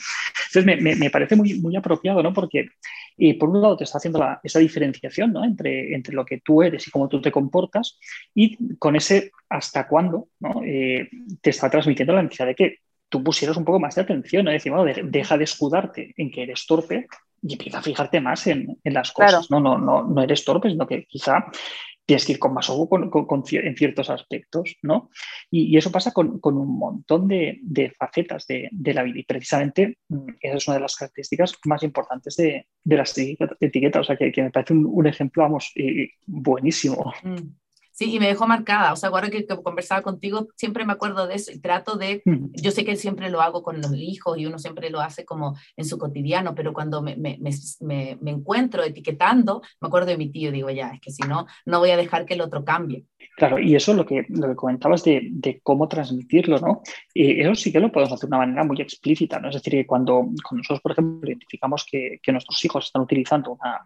Entonces, 0.55 0.99
me, 0.99 1.11
parece 1.11 1.37
muy, 1.37 1.61
muy 1.61 1.77
apropiado, 1.77 2.23
¿no? 2.23 2.33
Porque, 2.33 2.71
eh, 3.19 3.39
por 3.39 3.51
un 3.51 3.61
lado, 3.61 3.77
te 3.77 3.85
está 3.85 3.99
haciendo 3.99 4.25
esa 4.43 4.59
diferenciación, 4.59 5.35
¿no? 5.35 5.45
Entre, 5.45 5.95
entre 5.95 6.15
lo 6.15 6.25
que 6.25 6.41
tú 6.41 6.63
eres 6.63 6.89
y 6.89 6.91
cómo 6.91 7.09
tú 7.09 7.21
te 7.21 7.31
comportas 7.31 7.99
y 8.35 8.77
con 8.79 8.97
ese 8.97 9.33
hasta 9.51 9.87
cuándo, 9.87 10.29
¿no? 10.41 10.63
Eh, 10.65 11.11
te 11.43 11.51
está 11.51 11.69
transmitiendo 11.69 12.15
la 12.15 12.23
necesidad 12.23 12.47
de 12.47 12.55
que 12.55 12.79
tú 13.11 13.23
pusieras 13.23 13.59
un 13.59 13.67
poco 13.67 13.81
más 13.81 13.95
de 13.97 14.01
atención, 14.01 14.47
¿no? 14.47 14.51
Decir, 14.51 14.73
bueno, 14.73 14.91
deja 15.05 15.37
de 15.37 15.45
escudarte 15.45 16.15
en 16.17 16.31
que 16.31 16.45
eres 16.45 16.65
torpe 16.65 17.07
y 17.43 17.53
empieza 17.53 17.81
a 17.81 17.83
fijarte 17.83 18.21
más 18.21 18.47
en, 18.47 18.79
en 18.83 18.95
las 18.95 19.13
cosas, 19.13 19.51
¿no? 19.51 19.61
No, 19.61 19.77
no, 19.77 20.05
no 20.05 20.23
eres 20.23 20.43
torpe, 20.43 20.71
sino 20.71 20.87
que 20.87 21.05
quizá 21.05 21.45
tienes 22.11 22.27
que 22.27 22.33
ir 22.33 22.41
con 22.41 22.53
más 22.53 22.69
ojo 22.69 22.89
con, 22.89 23.45
en 23.53 23.77
ciertos 23.77 24.11
aspectos, 24.11 24.77
¿no? 24.83 25.11
Y, 25.49 25.77
eso 25.77 25.93
pasa 25.93 26.11
con, 26.11 26.41
un 26.43 26.77
montón 26.77 27.29
de, 27.29 27.93
facetas 27.97 28.49
de, 28.49 28.69
la 28.93 29.05
vida 29.05 29.21
y 29.21 29.23
precisamente 29.23 29.97
mm, 30.09 30.31
esa 30.41 30.57
es 30.57 30.67
una 30.67 30.79
de 30.79 30.81
las 30.81 30.97
características 30.97 31.55
más 31.67 31.85
importantes 31.85 32.35
de, 32.35 32.67
las 32.85 33.17
etiquetas, 33.17 34.01
o 34.01 34.05
sea, 34.05 34.17
que, 34.17 34.33
me 34.43 34.51
parece 34.51 34.75
un, 34.75 35.07
ejemplo, 35.07 35.45
vamos, 35.45 35.71
eh, 35.77 36.09
buenísimo. 36.27 37.15
Mm. 37.23 37.60
Sí, 38.01 38.15
y 38.15 38.19
me 38.19 38.29
dejó 38.29 38.47
marcada. 38.47 38.95
O 38.95 38.97
sea, 38.97 39.11
ahora 39.11 39.29
que, 39.29 39.47
conversaba 39.47 40.01
contigo, 40.01 40.49
siempre 40.57 40.87
me 40.87 40.95
acuerdo 40.95 41.27
de 41.27 41.35
eso 41.35 41.53
y 41.53 41.61
trato 41.61 41.99
de, 41.99 42.23
yo 42.25 42.71
sé 42.71 42.83
que 42.83 42.97
siempre 42.97 43.29
lo 43.29 43.43
hago 43.43 43.63
con 43.63 43.79
los 43.83 43.93
hijos 43.95 44.39
y 44.39 44.47
uno 44.47 44.59
siempre 44.59 44.89
lo 44.89 45.03
hace 45.03 45.27
como 45.27 45.55
en 45.77 45.85
su 45.85 45.99
cotidiano, 45.99 46.55
pero 46.55 46.73
cuando 46.73 47.03
me, 47.03 47.17
me, 47.17 47.39
me, 47.39 48.17
me 48.23 48.31
encuentro 48.31 48.83
etiquetando, 48.83 49.61
me 49.83 49.89
acuerdo 49.89 50.07
de 50.07 50.17
mi 50.17 50.31
tío, 50.31 50.51
digo, 50.51 50.71
ya, 50.71 50.93
es 50.95 51.01
que 51.03 51.11
si 51.11 51.29
no, 51.29 51.45
no 51.67 51.79
voy 51.79 51.91
a 51.91 51.99
dejar 51.99 52.25
que 52.25 52.33
el 52.33 52.41
otro 52.41 52.65
cambie. 52.65 53.05
Claro, 53.37 53.59
y 53.59 53.77
eso 53.77 53.93
lo 53.93 54.07
que, 54.07 54.25
lo 54.31 54.49
que 54.49 54.57
comentabas 54.57 55.05
de, 55.05 55.29
de 55.31 55.61
cómo 55.63 55.87
transmitirlo, 55.87 56.59
¿no? 56.59 56.81
Eh, 57.15 57.43
eso 57.43 57.55
sí 57.55 57.71
que 57.71 57.81
lo 57.81 57.93
podemos 57.93 58.15
hacer 58.15 58.31
de 58.31 58.35
una 58.35 58.47
manera 58.47 58.65
muy 58.65 58.81
explícita, 58.81 59.39
¿no? 59.41 59.51
Es 59.51 59.57
decir, 59.57 59.75
que 59.75 59.87
cuando, 59.87 60.23
cuando 60.43 60.63
nosotros, 60.63 60.81
por 60.81 60.93
ejemplo, 60.93 61.29
identificamos 61.29 61.85
que, 61.85 62.19
que 62.23 62.33
nuestros 62.33 62.65
hijos 62.65 62.87
están 62.87 63.03
utilizando 63.03 63.53
una, 63.53 63.85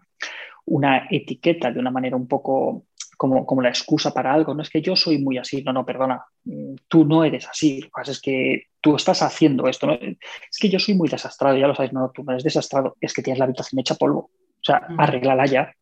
una 0.65 1.07
etiqueta 1.09 1.69
de 1.71 1.79
una 1.79 1.91
manera 1.91 2.15
un 2.15 2.27
poco 2.27 2.85
como, 3.17 3.45
como 3.45 3.61
la 3.61 3.69
excusa 3.69 4.13
para 4.13 4.33
algo. 4.33 4.53
No 4.53 4.61
es 4.61 4.69
que 4.69 4.81
yo 4.81 4.95
soy 4.95 5.17
muy 5.19 5.37
así, 5.37 5.63
no, 5.63 5.73
no, 5.73 5.85
perdona, 5.85 6.25
mm, 6.43 6.75
tú 6.87 7.05
no 7.05 7.23
eres 7.23 7.47
así. 7.47 7.81
Lo 7.81 7.87
que 7.87 7.91
pasa 7.91 8.11
es 8.11 8.21
que 8.21 8.63
tú 8.81 8.95
estás 8.95 9.21
haciendo 9.21 9.67
esto. 9.67 9.87
¿no? 9.87 9.93
Es 9.93 10.57
que 10.59 10.69
yo 10.69 10.79
soy 10.79 10.95
muy 10.95 11.09
desastrado, 11.09 11.57
ya 11.57 11.67
lo 11.67 11.75
sabes, 11.75 11.93
no, 11.93 12.11
tú 12.11 12.23
no 12.23 12.31
eres 12.31 12.43
desastrado, 12.43 12.95
es 13.01 13.13
que 13.13 13.21
tienes 13.21 13.39
la 13.39 13.45
habitación 13.45 13.79
hecha 13.79 13.95
polvo. 13.95 14.29
O 14.29 14.63
sea, 14.63 14.87
mm. 14.89 14.99
arréglala 14.99 15.45
ya. 15.45 15.73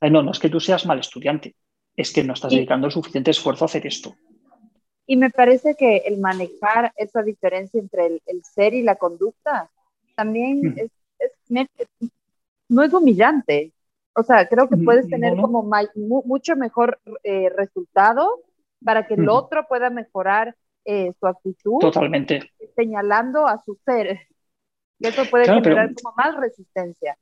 No, 0.00 0.22
no 0.22 0.30
es 0.30 0.38
que 0.38 0.48
tú 0.48 0.60
seas 0.60 0.86
mal 0.86 1.00
estudiante, 1.00 1.56
es 1.96 2.12
que 2.12 2.22
no 2.22 2.34
estás 2.34 2.52
dedicando 2.52 2.86
el 2.86 2.92
suficiente 2.92 3.32
esfuerzo 3.32 3.64
a 3.64 3.66
hacer 3.66 3.86
esto. 3.86 4.14
Y 5.06 5.16
me 5.16 5.30
parece 5.30 5.74
que 5.74 5.98
el 5.98 6.18
manejar 6.18 6.92
esa 6.96 7.22
diferencia 7.22 7.80
entre 7.80 8.20
el, 8.26 8.44
ser 8.44 8.74
y 8.74 8.82
la 8.82 8.96
conducta 8.96 9.70
también 10.14 10.76
es, 10.76 10.90
no 12.68 12.82
es 12.82 12.92
humillante, 12.92 13.72
o 14.18 14.22
sea, 14.24 14.48
creo 14.48 14.68
que 14.68 14.76
puedes 14.76 15.08
tener 15.08 15.36
como 15.36 15.62
mucho 16.02 16.56
mejor 16.56 16.98
eh, 17.22 17.50
resultado 17.56 18.40
para 18.84 19.06
que 19.06 19.14
el 19.14 19.28
otro 19.28 19.64
pueda 19.68 19.90
mejorar 19.90 20.56
eh, 20.84 21.12
su 21.20 21.26
actitud. 21.28 21.78
Totalmente. 21.78 22.50
Señalando 22.74 23.46
a 23.46 23.62
su 23.64 23.78
ser. 23.84 24.18
Y 24.98 25.06
eso 25.06 25.22
puede 25.30 25.44
generar 25.44 25.94
como 25.94 26.16
más 26.16 26.36
resistencia. 26.36 27.16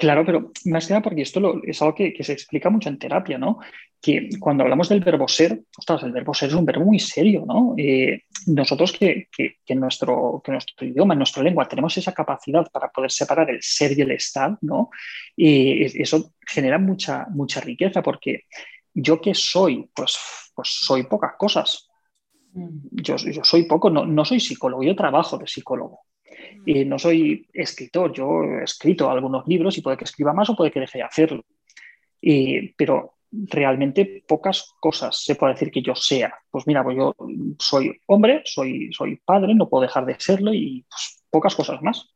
Claro, 0.00 0.24
pero 0.24 0.50
más 0.64 0.86
que 0.86 0.94
nada 0.94 1.02
porque 1.02 1.20
esto 1.20 1.60
es 1.62 1.82
algo 1.82 1.94
que, 1.94 2.14
se 2.24 2.32
explica 2.32 2.70
mucho 2.70 2.88
en 2.88 2.98
terapia, 2.98 3.36
¿no? 3.36 3.58
Que 4.00 4.30
cuando 4.40 4.62
hablamos 4.64 4.88
del 4.88 5.00
verbo 5.00 5.28
ser, 5.28 5.60
ostras, 5.76 6.02
el 6.04 6.12
verbo 6.12 6.32
ser 6.32 6.48
es 6.48 6.54
un 6.54 6.64
verbo 6.64 6.86
muy 6.86 6.98
serio, 6.98 7.44
¿no? 7.46 7.74
Eh, 7.76 8.22
nosotros 8.46 8.92
que, 8.92 9.28
en 9.66 9.78
nuestro, 9.78 10.40
que 10.42 10.52
nuestro 10.52 10.86
idioma, 10.86 11.12
en 11.12 11.18
nuestra 11.18 11.42
lengua, 11.42 11.68
tenemos 11.68 11.98
esa 11.98 12.12
capacidad 12.12 12.66
para 12.72 12.88
poder 12.88 13.10
separar 13.10 13.50
el 13.50 13.60
ser 13.60 13.96
y 13.98 14.00
el 14.00 14.12
estar, 14.12 14.56
¿no? 14.62 14.88
Y 15.36 15.84
eso 16.00 16.32
genera 16.46 16.78
mucha, 16.78 17.26
mucha 17.28 17.60
riqueza 17.60 18.02
porque 18.02 18.44
yo 18.94 19.20
que 19.20 19.34
soy, 19.34 19.86
pues, 19.94 20.18
pues 20.54 20.68
soy 20.70 21.02
pocas 21.02 21.32
cosas. 21.36 21.90
Mm. 22.54 23.02
Yo, 23.02 23.16
yo 23.16 23.44
soy 23.44 23.64
poco, 23.64 23.90
no, 23.90 24.06
no 24.06 24.24
soy 24.24 24.40
psicólogo, 24.40 24.82
yo 24.82 24.96
trabajo 24.96 25.36
de 25.36 25.46
psicólogo. 25.46 26.06
Y 26.66 26.84
no 26.84 26.98
soy 26.98 27.48
escritor, 27.52 28.12
yo 28.12 28.44
he 28.44 28.64
escrito 28.64 29.10
algunos 29.10 29.46
libros 29.46 29.76
y 29.78 29.82
puede 29.82 29.96
que 29.96 30.04
escriba 30.04 30.32
más 30.32 30.50
o 30.50 30.56
puede 30.56 30.70
que 30.70 30.80
deje 30.80 30.98
de 30.98 31.04
hacerlo. 31.04 31.44
pero 32.76 33.14
realmente 33.32 34.24
pocas 34.26 34.74
cosas 34.80 35.22
se 35.24 35.36
puede 35.36 35.54
decir 35.54 35.70
que 35.70 35.82
yo 35.82 35.94
sea. 35.94 36.34
Pues 36.50 36.66
mira, 36.66 36.82
pues 36.82 36.96
yo 36.96 37.14
soy 37.58 37.92
hombre, 38.06 38.42
soy, 38.44 38.90
soy 38.92 39.16
padre, 39.24 39.54
no 39.54 39.68
puedo 39.68 39.82
dejar 39.82 40.04
de 40.04 40.16
serlo 40.18 40.52
y 40.52 40.84
pues, 40.88 41.24
pocas 41.30 41.54
cosas 41.54 41.80
más. 41.82 42.08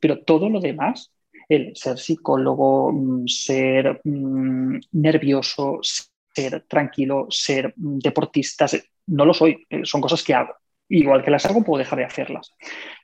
Pero 0.00 0.22
todo 0.24 0.48
lo 0.48 0.60
demás, 0.60 1.12
el 1.48 1.76
ser 1.76 1.98
psicólogo, 1.98 2.92
mm, 2.92 3.26
ser 3.26 4.00
mm, 4.04 4.78
nervioso, 4.92 5.80
ser 5.82 6.64
tranquilo, 6.66 7.26
ser 7.30 7.74
mm, 7.76 7.98
deportista, 7.98 8.66
no 9.06 9.26
lo 9.26 9.34
soy, 9.34 9.64
eh, 9.68 9.82
son 9.84 10.00
cosas 10.00 10.22
que 10.22 10.34
hago 10.34 10.54
igual 10.88 11.24
que 11.24 11.30
las 11.30 11.46
hago, 11.46 11.62
puedo 11.62 11.78
dejar 11.78 11.98
de 11.98 12.04
hacerlas. 12.04 12.54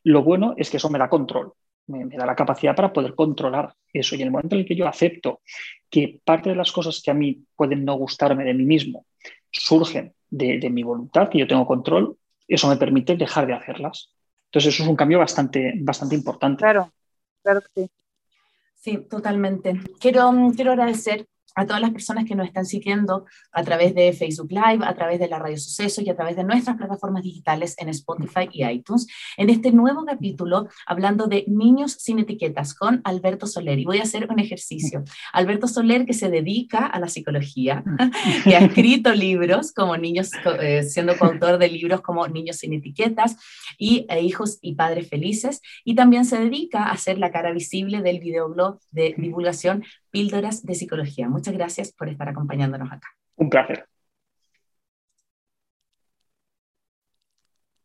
Lo 0.05 0.23
bueno 0.23 0.55
es 0.57 0.71
que 0.71 0.77
eso 0.77 0.91
me 0.91 0.99
da 0.99 1.09
control, 1.09 1.53
me, 1.87 2.05
da 2.07 2.27
la 2.27 2.37
capacidad 2.37 2.75
para 2.75 2.93
poder 2.93 3.15
controlar 3.15 3.75
eso. 3.93 4.15
Y 4.15 4.23
en 4.23 4.29
el 4.29 4.33
momento 4.33 4.55
en 4.55 4.61
el 4.61 4.67
que 4.67 4.77
yo 4.77 4.87
acepto 4.87 5.41
que 5.89 6.21
parte 6.25 6.51
de 6.51 6.57
las 6.57 6.73
cosas 6.73 7.01
que 7.03 7.11
a 7.11 7.15
mí 7.15 7.45
pueden 7.57 7.85
no 7.85 7.95
gustarme 7.95 8.45
de 8.45 8.55
mí 8.55 8.65
mismo 8.65 9.07
surgen 9.51 10.15
de, 10.31 10.71
mi 10.71 10.83
voluntad, 10.83 11.29
que 11.29 11.39
yo 11.39 11.47
tengo 11.47 11.67
control, 11.67 12.17
eso 12.47 12.69
me 12.69 12.77
permite 12.77 13.17
dejar 13.17 13.47
de 13.47 13.55
hacerlas. 13.55 14.13
Entonces, 14.47 14.75
eso 14.75 14.85
es 14.85 14.89
un 14.89 14.97
cambio 14.97 15.19
bastante, 15.19 15.73
bastante 15.77 16.15
importante. 16.15 16.59
Claro, 16.59 16.93
claro 17.43 17.61
que 17.61 17.83
sí. 17.83 17.91
Sí, 18.77 18.99
totalmente. 19.11 19.79
Quiero, 20.01 20.33
quiero 20.55 20.73
agradecer 20.73 21.27
a 21.55 21.67
todas 21.67 21.81
las 21.81 21.91
personas 21.91 22.25
que 22.25 22.35
nos 22.35 22.47
están 22.47 22.67
siguiendo 22.67 23.27
a 23.53 23.63
través 23.65 23.95
de 23.95 24.13
Facebook 24.13 24.51
Live, 24.51 24.85
a 24.85 24.95
través 24.95 25.19
de 25.19 25.29
la 25.29 25.39
Radio 25.39 25.59
Suceso 25.59 26.03
y 26.03 26.09
a 26.11 26.17
través 26.17 26.37
de 26.37 26.45
nuestras 26.45 26.77
plataformas 26.77 27.23
digitales 27.23 27.75
en 27.79 27.89
Spotify 27.89 28.49
y 28.53 28.65
iTunes, 28.65 29.07
en 29.37 29.51
este 29.51 29.73
nuevo 29.73 30.05
capítulo 30.05 30.69
hablando 30.87 31.27
de 31.27 31.45
niños 31.49 31.93
sin 31.93 32.19
etiquetas 32.19 32.75
con 32.75 33.01
Alberto 33.05 33.47
Soler. 33.47 33.79
Y 33.79 33.85
voy 33.85 33.99
a 33.99 34.03
hacer 34.03 34.29
un 34.31 34.39
ejercicio. 34.39 35.05
Alberto 35.33 35.67
Soler, 35.67 36.07
que 36.07 36.15
se 36.15 36.31
dedica 36.31 36.87
a 36.87 36.99
la 37.01 37.09
psicología, 37.09 37.83
que 38.45 38.57
ha 38.57 38.61
escrito 38.61 39.15
libros 39.15 39.73
como 39.73 39.97
niños, 39.97 40.31
eh, 40.61 40.83
siendo 40.83 41.17
coautor 41.17 41.59
de 41.59 41.69
libros 41.69 42.01
como 42.01 42.27
Niños 42.29 42.57
sin 42.59 42.73
etiquetas 42.73 43.37
y 43.79 44.07
e 44.09 44.23
Hijos 44.23 44.59
y 44.63 44.75
Padres 44.75 45.09
Felices, 45.09 45.61
y 45.85 45.95
también 45.95 46.25
se 46.25 46.39
dedica 46.39 46.91
a 46.91 46.97
ser 46.97 47.19
la 47.19 47.31
cara 47.31 47.53
visible 47.53 48.03
del 48.03 48.21
videoblog 48.21 48.79
de 48.91 49.15
divulgación 49.17 49.85
Píldoras 50.11 50.65
de 50.65 50.75
Psicología. 50.75 51.29
Muchas 51.41 51.55
gracias 51.55 51.93
por 51.93 52.07
estar 52.07 52.29
acompañándonos 52.29 52.93
acá. 52.93 53.09
Un 53.37 53.49
placer. 53.49 53.87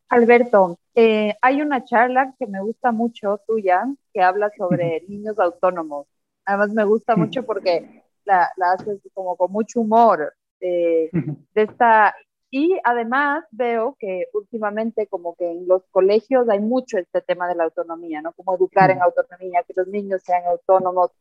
Alberto, 0.10 0.78
eh, 0.94 1.34
hay 1.42 1.62
una 1.62 1.86
charla 1.86 2.34
que 2.38 2.48
me 2.48 2.60
gusta 2.60 2.92
mucho 2.92 3.40
tuya 3.48 3.86
que 4.14 4.22
habla 4.22 4.52
sobre 4.58 5.04
niños 5.08 5.40
autónomos. 5.40 6.06
Además 6.44 6.72
me 6.72 6.84
gusta 6.84 7.16
mucho 7.16 7.46
porque 7.46 8.04
la, 8.26 8.52
haces 8.74 9.00
como 9.14 9.38
con 9.38 9.54
mucho 9.54 9.80
humor 9.80 10.34
eh, 10.60 11.10
de 11.14 11.62
esta 11.62 12.14
y 12.52 12.78
además 12.84 13.46
veo 13.52 13.96
que 13.98 14.26
últimamente 14.34 15.08
como 15.08 15.34
que 15.36 15.50
en 15.50 15.66
los 15.66 15.82
colegios 15.92 16.50
hay 16.50 16.60
mucho 16.60 16.98
este 16.98 17.22
tema 17.22 17.48
de 17.48 17.56
la 17.56 17.64
autonomía, 17.64 18.22
¿no? 18.22 18.34
Como 18.34 18.54
educar 18.54 18.92
en 18.92 19.02
autonomía, 19.02 19.64
que 19.66 19.74
los 19.78 19.88
niños 19.88 20.24
sean 20.24 20.44
autónomos, 20.46 21.12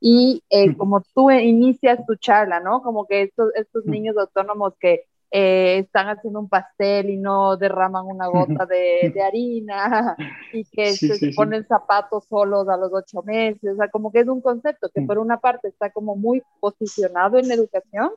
y 0.00 0.42
eh, 0.50 0.76
como 0.76 1.02
tú 1.14 1.30
inicias 1.30 2.04
tu 2.06 2.16
charla, 2.16 2.60
¿no? 2.60 2.82
Como 2.82 3.06
que 3.06 3.22
estos, 3.22 3.54
estos 3.54 3.86
niños 3.86 4.16
autónomos 4.16 4.74
que 4.78 5.04
eh, 5.36 5.78
están 5.78 6.08
haciendo 6.08 6.38
un 6.38 6.48
pastel 6.48 7.10
y 7.10 7.16
no 7.16 7.56
derraman 7.56 8.06
una 8.06 8.28
gota 8.28 8.66
de, 8.66 9.10
de 9.12 9.20
harina 9.24 10.16
y 10.52 10.64
que 10.64 10.92
se 10.92 11.32
ponen 11.34 11.66
zapatos 11.66 12.24
solos 12.28 12.68
a 12.68 12.76
los 12.76 12.92
ocho 12.92 13.20
meses, 13.22 13.72
o 13.72 13.76
sea, 13.76 13.88
como 13.88 14.12
que 14.12 14.20
es 14.20 14.28
un 14.28 14.40
concepto 14.40 14.88
que 14.94 15.02
por 15.02 15.18
una 15.18 15.40
parte 15.40 15.66
está 15.66 15.90
como 15.90 16.14
muy 16.14 16.40
posicionado 16.60 17.36
en 17.38 17.48
la 17.48 17.54
educación, 17.54 18.10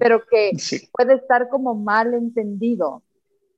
pero 0.00 0.24
que 0.26 0.50
puede 0.90 1.14
estar 1.14 1.48
como 1.48 1.76
mal 1.76 2.14
entendido. 2.14 3.02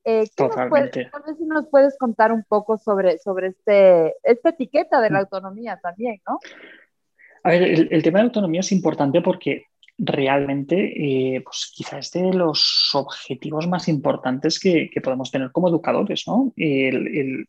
Eh, 0.03 0.25
Totalmente. 0.35 1.09
Nos 1.11 1.37
si 1.37 1.45
nos 1.45 1.67
puedes 1.67 1.97
contar 1.97 2.31
un 2.31 2.43
poco 2.43 2.77
sobre, 2.77 3.17
sobre 3.17 3.47
este, 3.47 4.15
esta 4.23 4.49
etiqueta 4.49 5.01
de 5.01 5.09
la 5.09 5.19
autonomía 5.19 5.79
también, 5.81 6.21
¿no? 6.27 6.39
A 7.43 7.49
ver, 7.49 7.87
el, 7.91 8.03
tema 8.03 8.19
de 8.19 8.25
autonomía 8.25 8.61
es 8.61 8.71
importante 8.71 9.21
porque 9.21 9.65
realmente 9.97 11.35
eh, 11.35 11.41
pues 11.41 11.71
quizás 11.75 12.07
es 12.07 12.11
de 12.11 12.33
los 12.33 12.89
objetivos 12.93 13.67
más 13.67 13.87
importantes 13.87 14.59
que, 14.59 14.89
podemos 15.03 15.29
tener 15.31 15.51
como 15.51 15.69
educadores, 15.69 16.23
¿no? 16.27 16.53
El, 16.55 17.47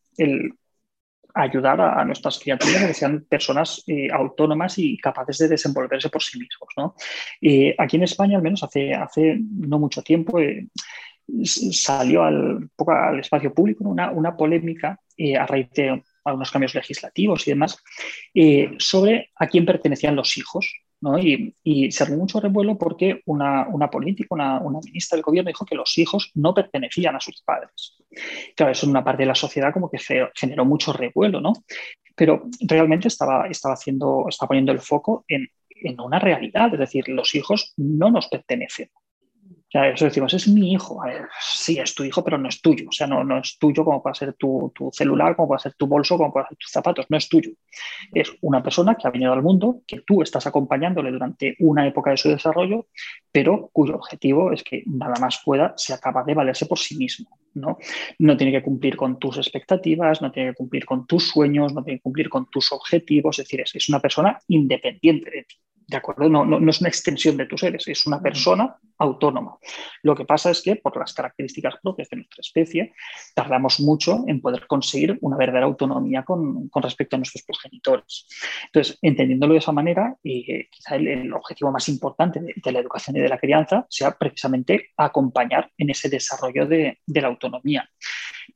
ayudar 1.33 1.81
a, 1.81 2.05
nuestras 2.05 2.41
criaturas 2.41 2.83
a 2.83 2.89
que 2.89 2.95
sean 2.95 3.25
personas 3.29 3.85
eh, 3.87 4.09
autónomas 4.13 4.79
y 4.79 4.99
capaces 4.99 5.39
de 5.39 5.49
desenvolverse 5.49 6.09
por 6.09 6.23
sí 6.23 6.41
mismos, 6.41 6.69
¿no? 6.77 6.95
Eh, 7.41 7.75
aquí 7.79 7.97
en 7.97 8.03
España, 8.03 8.37
al 8.37 8.43
menos 8.43 8.65
hace, 8.65 8.93
hace 8.93 9.39
no 9.41 9.79
mucho 9.79 10.03
tiempo, 10.03 10.39
salió 11.45 12.25
al, 12.25 12.69
al 12.89 13.21
espacio 13.21 13.55
público 13.55 13.85
una, 13.85 14.11
una 14.11 14.37
polémica 14.37 14.99
a 15.39 15.47
raíz 15.47 15.71
de 15.71 16.03
algunos 16.25 16.51
cambios 16.51 16.75
legislativos 16.75 17.47
y 17.47 17.51
demás, 17.51 17.79
eh, 18.35 18.71
sobre 18.79 19.31
a 19.37 19.47
quién 19.47 19.67
pertenecían 19.67 20.17
los 20.17 20.37
hijos. 20.37 20.73
¿no? 21.03 21.19
Y, 21.19 21.55
se 21.91 22.03
armó 22.03 22.19
mucho 22.19 22.41
revuelo 22.41 22.77
porque 22.77 23.23
una, 23.25 23.67
política, 23.91 24.35
una, 24.35 24.61
ministra 24.85 25.17
del 25.17 25.23
gobierno 25.23 25.49
dijo 25.49 25.65
que 25.65 25.75
los 25.75 25.97
hijos 25.97 26.31
no 26.35 26.53
pertenecían 26.53 27.17
a 27.17 27.21
sus 27.21 27.43
padres. 27.43 27.97
Claro, 28.55 28.73
eso 28.73 28.85
en 28.85 28.91
una 28.91 29.03
parte 29.03 29.23
de 29.23 29.29
la 29.29 29.35
sociedad 29.35 29.73
como 29.73 29.91
que 29.91 29.99
generó 30.35 30.65
mucho 30.67 30.93
revuelo, 30.93 31.41
¿no? 31.41 31.55
Pero 32.15 32.43
realmente 32.61 33.09
estaba, 33.09 33.49
estaba, 33.49 33.75
haciendo, 33.75 34.27
estaba 34.29 34.49
poniendo 34.49 34.73
el 34.73 34.81
foco 34.81 35.25
en, 35.27 35.49
en 35.71 36.01
una 36.01 36.19
realidad, 36.19 36.73
es 36.75 36.81
decir, 36.81 37.09
los 37.09 37.35
hijos 37.35 37.73
no 37.77 38.11
nos 38.11 38.29
pertenecen. 38.29 38.91
O 39.71 39.73
sea, 39.73 39.89
eso 39.89 40.05
decimos, 40.05 40.35
es 40.35 40.49
mi 40.49 40.73
hijo. 40.73 41.01
sí, 41.41 41.79
es 41.79 41.95
tu 41.95 42.03
hijo, 42.03 42.25
pero 42.25 42.37
no 42.37 42.49
es 42.49 42.61
tuyo. 42.61 42.89
O 42.89 42.93
sea, 42.93 43.07
no, 43.07 43.23
no 43.23 43.39
es 43.39 43.57
tuyo 43.57 43.85
como 43.85 44.03
puede 44.03 44.17
ser 44.17 44.33
tu, 44.33 44.73
tu, 44.75 44.91
celular, 44.93 45.37
como 45.37 45.47
puede 45.47 45.61
ser 45.61 45.75
tu 45.75 45.87
bolso, 45.87 46.17
como 46.17 46.33
puede 46.33 46.49
ser 46.49 46.57
tus 46.57 46.73
zapatos. 46.73 47.07
No 47.09 47.17
es 47.17 47.29
tuyo. 47.29 47.53
Es 48.13 48.33
una 48.41 48.65
persona 48.65 48.97
que 48.97 49.07
ha 49.07 49.13
venido 49.13 49.33
al 49.33 49.45
mundo, 49.45 49.83
que 49.87 50.01
tú 50.01 50.23
estás 50.23 50.45
acompañándole 50.49 51.13
durante 51.13 51.55
una 51.61 51.87
época 51.87 52.11
de 52.11 52.17
su 52.17 52.29
desarrollo, 52.31 52.89
pero 53.31 53.71
cuyo 53.73 53.95
objetivo 53.95 54.51
es 54.51 54.65
que 54.65 54.83
nada 54.87 55.15
más 55.21 55.41
pueda 55.45 55.73
sea 55.77 55.99
capaz 55.99 56.25
de 56.25 56.35
valerse 56.35 56.67
por 56.67 56.81
sí 56.81 56.97
mismo. 56.97 57.29
¿no? 57.55 57.79
no 58.19 58.37
tiene 58.37 58.53
que 58.53 58.63
cumplir 58.63 58.97
con 58.97 59.21
tus 59.21 59.37
expectativas, 59.39 60.21
no 60.21 60.33
tiene 60.33 60.51
que 60.51 60.57
cumplir 60.57 60.85
con 60.85 61.07
tus 61.07 61.29
sueños, 61.29 61.73
no 61.73 61.85
tiene 61.85 61.99
que 61.99 62.03
cumplir 62.03 62.29
con 62.29 62.51
tus 62.51 62.73
objetivos. 62.73 63.39
Es 63.39 63.45
decir, 63.45 63.61
es, 63.61 63.75
es 63.75 63.89
una 63.89 64.01
persona 64.01 64.37
independiente 64.49 65.31
de 65.31 65.45
ti. 65.45 65.57
¿De 65.91 65.97
acuerdo? 65.97 66.29
No, 66.29 66.45
no, 66.45 66.71
es 66.71 66.81
una 66.81 66.89
extensión 66.89 67.37
de 67.37 67.47
tus 67.47 67.63
seres, 67.63 67.89
es 67.89 68.07
una 68.07 68.23
persona 68.23 68.77
autónoma. 68.99 69.59
Lo 70.05 70.15
que 70.15 70.25
pasa 70.25 70.53
es 70.53 70.63
que, 70.63 70.77
por 70.77 70.97
las 70.97 71.13
características 71.13 71.75
propias 71.83 72.09
de 72.11 72.19
nuestra 72.19 72.43
especie, 72.43 72.95
tardamos 73.35 73.81
mucho 73.81 74.23
en 74.29 74.41
poder 74.41 74.69
conseguir 74.69 75.19
una 75.21 75.37
verdadera 75.37 75.67
autonomía 75.67 76.23
con, 76.23 76.71
respecto 76.77 77.17
a 77.17 77.19
nuestros 77.19 77.43
progenitores. 77.43 78.29
Entonces, 78.67 79.01
entendiéndolo 79.03 79.55
de 79.55 79.59
esa 79.59 79.73
manera, 79.73 80.15
eh, 80.23 80.69
quizá 80.71 80.95
el, 80.95 81.33
objetivo 81.33 81.73
más 81.73 81.89
importante 81.89 82.41
de, 82.41 82.73
la 82.73 82.79
educación 82.79 83.17
y 83.17 83.21
de 83.21 83.29
la 83.29 83.39
crianza 83.39 83.85
sea 83.91 84.17
precisamente 84.17 84.91
acompañar 84.97 85.73
en 85.77 85.91
ese 85.91 86.09
desarrollo 86.09 86.67
de, 86.69 87.01
de 87.05 87.21
la 87.21 87.27
autonomía. 87.27 87.91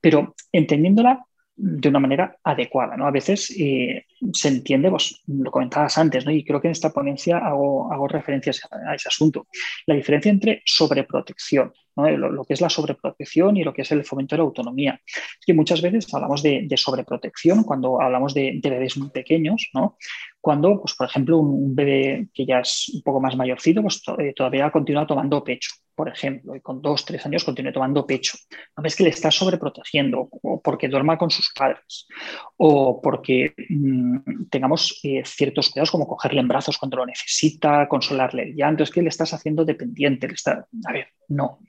Pero 0.01 0.37
entendiéndola 0.53 1.27
de 1.57 1.89
una 1.89 2.01
manera 2.01 2.37
adecuada. 2.43 2.97
¿no? 2.97 3.07
A 3.07 3.11
veces 3.11 3.55
eh, 3.59 4.07
se 4.33 4.49
entiende, 4.49 4.91
pues, 4.91 5.23
lo 5.27 5.51
comentabas 5.51 5.97
antes, 5.99 6.25
¿no? 6.25 6.33
y 6.33 6.45
creo 6.45 6.61
que 6.61 6.69
en 6.69 6.73
esta 6.73 6.91
ponencia 6.91 7.39
hago, 7.39 7.93
hago 7.93 8.09
referencias 8.09 8.61
a, 8.71 8.95
ese 8.95 9.09
asunto, 9.09 9.47
la 9.87 9.95
diferencia 9.95 10.31
entre 10.31 10.63
sobreprotección, 10.65 11.73
¿no? 11.97 12.11
lo, 12.11 12.45
que 12.45 12.55
es 12.55 12.61
la 12.61 12.69
sobreprotección 12.69 13.57
y 13.57 13.65
lo 13.65 13.73
que 13.73 13.83
es 13.83 13.93
el 13.93 14.05
fomento 14.05 14.35
de 14.35 14.39
la 14.39 14.45
autonomía. 14.45 15.01
Es 15.07 15.47
que 15.47 15.55
muchas 15.55 15.81
veces 15.81 16.13
hablamos 16.13 16.43
de, 16.43 16.67
sobreprotección 16.77 17.63
cuando 17.63 18.01
hablamos 18.01 18.35
de, 18.35 18.61
bebés 18.63 18.97
muy 18.97 19.11
pequeños, 19.11 19.71
¿no? 19.75 19.97
cuando, 20.41 20.81
pues, 20.81 20.95
por 20.95 21.07
ejemplo, 21.07 21.39
un, 21.39 21.75
bebé 21.75 22.29
que 22.35 22.45
ya 22.45 22.61
es 22.61 22.91
un 22.95 23.03
poco 23.03 23.21
más 23.21 23.37
mayorcito, 23.37 23.81
pues 23.81 24.03
eh, 24.19 24.33
todavía 24.35 24.71
continúa 24.71 25.07
tomando 25.07 25.43
pecho. 25.43 25.71
Por 25.95 26.09
ejemplo, 26.09 26.55
y 26.55 26.61
con 26.61 26.83
dos, 26.83 27.05
tres 27.05 27.25
años 27.27 27.45
continúe 27.45 27.73
tomando 27.73 28.07
pecho, 28.07 28.37
no 28.77 28.83
ves 28.83 28.97
que 28.97 29.05
le 29.05 29.11
estás 29.11 29.35
sobreprotegiendo 29.35 30.29
o 30.31 30.61
porque 30.61 30.89
duerma 30.89 31.17
con 31.17 31.31
sus 31.31 31.53
padres 31.55 32.07
o 32.57 33.01
porque 33.01 33.55
mm, 33.69 34.47
tengamos 34.51 35.01
eh, 35.03 35.23
ciertos 35.25 35.71
cuidados 35.71 35.91
como 35.91 36.07
cogerle 36.07 36.41
en 36.41 36.49
brazos 36.49 36.79
cuando 36.79 36.97
lo 36.97 37.07
necesita, 37.07 37.89
consolarle 37.89 38.43
el 38.45 38.55
llanto, 38.55 38.83
es 38.83 38.91
que 38.91 39.03
le 39.03 39.09
estás 39.09 39.33
haciendo 39.33 39.65
dependiente. 39.65 40.29
Le 40.29 40.35
está... 40.35 40.67
A 40.87 40.93
ver, 40.93 41.09
no. 41.29 41.61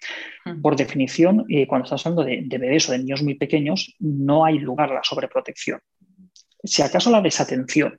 Por 0.61 0.75
definición, 0.75 1.45
eh, 1.49 1.67
cuando 1.67 1.85
estás 1.85 2.05
hablando 2.05 2.23
de, 2.23 2.41
de 2.45 2.57
bebés 2.57 2.89
o 2.89 2.91
de 2.91 2.99
niños 2.99 3.23
muy 3.23 3.35
pequeños, 3.35 3.95
no 3.99 4.45
hay 4.45 4.59
lugar 4.59 4.91
a 4.91 4.95
la 4.95 5.03
sobreprotección. 5.03 5.79
Si 6.63 6.81
acaso 6.81 7.11
la 7.11 7.21
desatención, 7.21 7.97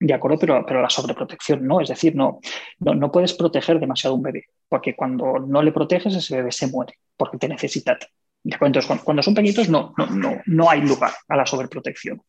de 0.00 0.14
acuerdo, 0.14 0.38
pero, 0.38 0.64
pero 0.66 0.80
la 0.80 0.90
sobreprotección 0.90 1.66
no, 1.66 1.80
es 1.80 1.88
decir, 1.88 2.14
no, 2.14 2.40
no, 2.78 3.10
puedes 3.10 3.34
proteger 3.34 3.80
demasiado 3.80 4.14
un 4.14 4.22
bebé, 4.22 4.44
porque 4.68 4.94
cuando 4.94 5.38
no 5.38 5.62
le 5.62 5.72
proteges 5.72 6.14
ese 6.14 6.36
bebé 6.36 6.52
se 6.52 6.68
muere, 6.68 6.94
porque 7.16 7.38
te 7.38 7.48
necesita. 7.48 7.98
Entonces, 8.44 8.86
cuando, 9.02 9.22
son 9.22 9.34
pequeñitos 9.34 9.68
no, 9.68 9.92
no, 9.96 10.40
no, 10.46 10.70
hay 10.70 10.80
lugar 10.82 11.12
a 11.28 11.36
la 11.36 11.44
sobreprotección. 11.44 12.22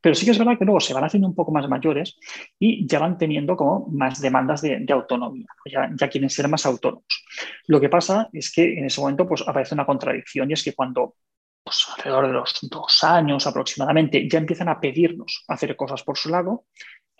Pero 0.00 0.14
sí 0.14 0.24
que 0.24 0.32
es 0.32 0.38
verdad 0.38 0.58
que 0.58 0.64
luego 0.64 0.80
se 0.80 0.94
van 0.94 1.04
haciendo 1.04 1.28
un 1.28 1.34
poco 1.34 1.52
más 1.52 1.68
mayores 1.68 2.16
y 2.58 2.86
ya 2.86 2.98
van 2.98 3.18
teniendo 3.18 3.56
como 3.56 3.88
más 3.88 4.20
demandas 4.20 4.62
de, 4.62 4.84
autonomía, 4.90 5.46
ya, 5.70 5.90
ya, 5.94 6.08
quieren 6.08 6.30
ser 6.30 6.48
más 6.48 6.64
autónomos. 6.66 7.24
Lo 7.66 7.80
que 7.80 7.88
pasa 7.88 8.28
es 8.32 8.52
que 8.52 8.78
en 8.78 8.84
ese 8.84 9.00
momento 9.00 9.26
pues, 9.28 9.42
aparece 9.46 9.74
una 9.74 9.86
contradicción 9.86 10.50
y 10.50 10.54
es 10.54 10.62
que 10.62 10.74
cuando 10.74 11.14
pues, 11.62 11.86
alrededor 11.96 12.26
de 12.26 12.32
los 12.32 12.58
dos 12.62 13.04
años 13.04 13.46
aproximadamente, 13.46 14.28
ya 14.28 14.38
empiezan 14.38 14.68
a 14.68 14.80
pedirnos 14.80 15.44
hacer 15.48 15.76
cosas 15.76 16.02
por 16.02 16.18
su 16.18 16.28
lado, 16.28 16.64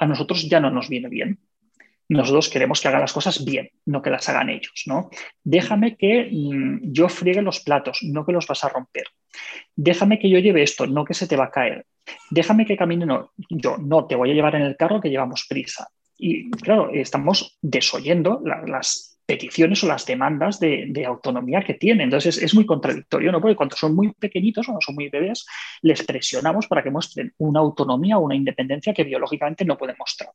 a 0.03 0.07
nosotros 0.07 0.49
ya 0.49 0.59
no 0.59 0.69
nos 0.71 0.89
viene 0.89 1.09
bien. 1.09 1.39
Nosotros 2.09 2.51
queremos 2.51 2.81
que 2.81 2.89
hagan 2.89 3.03
las 3.03 3.13
cosas 3.13 3.45
bien, 3.45 3.71
no 3.87 4.03
que 4.03 4.11
las 4.11 4.29
hagan 4.29 4.51
ellos. 4.51 4.83
¿no? 4.87 5.11
Déjame 5.45 5.97
que 5.97 6.29
mm, 6.31 6.93
yo 6.93 7.09
friegue 7.09 7.41
los 7.41 7.61
platos, 7.61 8.01
no 8.03 8.27
que 8.27 8.33
los 8.33 8.49
vas 8.49 8.65
a 8.65 8.69
romper. 8.69 9.05
Déjame 9.77 10.19
que 10.19 10.29
yo 10.29 10.41
lleve 10.41 10.65
esto, 10.65 10.87
no 10.89 11.05
que 11.05 11.15
se 11.15 11.29
te 11.29 11.37
va 11.37 11.45
a 11.45 11.51
caer. 11.51 11.87
Déjame 12.31 12.67
que 12.67 12.77
camine, 12.77 13.07
no, 13.07 13.31
yo 13.49 13.79
no, 13.79 14.07
te 14.07 14.17
voy 14.17 14.33
a 14.33 14.35
llevar 14.35 14.57
en 14.57 14.63
el 14.63 14.77
carro 14.77 15.01
que 15.01 15.09
llevamos 15.09 15.47
prisa. 15.49 15.89
Y 16.19 16.51
claro, 16.51 16.91
estamos 16.93 17.59
desoyendo 17.63 18.43
las 18.45 19.12
peticiones 19.27 19.83
o 19.85 19.87
las 19.87 20.07
demandas 20.07 20.59
de, 20.61 21.05
autonomía 21.07 21.63
que 21.63 21.75
tienen. 21.75 22.05
Entonces 22.05 22.39
es, 22.39 22.55
muy 22.55 22.67
contradictorio, 22.67 23.33
¿no? 23.33 23.41
Porque 23.41 23.57
cuando 23.57 23.77
son 23.77 23.95
muy 23.95 24.13
pequeñitos 24.13 24.69
o 24.69 24.73
no 24.73 24.79
son 24.81 24.95
muy 24.95 25.09
bebés, 25.09 25.47
les 25.83 26.03
presionamos 26.03 26.67
para 26.67 26.83
que 26.83 26.91
muestren 26.91 27.33
una 27.39 27.61
autonomía 27.61 28.19
o 28.19 28.23
una 28.23 28.35
independencia 28.35 28.95
que 28.95 29.05
biológicamente 29.05 29.65
no 29.65 29.77
pueden 29.77 29.97
mostrar. 29.99 30.31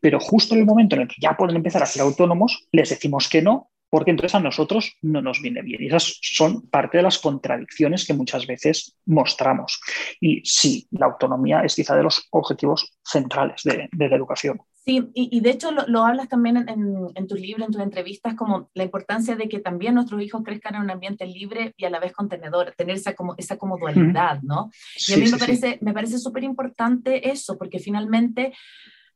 Pero 0.00 0.20
justo 0.20 0.54
en 0.54 0.60
el 0.60 0.66
momento 0.66 0.96
en 0.96 1.02
el 1.02 1.08
que 1.08 1.16
ya 1.20 1.36
pueden 1.36 1.56
empezar 1.56 1.82
a 1.82 1.86
ser 1.86 2.02
autónomos, 2.02 2.66
les 2.72 2.90
decimos 2.90 3.28
que 3.28 3.42
no, 3.42 3.70
porque 3.90 4.10
entonces 4.10 4.34
a 4.34 4.40
nosotros 4.40 4.96
no 5.02 5.22
nos 5.22 5.40
viene 5.40 5.62
bien. 5.62 5.82
Y 5.82 5.86
esas 5.86 6.18
son 6.20 6.68
parte 6.68 6.96
de 6.96 7.04
las 7.04 7.18
contradicciones 7.18 8.06
que 8.06 8.14
muchas 8.14 8.46
veces 8.46 8.96
mostramos. 9.06 9.80
Y 10.20 10.42
sí, 10.44 10.88
la 10.90 11.06
autonomía 11.06 11.60
es 11.60 11.76
quizá 11.76 11.94
de 11.96 12.02
los 12.02 12.26
objetivos 12.30 12.92
centrales 13.04 13.62
de 13.62 14.08
la 14.08 14.16
educación. 14.16 14.60
Sí, 14.86 15.10
y, 15.14 15.40
de 15.40 15.48
hecho 15.48 15.70
lo, 15.70 16.04
hablas 16.04 16.28
también 16.28 16.58
en, 16.58 17.06
en, 17.14 17.26
tus 17.26 17.40
libros, 17.40 17.66
en 17.66 17.72
tus 17.72 17.80
entrevistas, 17.80 18.34
como 18.34 18.68
la 18.74 18.84
importancia 18.84 19.34
de 19.34 19.48
que 19.48 19.58
también 19.58 19.94
nuestros 19.94 20.20
hijos 20.20 20.42
crezcan 20.44 20.74
en 20.74 20.82
un 20.82 20.90
ambiente 20.90 21.24
libre 21.26 21.72
y 21.78 21.86
a 21.86 21.90
la 21.90 22.00
vez 22.00 22.12
contenedor, 22.12 22.74
tener 22.76 22.96
esa 22.96 23.14
como, 23.14 23.34
esa 23.38 23.56
como 23.56 23.78
dualidad, 23.78 24.42
¿no? 24.42 24.70
y 25.08 25.14
a 25.14 25.16
mí 25.16 25.30
me, 25.30 25.38
parece, 25.38 25.78
me 25.80 25.94
parece 25.94 26.18
súper 26.18 26.44
importante 26.44 27.30
eso, 27.30 27.56
porque 27.56 27.78
finalmente 27.78 28.52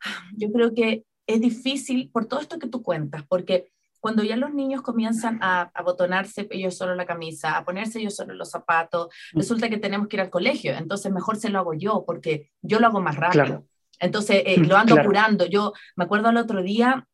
yo 0.38 0.50
creo 0.52 0.72
que 0.74 1.04
es 1.26 1.40
difícil 1.42 2.08
por 2.10 2.24
todo 2.24 2.40
esto 2.40 2.58
que 2.58 2.68
tú 2.68 2.82
cuentas, 2.82 3.24
porque 3.28 3.70
cuando 4.00 4.22
ya 4.22 4.36
los 4.36 4.54
niños 4.54 4.80
comienzan 4.80 5.38
a 5.42 5.70
abotonarse 5.74 6.46
ellos 6.50 6.78
solo 6.78 6.94
la 6.94 7.04
camisa, 7.04 7.58
a 7.58 7.64
ponerse 7.66 8.00
ellos 8.00 8.16
solo 8.16 8.32
los 8.32 8.50
zapatos, 8.50 9.08
mm. 9.34 9.38
resulta 9.38 9.68
que 9.68 9.76
tenemos 9.76 10.08
que 10.08 10.16
ir 10.16 10.22
al 10.22 10.30
colegio, 10.30 10.72
entonces 10.72 11.12
mejor 11.12 11.36
se 11.36 11.50
lo 11.50 11.58
hago 11.58 11.74
yo, 11.74 12.04
porque 12.06 12.50
yo 12.62 12.80
lo 12.80 12.86
hago 12.86 13.02
más 13.02 13.16
rápido. 13.16 13.66
Entonces, 13.98 14.42
eh, 14.46 14.58
lo 14.58 14.76
ando 14.76 14.96
curando. 15.02 15.46
Yo 15.46 15.72
me 15.96 16.04
acuerdo 16.04 16.30
el 16.30 16.36
otro 16.36 16.62
día, 16.62 17.06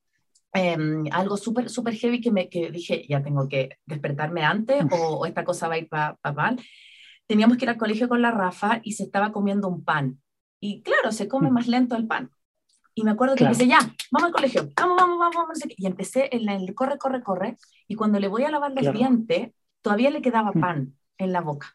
em, 0.52 1.04
algo 1.10 1.36
súper, 1.36 1.68
súper 1.68 1.94
heavy 1.94 2.20
que, 2.20 2.30
me, 2.30 2.48
que 2.48 2.70
dije, 2.70 3.04
ya 3.08 3.22
tengo 3.22 3.48
que 3.48 3.78
despertarme 3.86 4.42
antes 4.44 4.84
o, 4.90 5.26
esta 5.26 5.44
cosa 5.44 5.68
va 5.68 5.74
a 5.74 5.78
ir 5.78 5.88
para 5.88 6.18
mal. 6.34 6.60
Teníamos 7.26 7.56
que 7.56 7.64
ir 7.64 7.70
al 7.70 7.78
colegio 7.78 8.08
con 8.08 8.22
la 8.22 8.30
Rafa 8.30 8.80
y 8.82 8.92
se 8.92 9.04
estaba 9.04 9.32
comiendo 9.32 9.68
un 9.68 9.84
pan. 9.84 10.20
Y 10.60 10.82
claro, 10.82 11.12
se 11.12 11.28
come 11.28 11.50
más 11.50 11.66
lento 11.66 11.96
el 11.96 12.06
pan. 12.06 12.30
Y 12.94 13.02
me 13.02 13.10
acuerdo 13.10 13.34
que 13.34 13.44
empecé, 13.44 13.66
ya, 13.66 13.78
vamos 14.12 14.26
al 14.28 14.32
colegio, 14.32 14.70
vamos, 14.76 14.96
vamos, 14.96 15.18
vamos, 15.18 15.36
vamos. 15.36 15.58
Y 15.76 15.86
empecé 15.86 16.28
en 16.30 16.48
el 16.48 16.74
corre, 16.74 16.96
corre, 16.96 17.22
corre. 17.22 17.56
Y 17.88 17.96
cuando 17.96 18.20
le 18.20 18.28
voy 18.28 18.44
a 18.44 18.50
lavar 18.50 18.72
los 18.72 18.92
dientes, 18.92 19.50
todavía 19.82 20.10
le 20.10 20.22
quedaba 20.22 20.52
pan 20.52 20.94
en 21.18 21.32
la 21.32 21.40
boca 21.40 21.74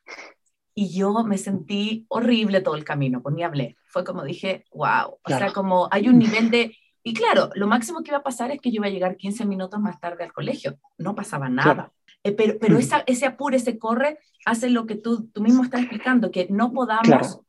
y 0.73 0.89
yo 0.89 1.23
me 1.23 1.37
sentí 1.37 2.05
horrible 2.09 2.61
todo 2.61 2.75
el 2.75 2.83
camino, 2.83 3.21
pues 3.21 3.35
ni 3.35 3.43
hablé. 3.43 3.77
Fue 3.87 4.03
como 4.03 4.23
dije, 4.23 4.65
wow, 4.71 5.17
o 5.23 5.29
sea, 5.29 5.51
como 5.51 5.87
hay 5.91 6.07
un 6.09 6.19
nivel 6.19 6.49
de... 6.49 6.75
Y 7.03 7.13
claro, 7.13 7.49
lo 7.55 7.67
máximo 7.67 8.01
que 8.03 8.11
iba 8.11 8.17
a 8.17 8.23
pasar 8.23 8.51
es 8.51 8.61
que 8.61 8.71
yo 8.71 8.75
iba 8.75 8.87
a 8.87 8.91
llegar 8.91 9.17
15 9.17 9.45
minutos 9.45 9.79
más 9.79 9.99
tarde 9.99 10.23
al 10.23 10.33
colegio, 10.33 10.77
no 10.97 11.15
pasaba 11.15 11.49
nada. 11.49 11.91
Eh, 12.23 12.33
pero 12.33 12.57
pero 12.59 12.77
esa, 12.77 13.03
ese 13.07 13.25
apuro, 13.25 13.55
ese 13.55 13.79
corre, 13.79 14.19
hace 14.45 14.69
lo 14.69 14.85
que 14.85 14.95
tú, 14.95 15.29
tú 15.29 15.41
mismo 15.41 15.63
estás 15.63 15.81
explicando, 15.81 16.31
que 16.31 16.47
no 16.49 16.73
podamos 16.73 17.41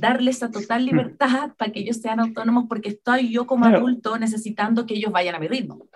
darles 0.00 0.36
esa 0.36 0.50
total 0.50 0.84
libertad 0.84 1.52
para 1.56 1.72
que 1.72 1.80
ellos 1.80 1.98
sean 1.98 2.20
autónomos, 2.20 2.64
porque 2.68 2.90
estoy 2.90 3.30
yo 3.30 3.46
como 3.46 3.66
adulto 3.66 4.18
necesitando 4.18 4.86
que 4.86 4.94
ellos 4.94 5.12
vayan 5.12 5.34
a 5.34 5.38
mi 5.38 5.48
ritmo. 5.48 5.86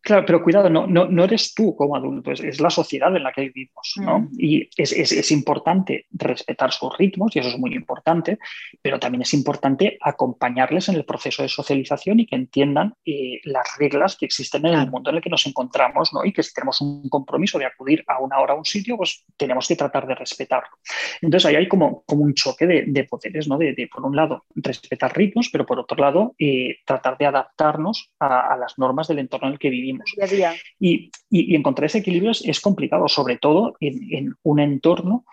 Claro, 0.00 0.24
pero 0.26 0.42
cuidado, 0.42 0.68
no, 0.70 0.86
no, 0.86 1.06
no 1.06 1.24
eres 1.24 1.54
tú 1.54 1.74
como 1.74 1.96
adulto, 1.96 2.30
es, 2.30 2.60
la 2.60 2.70
sociedad 2.70 3.14
en 3.16 3.22
la 3.22 3.32
que 3.32 3.42
vivimos, 3.42 3.94
¿no? 3.96 4.20
Mm. 4.20 4.28
Y 4.38 4.68
es, 4.76 4.92
es, 4.92 5.12
es, 5.12 5.30
importante 5.30 6.06
respetar 6.12 6.72
sus 6.72 6.96
ritmos, 6.96 7.34
y 7.34 7.38
eso 7.38 7.48
es 7.48 7.58
muy 7.58 7.74
importante, 7.74 8.38
pero 8.82 8.98
también 8.98 9.22
es 9.22 9.34
importante 9.34 9.98
acompañarles 10.00 10.88
en 10.88 10.96
el 10.96 11.04
proceso 11.04 11.42
de 11.42 11.48
socialización 11.48 12.20
y 12.20 12.26
que 12.26 12.36
entiendan 12.36 12.94
eh, 13.04 13.40
las 13.44 13.66
reglas 13.78 14.16
que 14.16 14.26
existen 14.26 14.66
en 14.66 14.74
el 14.74 14.90
mundo 14.90 15.10
en 15.10 15.16
el 15.16 15.22
que 15.22 15.30
nos 15.30 15.46
encontramos, 15.46 16.12
¿no? 16.12 16.24
Y 16.24 16.32
que 16.32 16.42
si 16.42 16.52
tenemos 16.52 16.80
un 16.80 17.08
compromiso 17.08 17.58
de 17.58 17.66
acudir 17.66 18.04
a 18.06 18.20
una 18.20 18.40
hora 18.40 18.54
a 18.54 18.56
un 18.56 18.64
sitio, 18.64 18.96
pues 18.96 19.24
tenemos 19.36 19.66
que 19.66 19.76
tratar 19.76 20.06
de 20.06 20.14
respetarlo. 20.14 20.76
Entonces 21.20 21.46
ahí 21.46 21.56
hay 21.56 21.68
como, 21.68 22.02
como 22.06 22.24
un 22.24 22.34
choque 22.34 22.66
de, 22.66 22.84
de 22.86 23.04
poderes, 23.04 23.48
¿no? 23.48 23.58
De, 23.58 23.88
por 23.92 24.04
un 24.04 24.16
lado, 24.16 24.44
respetar 24.54 25.16
ritmos, 25.16 25.48
pero 25.50 25.66
por 25.66 25.78
otro 25.78 25.96
lado, 25.96 26.34
eh, 26.38 26.76
tratar 26.84 27.18
de 27.18 27.26
adaptarnos 27.26 28.10
a, 28.18 28.52
a 28.52 28.56
las 28.56 28.78
normas 28.78 29.08
del 29.08 29.18
entorno 29.18 29.48
en 29.48 29.54
el 29.54 29.58
que 29.58 29.70
vivimos. 29.74 30.04
Y, 30.78 31.10
encontrar 31.30 31.86
ese 31.86 31.98
equilibrio 31.98 32.30
es, 32.30 32.60
complicado, 32.60 33.08
sobre 33.08 33.36
todo 33.38 33.76
en, 33.80 34.34
un 34.42 34.60
entorno 34.60 35.24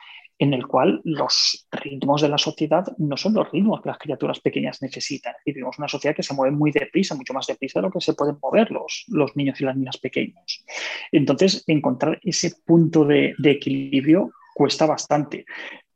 en 0.41 0.55
el 0.55 0.65
cual 0.65 1.01
los 1.03 1.67
ritmos 1.71 2.23
de 2.23 2.29
la 2.29 2.39
sociedad 2.39 2.83
no 2.97 3.15
son 3.15 3.35
los 3.35 3.51
ritmos 3.51 3.79
que 3.79 3.89
las 3.89 3.99
criaturas 3.99 4.39
pequeñas 4.39 4.81
necesitan. 4.81 5.35
Y 5.45 5.51
vivimos 5.51 5.77
una 5.77 5.87
sociedad 5.87 6.15
que 6.15 6.23
se 6.23 6.33
mueve 6.33 6.55
muy 6.55 6.71
deprisa, 6.71 7.13
mucho 7.13 7.33
más 7.33 7.45
deprisa 7.45 7.79
de 7.79 7.83
lo 7.83 7.91
que 7.91 8.01
se 8.01 8.15
pueden 8.15 8.37
mover 8.41 8.71
los, 8.71 9.05
los 9.09 9.35
niños 9.35 9.61
y 9.61 9.65
las 9.65 9.77
niñas 9.77 9.97
pequeños. 9.97 10.65
Entonces, 11.11 11.63
encontrar 11.67 12.19
ese 12.23 12.53
punto 12.65 13.05
de, 13.05 13.35
equilibrio 13.43 14.31
cuesta 14.55 14.87
bastante 14.87 15.45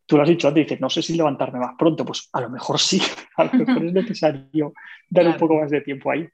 tú 0.05 0.17
lo 0.17 0.21
has 0.21 0.29
dicho 0.29 0.47
antes, 0.47 0.65
dices, 0.65 0.79
no 0.79 0.89
sé 0.91 1.01
si 1.01 1.15
levantarme 1.15 1.57
más 1.57 1.73
pronto, 1.79 2.05
pues 2.05 2.29
a 2.31 2.41
lo 2.41 2.51
mejor 2.51 2.79
sí, 2.79 3.01
a 3.37 3.45
lo 3.45 3.53
mejor 3.53 3.85
es 3.87 3.93
necesario 3.93 4.73
dar 5.09 5.27
un 5.27 5.37
poco 5.37 5.55
más 5.55 5.71
de 5.71 5.81
tiempo 5.81 6.11
ahí. 6.11 6.29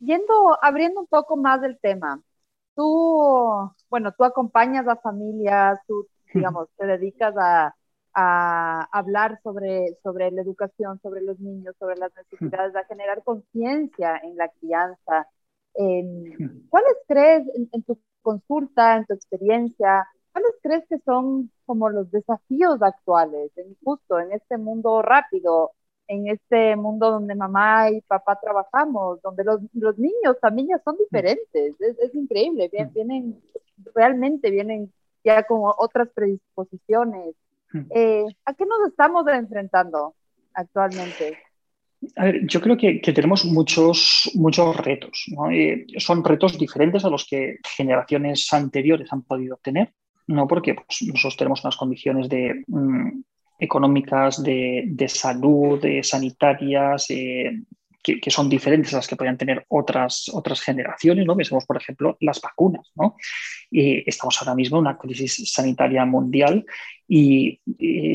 Yendo, 0.00 0.56
abriendo 0.62 1.00
un 1.00 1.06
poco 1.06 1.36
más 1.36 1.60
del 1.60 1.78
tema, 1.80 2.22
tú, 2.74 3.70
bueno, 3.90 4.12
tú 4.12 4.24
acompañas 4.24 4.86
a 4.86 4.96
familias, 4.96 5.80
tú, 5.86 6.06
digamos, 6.32 6.68
te 6.76 6.86
dedicas 6.86 7.34
a, 7.38 7.74
hablar 8.90 9.38
sobre, 9.44 9.96
sobre 10.02 10.32
la 10.32 10.42
educación, 10.42 10.98
sobre 11.02 11.20
los 11.22 11.38
niños, 11.38 11.76
sobre 11.78 11.96
las 11.96 12.10
necesidades, 12.16 12.74
a 12.74 12.84
generar 12.84 13.22
conciencia 13.22 14.20
en 14.24 14.36
la 14.36 14.48
crianza. 14.48 15.28
¿Cuáles 16.68 16.96
crees 17.06 17.46
en, 17.72 17.82
tu 17.84 18.00
consulta, 18.22 18.96
en 18.96 19.06
tu 19.06 19.14
experiencia, 19.14 20.04
cuáles 20.32 20.52
crees 20.62 20.84
que 20.88 20.98
son 21.04 21.52
como 21.64 21.90
los 21.90 22.10
desafíos 22.10 22.82
actuales, 22.82 23.52
justo 23.84 24.18
en 24.18 24.32
este 24.32 24.56
mundo 24.56 25.02
rápido, 25.02 25.72
en 26.08 26.28
este 26.28 26.74
mundo 26.74 27.10
donde 27.10 27.34
mamá 27.34 27.90
y 27.90 28.00
papá 28.00 28.38
trabajamos, 28.40 29.20
donde 29.22 29.44
los, 29.44 29.60
los 29.74 29.98
niños 29.98 30.36
también 30.40 30.68
ya 30.68 30.80
son 30.82 30.96
diferentes, 30.96 31.74
es, 31.78 31.98
es 31.98 32.14
increíble, 32.14 32.70
mm. 32.72 32.92
vienen, 32.94 33.40
realmente 33.94 34.50
vienen 34.50 34.92
ya 35.22 35.42
con 35.44 35.60
otras 35.62 36.08
predisposiciones. 36.14 37.34
Mm. 37.72 37.80
Eh, 37.94 38.24
¿A 38.46 38.54
qué 38.54 38.64
nos 38.64 38.88
estamos 38.88 39.26
enfrentando 39.28 40.14
actualmente? 40.54 41.38
A 42.16 42.24
ver, 42.24 42.46
yo 42.46 42.60
creo 42.60 42.76
que, 42.76 43.00
que 43.00 43.12
tenemos 43.12 43.44
muchos, 43.44 44.30
muchos 44.34 44.76
retos. 44.78 45.26
¿no? 45.28 45.50
Eh, 45.50 45.86
son 45.98 46.24
retos 46.24 46.58
diferentes 46.58 47.04
a 47.04 47.10
los 47.10 47.26
que 47.26 47.58
generaciones 47.76 48.50
anteriores 48.52 49.12
han 49.12 49.22
podido 49.22 49.58
tener, 49.62 49.92
¿no? 50.26 50.46
porque 50.46 50.74
pues, 50.74 51.02
nosotros 51.02 51.36
tenemos 51.36 51.64
unas 51.64 51.76
condiciones 51.76 52.28
de, 52.28 52.64
mm, 52.66 53.20
económicas, 53.58 54.42
de, 54.42 55.06
salud, 55.08 55.80
de 55.80 56.02
sanitarias, 56.02 57.06
eh, 57.10 57.62
que, 58.02 58.30
son 58.30 58.48
diferentes 58.48 58.94
a 58.94 58.98
las 58.98 59.08
que 59.08 59.16
podrían 59.16 59.36
tener 59.36 59.64
otras, 59.68 60.30
otras 60.32 60.60
generaciones, 60.60 61.26
¿no? 61.26 61.36
Pensemos, 61.36 61.66
por 61.66 61.76
ejemplo, 61.76 62.16
las 62.20 62.40
vacunas, 62.40 62.90
¿no? 62.94 63.16
estamos 63.70 64.40
ahora 64.40 64.54
mismo 64.54 64.78
en 64.78 64.86
una 64.86 64.96
crisis 64.96 65.52
sanitaria 65.52 66.06
mundial 66.06 66.64
y, 67.06 67.60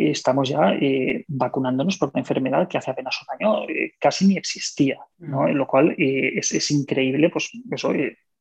estamos 0.10 0.50
ya 0.50 0.74
eh, 0.74 1.26
vacunándonos 1.28 1.98
por 1.98 2.10
una 2.14 2.22
enfermedad 2.22 2.68
que 2.68 2.78
hace 2.78 2.92
apenas 2.92 3.20
un 3.22 3.36
año 3.36 3.70
eh, 3.70 3.94
casi 4.00 4.28
ni 4.28 4.38
existía, 4.38 5.00
¿no? 5.18 5.48
En 5.48 5.58
lo 5.58 5.66
cual 5.66 5.96
eh, 5.98 6.34
es, 6.36 6.52
es, 6.54 6.70
increíble, 6.72 7.30
pues 7.30 7.50
eso, 7.72 7.92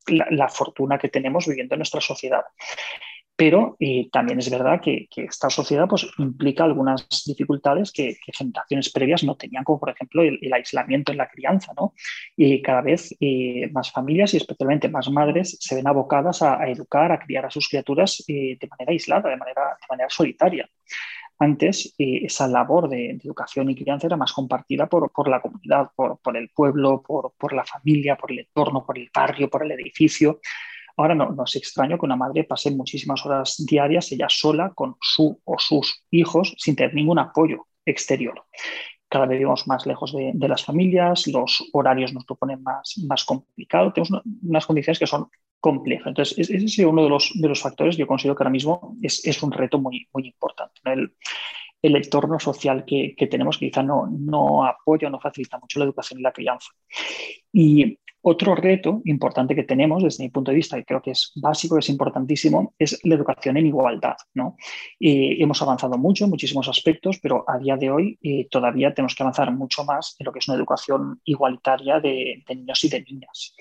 la, 0.08 0.48
fortuna 0.48 0.98
que 0.98 1.08
tenemos 1.08 1.46
viviendo 1.46 1.74
en 1.74 1.78
nuestra 1.78 2.00
sociedad. 2.00 2.42
Pero 3.42 3.76
eh, 3.80 4.08
también 4.12 4.38
es 4.38 4.48
verdad 4.48 4.80
que, 4.80 5.08
esta 5.16 5.50
sociedad 5.50 5.88
pues, 5.88 6.06
implica 6.18 6.62
algunas 6.62 7.08
dificultades 7.26 7.90
que, 7.90 8.16
generaciones 8.32 8.92
previas 8.92 9.24
no 9.24 9.34
tenían, 9.34 9.64
como 9.64 9.80
por 9.80 9.90
ejemplo 9.90 10.22
el, 10.22 10.52
aislamiento 10.52 11.10
en 11.10 11.18
la 11.18 11.28
crianza. 11.28 11.72
¿no? 11.76 11.92
Y 12.36 12.62
cada 12.62 12.82
vez 12.82 13.12
eh, 13.18 13.68
más 13.72 13.90
familias 13.90 14.32
y 14.32 14.36
especialmente 14.36 14.88
más 14.88 15.10
madres 15.10 15.56
se 15.58 15.74
ven 15.74 15.88
abocadas 15.88 16.40
a, 16.40 16.68
educar, 16.68 17.10
a 17.10 17.18
criar 17.18 17.44
a 17.44 17.50
sus 17.50 17.68
criaturas 17.68 18.22
eh, 18.28 18.56
de 18.60 18.68
manera 18.68 18.92
aislada, 18.92 19.28
de 19.28 19.36
manera, 19.36 19.62
de 19.80 19.86
manera 19.90 20.08
solitaria. 20.08 20.70
Antes 21.40 21.96
esa 21.98 22.46
labor 22.46 22.88
de, 22.88 23.10
educación 23.10 23.68
y 23.70 23.74
crianza 23.74 24.06
era 24.06 24.16
más 24.16 24.32
compartida 24.32 24.86
por, 24.86 25.10
por 25.10 25.26
la 25.26 25.40
comunidad, 25.40 25.90
por, 25.96 26.20
por 26.20 26.36
el 26.36 26.48
pueblo, 26.50 27.02
por, 27.02 27.32
por, 27.36 27.54
la 27.54 27.64
familia, 27.64 28.14
por 28.14 28.30
el 28.30 28.38
entorno, 28.38 28.86
por 28.86 28.96
el 28.96 29.10
barrio, 29.12 29.50
por 29.50 29.64
el 29.64 29.72
edificio. 29.72 30.38
Ahora 31.02 31.16
no, 31.16 31.32
no 31.32 31.42
es 31.42 31.56
extraño 31.56 31.98
que 31.98 32.06
una 32.06 32.14
madre 32.14 32.44
pase 32.44 32.70
muchísimas 32.70 33.26
horas 33.26 33.56
diarias 33.66 34.12
ella 34.12 34.28
sola 34.28 34.70
con 34.72 34.94
su 35.00 35.40
o 35.44 35.58
sus 35.58 36.04
hijos 36.12 36.54
sin 36.58 36.76
tener 36.76 36.94
ningún 36.94 37.18
apoyo 37.18 37.66
exterior. 37.84 38.44
Cada 39.08 39.26
vez 39.26 39.38
vivimos 39.38 39.66
más 39.66 39.84
lejos 39.84 40.12
de, 40.12 40.48
las 40.48 40.64
familias, 40.64 41.26
los 41.26 41.68
horarios 41.72 42.12
nos 42.12 42.24
lo 42.28 42.36
ponen 42.36 42.62
más, 42.62 42.94
más 43.04 43.24
complicado, 43.24 43.92
tenemos 43.92 44.22
unas 44.44 44.64
condiciones 44.64 45.00
que 45.00 45.08
son 45.08 45.28
complejas. 45.58 46.06
Entonces, 46.06 46.38
ese 46.38 46.64
es 46.64 46.78
uno 46.78 47.02
de 47.02 47.08
los, 47.10 47.32
de 47.34 47.48
los 47.48 47.60
factores 47.60 47.96
que 47.96 48.02
yo 48.02 48.06
considero 48.06 48.36
que 48.36 48.44
ahora 48.44 48.50
mismo 48.50 48.96
es, 49.02 49.26
es 49.26 49.42
un 49.42 49.50
reto 49.50 49.80
muy, 49.80 50.06
muy 50.12 50.28
importante. 50.28 50.80
El, 50.84 51.14
el 51.82 51.96
entorno 51.96 52.38
social 52.38 52.84
que, 52.84 53.16
que, 53.16 53.26
tenemos 53.26 53.58
que 53.58 53.66
quizá 53.66 53.82
no, 53.82 54.06
no 54.06 54.64
apoya 54.64 55.08
o 55.08 55.10
no 55.10 55.18
facilita 55.18 55.58
mucho 55.58 55.80
la 55.80 55.84
educación 55.84 56.20
y 56.20 56.22
la 56.22 56.32
crianza. 56.32 56.70
Y 57.52 57.98
otro 58.22 58.54
reto 58.54 59.02
importante 59.04 59.54
que 59.54 59.64
tenemos 59.64 60.02
desde 60.02 60.24
mi 60.24 60.30
punto 60.30 60.50
de 60.50 60.56
vista, 60.56 60.78
y 60.78 60.84
creo 60.84 61.02
que 61.02 61.10
es 61.10 61.32
básico, 61.36 61.78
es 61.78 61.88
importantísimo, 61.88 62.74
es 62.78 62.98
la 63.04 63.14
educación 63.14 63.56
en 63.56 63.66
igualdad. 63.66 64.16
¿no? 64.34 64.56
hemos 65.00 65.60
avanzado 65.60 65.98
mucho 65.98 66.28
muchísimos 66.28 66.68
aspectos, 66.68 67.18
pero 67.20 67.44
a 67.48 67.58
día 67.58 67.76
de 67.76 67.90
hoy 67.90 68.18
eh, 68.22 68.46
todavía 68.50 68.94
tenemos 68.94 69.14
que 69.14 69.22
avanzar 69.22 69.52
mucho 69.52 69.84
más 69.84 70.16
en 70.18 70.26
lo 70.26 70.32
que 70.32 70.38
es 70.38 70.48
una 70.48 70.56
educación 70.56 71.20
igualitaria 71.24 72.00
de, 72.00 72.42
niños 72.48 72.84
y 72.84 72.88
de 72.88 73.02
niñas. 73.02 73.54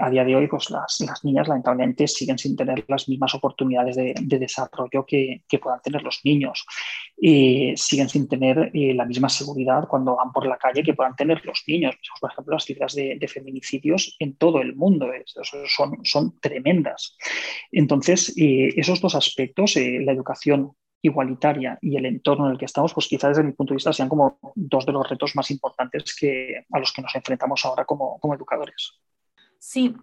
a 0.00 0.10
día 0.10 0.24
de 0.24 0.36
hoy, 0.36 0.46
pues 0.48 0.70
las, 0.70 1.00
niñas 1.22 1.48
lamentablemente 1.48 2.08
siguen 2.08 2.38
sin 2.38 2.56
tener 2.56 2.84
las 2.88 3.08
mismas 3.08 3.34
oportunidades 3.34 3.96
de, 3.96 4.38
desarrollo 4.38 5.04
que, 5.06 5.42
puedan 5.60 5.80
tener 5.82 6.02
los 6.02 6.20
niños. 6.24 6.64
Siguen 7.20 8.08
sin 8.08 8.28
tener 8.28 8.70
eh, 8.72 8.94
la 8.94 9.04
misma 9.04 9.28
seguridad 9.28 9.88
cuando 9.88 10.16
van 10.16 10.32
por 10.32 10.46
la 10.46 10.56
calle 10.56 10.82
que 10.82 10.94
puedan 10.94 11.16
tener 11.16 11.44
los 11.44 11.64
niños. 11.66 11.96
Por 12.20 12.30
ejemplo, 12.30 12.54
las 12.54 12.64
cifras 12.64 12.94
de, 12.94 13.18
de 13.18 14.12
en 14.20 14.36
todo 14.36 14.60
el 14.60 14.76
mundo, 14.76 15.08
son, 15.66 15.98
son 16.04 16.38
tremendas. 16.40 17.16
Entonces, 17.72 18.34
eh, 18.36 18.68
esos 18.76 19.00
dos 19.00 19.14
aspectos, 19.14 19.76
eh, 19.76 20.00
la 20.04 20.12
educación 20.12 20.72
igualitaria 21.02 21.78
y 21.80 21.96
el 21.96 22.06
entorno 22.06 22.46
en 22.46 22.52
el 22.52 22.58
que 22.58 22.64
estamos, 22.64 22.92
pues 22.94 23.06
quizás 23.06 23.30
desde 23.30 23.44
mi 23.44 23.52
punto 23.52 23.72
de 23.72 23.76
vista 23.76 23.92
sean 23.92 24.08
como 24.08 24.38
dos 24.54 24.84
de 24.84 24.92
los 24.92 25.08
retos 25.08 25.34
más 25.36 25.50
importantes 25.50 26.16
que, 26.16 26.64
a 26.70 26.78
los 26.78 26.92
que 26.92 27.02
nos 27.02 27.14
enfrentamos 27.14 27.64
ahora 27.64 27.84
como, 27.84 28.18
como 28.18 28.34
educadores. 28.34 28.94
Sí, 29.58 29.94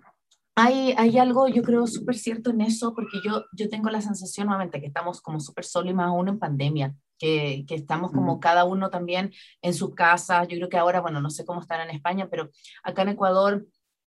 hay, 0.56 0.94
hay, 0.98 1.18
algo, 1.18 1.48
yo 1.50 1.64
creo, 1.64 1.86
súper 1.86 2.16
cierto 2.16 2.52
en 2.52 2.62
eso, 2.62 2.94
porque 2.94 3.18
yo, 3.26 3.44
yo 3.54 3.70
tengo 3.70 3.90
la 3.90 4.02
sensación 4.02 4.48
nuevamente 4.48 4.80
que 4.80 4.88
estamos 4.88 5.22
como 5.22 5.40
súper 5.40 5.66
solos 5.66 5.92
y 5.92 5.94
más 5.94 6.08
aún 6.08 6.30
en 6.30 6.40
pandemia, 6.40 6.96
que, 7.26 7.66
que 7.68 7.76
estamos 7.76 8.12
como 8.12 8.40
cada 8.40 8.66
uno 8.66 8.90
también 8.90 9.34
en 9.62 9.74
su 9.74 9.96
casa. 9.96 10.44
Yo 10.44 10.58
creo 10.58 10.70
que 10.70 10.78
ahora, 10.78 11.02
bueno, 11.02 11.22
no 11.22 11.30
sé 11.30 11.46
cómo 11.46 11.62
estará 11.62 11.84
en 11.84 11.90
España, 11.92 12.28
pero 12.30 12.50
acá 12.84 13.02
en 13.02 13.10
Ecuador 13.10 13.66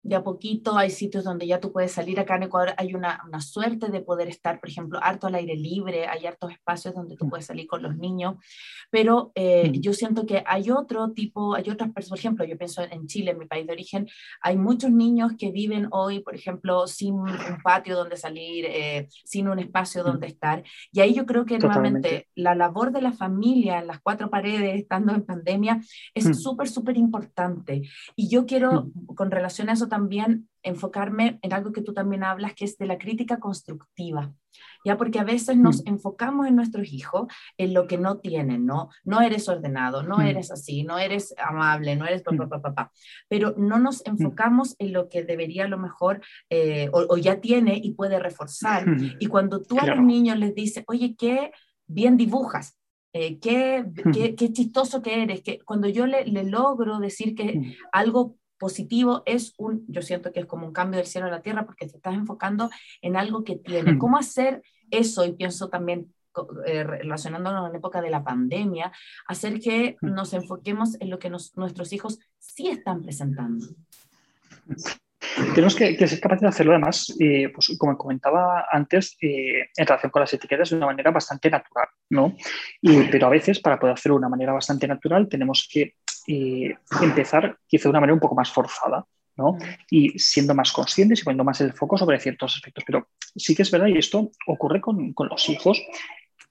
de 0.04 0.16
a 0.16 0.22
poquito 0.22 0.76
hay 0.76 0.90
sitios 0.90 1.24
donde 1.24 1.46
ya 1.46 1.60
tú 1.60 1.72
puedes 1.72 1.92
salir. 1.92 2.20
Acá 2.20 2.36
en 2.36 2.44
Ecuador 2.44 2.74
hay 2.76 2.94
una, 2.94 3.22
una, 3.26 3.40
suerte 3.40 3.88
de 3.88 4.02
poder 4.02 4.28
estar, 4.28 4.60
por 4.60 4.68
ejemplo, 4.68 4.98
harto 5.02 5.26
al 5.26 5.34
aire 5.34 5.56
libre, 5.56 6.06
hay 6.06 6.26
hartos 6.26 6.52
espacios 6.52 6.94
donde 6.94 7.16
tú 7.16 7.24
mm. 7.24 7.30
puedes 7.30 7.46
salir 7.46 7.66
con 7.66 7.82
los 7.82 7.96
niños, 7.96 8.34
pero 8.90 9.32
eh, 9.34 9.70
mm. 9.70 9.80
yo 9.80 9.94
siento 9.94 10.26
que 10.26 10.44
hay 10.46 10.70
otro 10.70 11.12
tipo, 11.12 11.54
hay 11.54 11.70
otras 11.70 11.90
personas, 11.90 12.10
por 12.10 12.18
ejemplo, 12.18 12.44
yo 12.44 12.58
pienso 12.58 12.82
en 12.82 13.06
Chile, 13.06 13.30
en 13.30 13.38
mi 13.38 13.46
país 13.46 13.66
de 13.66 13.72
origen, 13.72 14.06
hay 14.42 14.58
muchos 14.58 14.90
niños 14.90 15.32
que 15.38 15.50
viven 15.50 15.88
hoy, 15.90 16.20
por 16.20 16.34
ejemplo, 16.34 16.86
sin 16.86 17.14
un 17.14 17.62
patio 17.64 17.96
donde 17.96 18.18
salir, 18.18 18.66
eh, 18.68 19.08
sin 19.24 19.48
un 19.48 19.58
espacio 19.58 20.02
mm. 20.02 20.06
donde 20.06 20.26
estar, 20.26 20.62
y 20.92 21.00
ahí 21.00 21.14
yo 21.14 21.24
creo 21.24 21.46
que 21.46 21.58
nuevamente 21.58 22.28
la 22.34 22.54
labor 22.54 22.92
de 22.92 23.00
la 23.00 23.12
familia 23.12 23.78
en 23.78 23.86
las 23.86 24.00
cuatro 24.00 24.28
paredes, 24.28 24.78
estando 24.78 25.14
en 25.14 25.24
pandemia, 25.24 25.80
es 26.12 26.42
súper, 26.42 26.68
súper 26.68 26.98
importante. 26.98 27.82
Y 28.14 28.28
yo 28.28 28.44
quiero, 28.44 28.90
con 29.14 29.30
relación 29.30 29.70
a 29.70 29.72
eso, 29.72 29.88
también 29.94 30.48
enfocarme 30.64 31.38
en 31.42 31.52
algo 31.52 31.70
que 31.70 31.80
tú 31.80 31.92
también 31.92 32.24
hablas, 32.24 32.54
que 32.54 32.64
es 32.64 32.76
de 32.78 32.86
la 32.86 32.98
crítica 32.98 33.38
constructiva, 33.38 34.32
ya 34.84 34.96
porque 34.96 35.20
a 35.20 35.24
veces 35.24 35.56
nos 35.56 35.84
mm. 35.84 35.88
enfocamos 35.88 36.48
en 36.48 36.56
nuestros 36.56 36.92
hijos 36.92 37.28
en 37.58 37.74
lo 37.74 37.86
que 37.86 37.96
no 37.96 38.18
tienen, 38.18 38.66
¿no? 38.66 38.88
No 39.04 39.20
eres 39.20 39.48
ordenado, 39.48 40.02
no 40.02 40.16
mm. 40.16 40.22
eres 40.22 40.50
así, 40.50 40.82
no 40.82 40.98
eres 40.98 41.32
amable, 41.38 41.94
no 41.94 42.06
eres 42.06 42.22
papá, 42.22 42.48
papá, 42.48 42.60
papá, 42.60 42.92
pero 43.28 43.54
no 43.56 43.78
nos 43.78 43.98
mm. 43.98 44.10
enfocamos 44.10 44.74
en 44.80 44.92
lo 44.92 45.08
que 45.08 45.22
debería 45.22 45.66
a 45.66 45.68
lo 45.68 45.78
mejor 45.78 46.20
eh, 46.50 46.90
o, 46.92 47.16
ya 47.18 47.40
tiene 47.40 47.78
y 47.80 47.92
puede 47.92 48.18
reforzar. 48.18 48.84
Y 49.20 49.26
cuando 49.26 49.62
tú 49.62 49.78
a 49.78 49.86
los 49.86 50.02
niños 50.02 50.38
les 50.38 50.56
dices, 50.56 50.82
oye, 50.88 51.14
qué 51.16 51.52
bien 51.86 52.16
dibujas, 52.16 52.76
eh, 53.12 53.38
qué, 53.38 53.84
qué, 54.12 54.34
qué, 54.34 54.52
chistoso 54.52 55.02
que 55.02 55.22
eres, 55.22 55.42
que 55.42 55.60
cuando 55.60 55.86
yo 55.88 56.04
le, 56.04 56.24
le 56.24 56.42
logro 56.42 56.98
decir 56.98 57.36
que 57.36 57.76
algo 57.92 58.38
positivo 58.64 59.22
es 59.26 59.52
un, 59.58 59.84
yo 59.88 60.00
siento 60.00 60.32
que 60.32 60.40
es 60.40 60.46
como 60.46 60.66
un 60.66 60.72
cambio 60.72 60.96
del 60.96 61.06
cielo 61.06 61.26
a 61.26 61.30
la 61.30 61.42
tierra 61.42 61.66
porque 61.66 61.86
te 61.86 61.98
estás 61.98 62.14
enfocando 62.14 62.70
en 63.02 63.14
algo 63.14 63.44
que 63.44 63.56
tiene. 63.56 63.98
¿Cómo 63.98 64.16
hacer 64.16 64.62
eso? 64.90 65.22
Y 65.26 65.32
pienso 65.32 65.68
también 65.68 66.14
eh, 66.66 66.82
relacionándonos 66.82 67.68
en 67.68 67.76
época 67.76 68.00
de 68.00 68.08
la 68.08 68.24
pandemia, 68.24 68.90
hacer 69.26 69.60
que 69.60 69.96
nos 70.00 70.32
enfoquemos 70.32 70.98
en 70.98 71.10
lo 71.10 71.18
que 71.18 71.28
nuestros 71.28 71.92
hijos 71.92 72.18
sí 72.38 72.68
están 72.68 73.02
presentando. 73.02 73.66
Tenemos 75.54 75.74
que, 75.76 76.08
ser 76.08 76.20
capaces 76.20 76.40
de 76.40 76.48
hacerlo 76.48 76.72
además, 76.72 77.14
eh, 77.20 77.50
pues 77.54 77.76
como 77.78 77.98
comentaba 77.98 78.64
antes, 78.70 79.14
eh, 79.20 79.68
en 79.76 79.86
relación 79.86 80.10
con 80.10 80.20
las 80.20 80.32
etiquetas 80.32 80.70
de 80.70 80.76
una 80.76 80.86
manera 80.86 81.10
bastante 81.10 81.50
natural, 81.50 81.88
¿no? 82.08 82.34
pero 83.10 83.26
a 83.26 83.30
veces 83.30 83.60
para 83.60 83.78
poder 83.78 83.92
hacerlo 83.92 84.14
de 84.14 84.20
una 84.20 84.30
manera 84.30 84.54
bastante 84.54 84.88
natural 84.88 85.28
tenemos 85.28 85.68
que 85.70 85.96
empezar 86.26 87.58
quizá 87.66 87.84
de 87.84 87.90
una 87.90 88.00
manera 88.00 88.14
un 88.14 88.20
poco 88.20 88.34
más 88.34 88.50
forzada. 88.50 89.04
¿no? 89.36 89.58
Y 89.90 90.16
siendo 90.18 90.54
más 90.54 90.72
conscientes 90.72 91.20
y 91.20 91.24
poniendo 91.24 91.44
más 91.44 91.60
el 91.60 91.72
foco 91.72 91.98
sobre 91.98 92.20
ciertos 92.20 92.54
aspectos. 92.54 92.84
Pero 92.86 93.08
sí 93.18 93.54
que 93.54 93.62
es 93.62 93.70
verdad, 93.70 93.88
y 93.88 93.98
esto 93.98 94.30
ocurre 94.46 94.80
con, 94.80 95.12
con 95.12 95.28
los 95.28 95.48
hijos, 95.48 95.82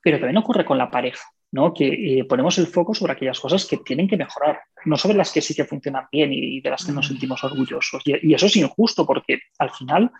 pero 0.01 0.19
también 0.19 0.37
ocurre 0.37 0.65
con 0.65 0.77
la 0.77 0.91
pareja, 0.91 1.23
¿no? 1.51 1.73
que 1.73 2.19
eh, 2.19 2.25
ponemos 2.25 2.57
el 2.57 2.67
foco 2.67 2.93
sobre 2.93 3.13
aquellas 3.13 3.39
cosas 3.39 3.65
que 3.65 3.77
tienen 3.77 4.07
que 4.07 4.17
mejorar, 4.17 4.59
no 4.85 4.97
sobre 4.97 5.15
las 5.15 5.31
que 5.31 5.41
sí 5.41 5.55
que 5.55 5.63
funcionan 5.63 6.07
bien 6.11 6.33
y, 6.33 6.59
de 6.59 6.69
las 6.69 6.85
que 6.85 6.91
nos 6.91 7.07
sentimos 7.07 7.41
orgullosos. 7.43 8.01
Y, 8.05 8.31
y, 8.31 8.33
eso 8.33 8.47
es 8.47 8.55
injusto 8.57 9.05
porque 9.05 9.39
al 9.59 9.69
final 9.71 10.11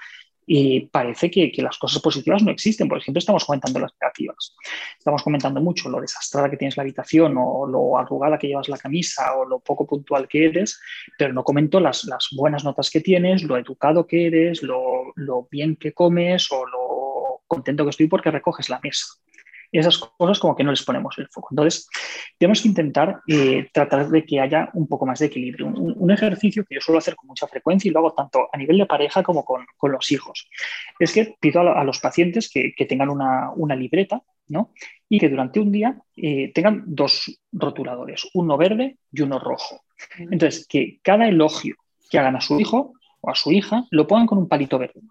y 0.45 0.82
parece 0.88 1.32
que, 1.32 1.51
las 1.58 1.77
cosas 1.77 2.01
positivas 2.01 2.43
no 2.43 2.51
existen. 2.51 2.88
Por 2.89 2.97
ejemplo, 2.97 3.19
estamos 3.19 3.45
comentando 3.45 3.79
las 3.79 3.93
negativas. 3.99 4.56
Estamos 4.97 5.23
comentando 5.23 5.62
mucho 5.62 5.89
lo 5.89 6.01
desastrada 6.01 6.49
que 6.49 6.58
tienes 6.58 6.75
la 6.75 6.84
habitación 6.84 7.36
o 7.38 7.65
lo 7.67 7.97
arrugada 7.97 8.38
que 8.38 8.47
llevas 8.47 8.69
la 8.69 8.77
camisa 8.77 9.36
o 9.38 9.45
lo 9.45 9.60
poco 9.60 9.88
puntual 9.88 10.27
que 10.27 10.45
eres, 10.45 10.79
pero 11.17 11.34
no 11.34 11.43
comento 11.43 11.79
las, 11.79 12.06
buenas 12.36 12.63
notas 12.63 12.89
que 12.91 13.01
tienes, 13.01 13.43
lo 13.43 13.58
educado 13.58 14.06
que 14.06 14.27
eres, 14.27 14.63
lo, 14.63 15.13
lo 15.15 15.47
bien 15.49 15.75
que 15.75 15.93
comes 15.93 16.51
o 16.51 16.65
lo 16.65 17.41
contento 17.47 17.84
que 17.84 17.91
estoy 17.91 18.08
porque 18.08 18.32
recoges 18.32 18.69
la 18.69 18.79
mesa 18.84 19.22
esas 19.79 19.97
cosas 19.97 20.39
como 20.39 20.55
que 20.55 20.63
no 20.63 20.71
les 20.71 20.83
ponemos 20.83 21.17
el 21.17 21.27
foco. 21.29 21.49
Entonces, 21.51 21.89
tenemos 22.38 22.62
que 22.62 22.67
intentar 22.67 23.21
eh, 23.27 23.67
tratar 23.73 24.07
de 24.09 24.23
que 24.23 24.39
haya 24.39 24.69
un 24.73 24.88
poco 24.88 25.05
más 25.05 25.19
de 25.19 25.25
equilibrio. 25.25 25.67
Un, 25.67 26.12
ejercicio 26.12 26.63
que 26.63 26.75
yo 26.75 26.81
suelo 26.81 26.99
hacer 26.99 27.15
con 27.15 27.27
mucha 27.27 27.47
frecuencia 27.47 27.89
y 27.89 27.91
lo 27.91 27.99
hago 27.99 28.13
tanto 28.13 28.47
a 28.51 28.57
nivel 28.57 28.77
de 28.77 28.86
pareja 28.86 29.23
como 29.23 29.43
con, 29.43 29.65
los 29.91 30.12
hijos. 30.12 30.47
Es 30.99 31.12
que 31.12 31.36
pido 31.39 31.62
a, 31.62 31.83
los 31.83 31.99
pacientes 31.99 32.49
que, 32.49 32.73
tengan 32.86 33.09
una, 33.09 33.75
libreta 33.75 34.21
¿no? 34.47 34.71
y 35.09 35.19
que 35.19 35.29
durante 35.29 35.59
un 35.59 35.71
día 35.71 35.97
eh, 36.15 36.51
tengan 36.53 36.83
dos 36.86 37.39
rotuladores, 37.51 38.29
uno 38.36 38.57
verde 38.57 38.97
y 39.12 39.21
uno 39.21 39.39
rojo. 39.39 39.81
Entonces, 40.17 40.67
que 40.67 40.99
cada 41.01 41.27
elogio 41.27 41.75
que 42.09 42.19
hagan 42.19 42.36
a 42.36 42.41
su 42.41 42.59
hijo 42.59 42.93
o 43.21 43.31
a 43.31 43.36
su 43.36 43.51
hija 43.51 43.86
lo 43.89 44.05
pongan 44.05 44.27
con 44.27 44.38
un 44.38 44.47
palito 44.47 44.77
verde. 44.77 45.01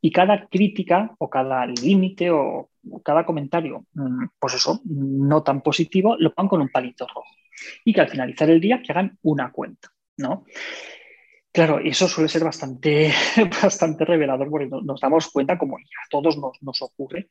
Y 0.00 0.10
cada 0.10 0.48
crítica 0.48 1.14
o 1.18 1.28
cada 1.28 1.66
límite 1.66 2.30
o 2.30 2.70
cada 3.04 3.24
comentario, 3.24 3.86
mm, 3.94 4.26
pues 4.38 4.54
eso, 4.54 4.80
no 4.84 5.42
tan 5.42 5.62
positivo, 5.62 6.16
lo 6.18 6.34
pongan 6.34 6.48
con 6.48 6.60
un 6.62 6.68
palito 6.68 7.06
rojo. 7.06 7.28
Y 7.84 7.92
que 7.92 8.00
al 8.00 8.08
finalizar 8.08 8.50
el 8.50 8.60
día 8.60 8.82
que 8.82 8.92
hagan 8.92 9.18
una 9.22 9.52
cuenta. 9.52 9.88
¿no? 10.16 10.44
Claro, 11.52 11.80
eso 11.80 12.08
suele 12.08 12.28
ser 12.28 12.44
bastante, 12.44 13.12
bastante 13.62 14.04
revelador 14.04 14.48
porque 14.48 14.68
nos 14.82 15.00
damos 15.00 15.30
cuenta, 15.30 15.58
como 15.58 15.76
a 15.76 16.08
todos 16.10 16.38
nos, 16.38 16.82
ocurre, 16.82 17.28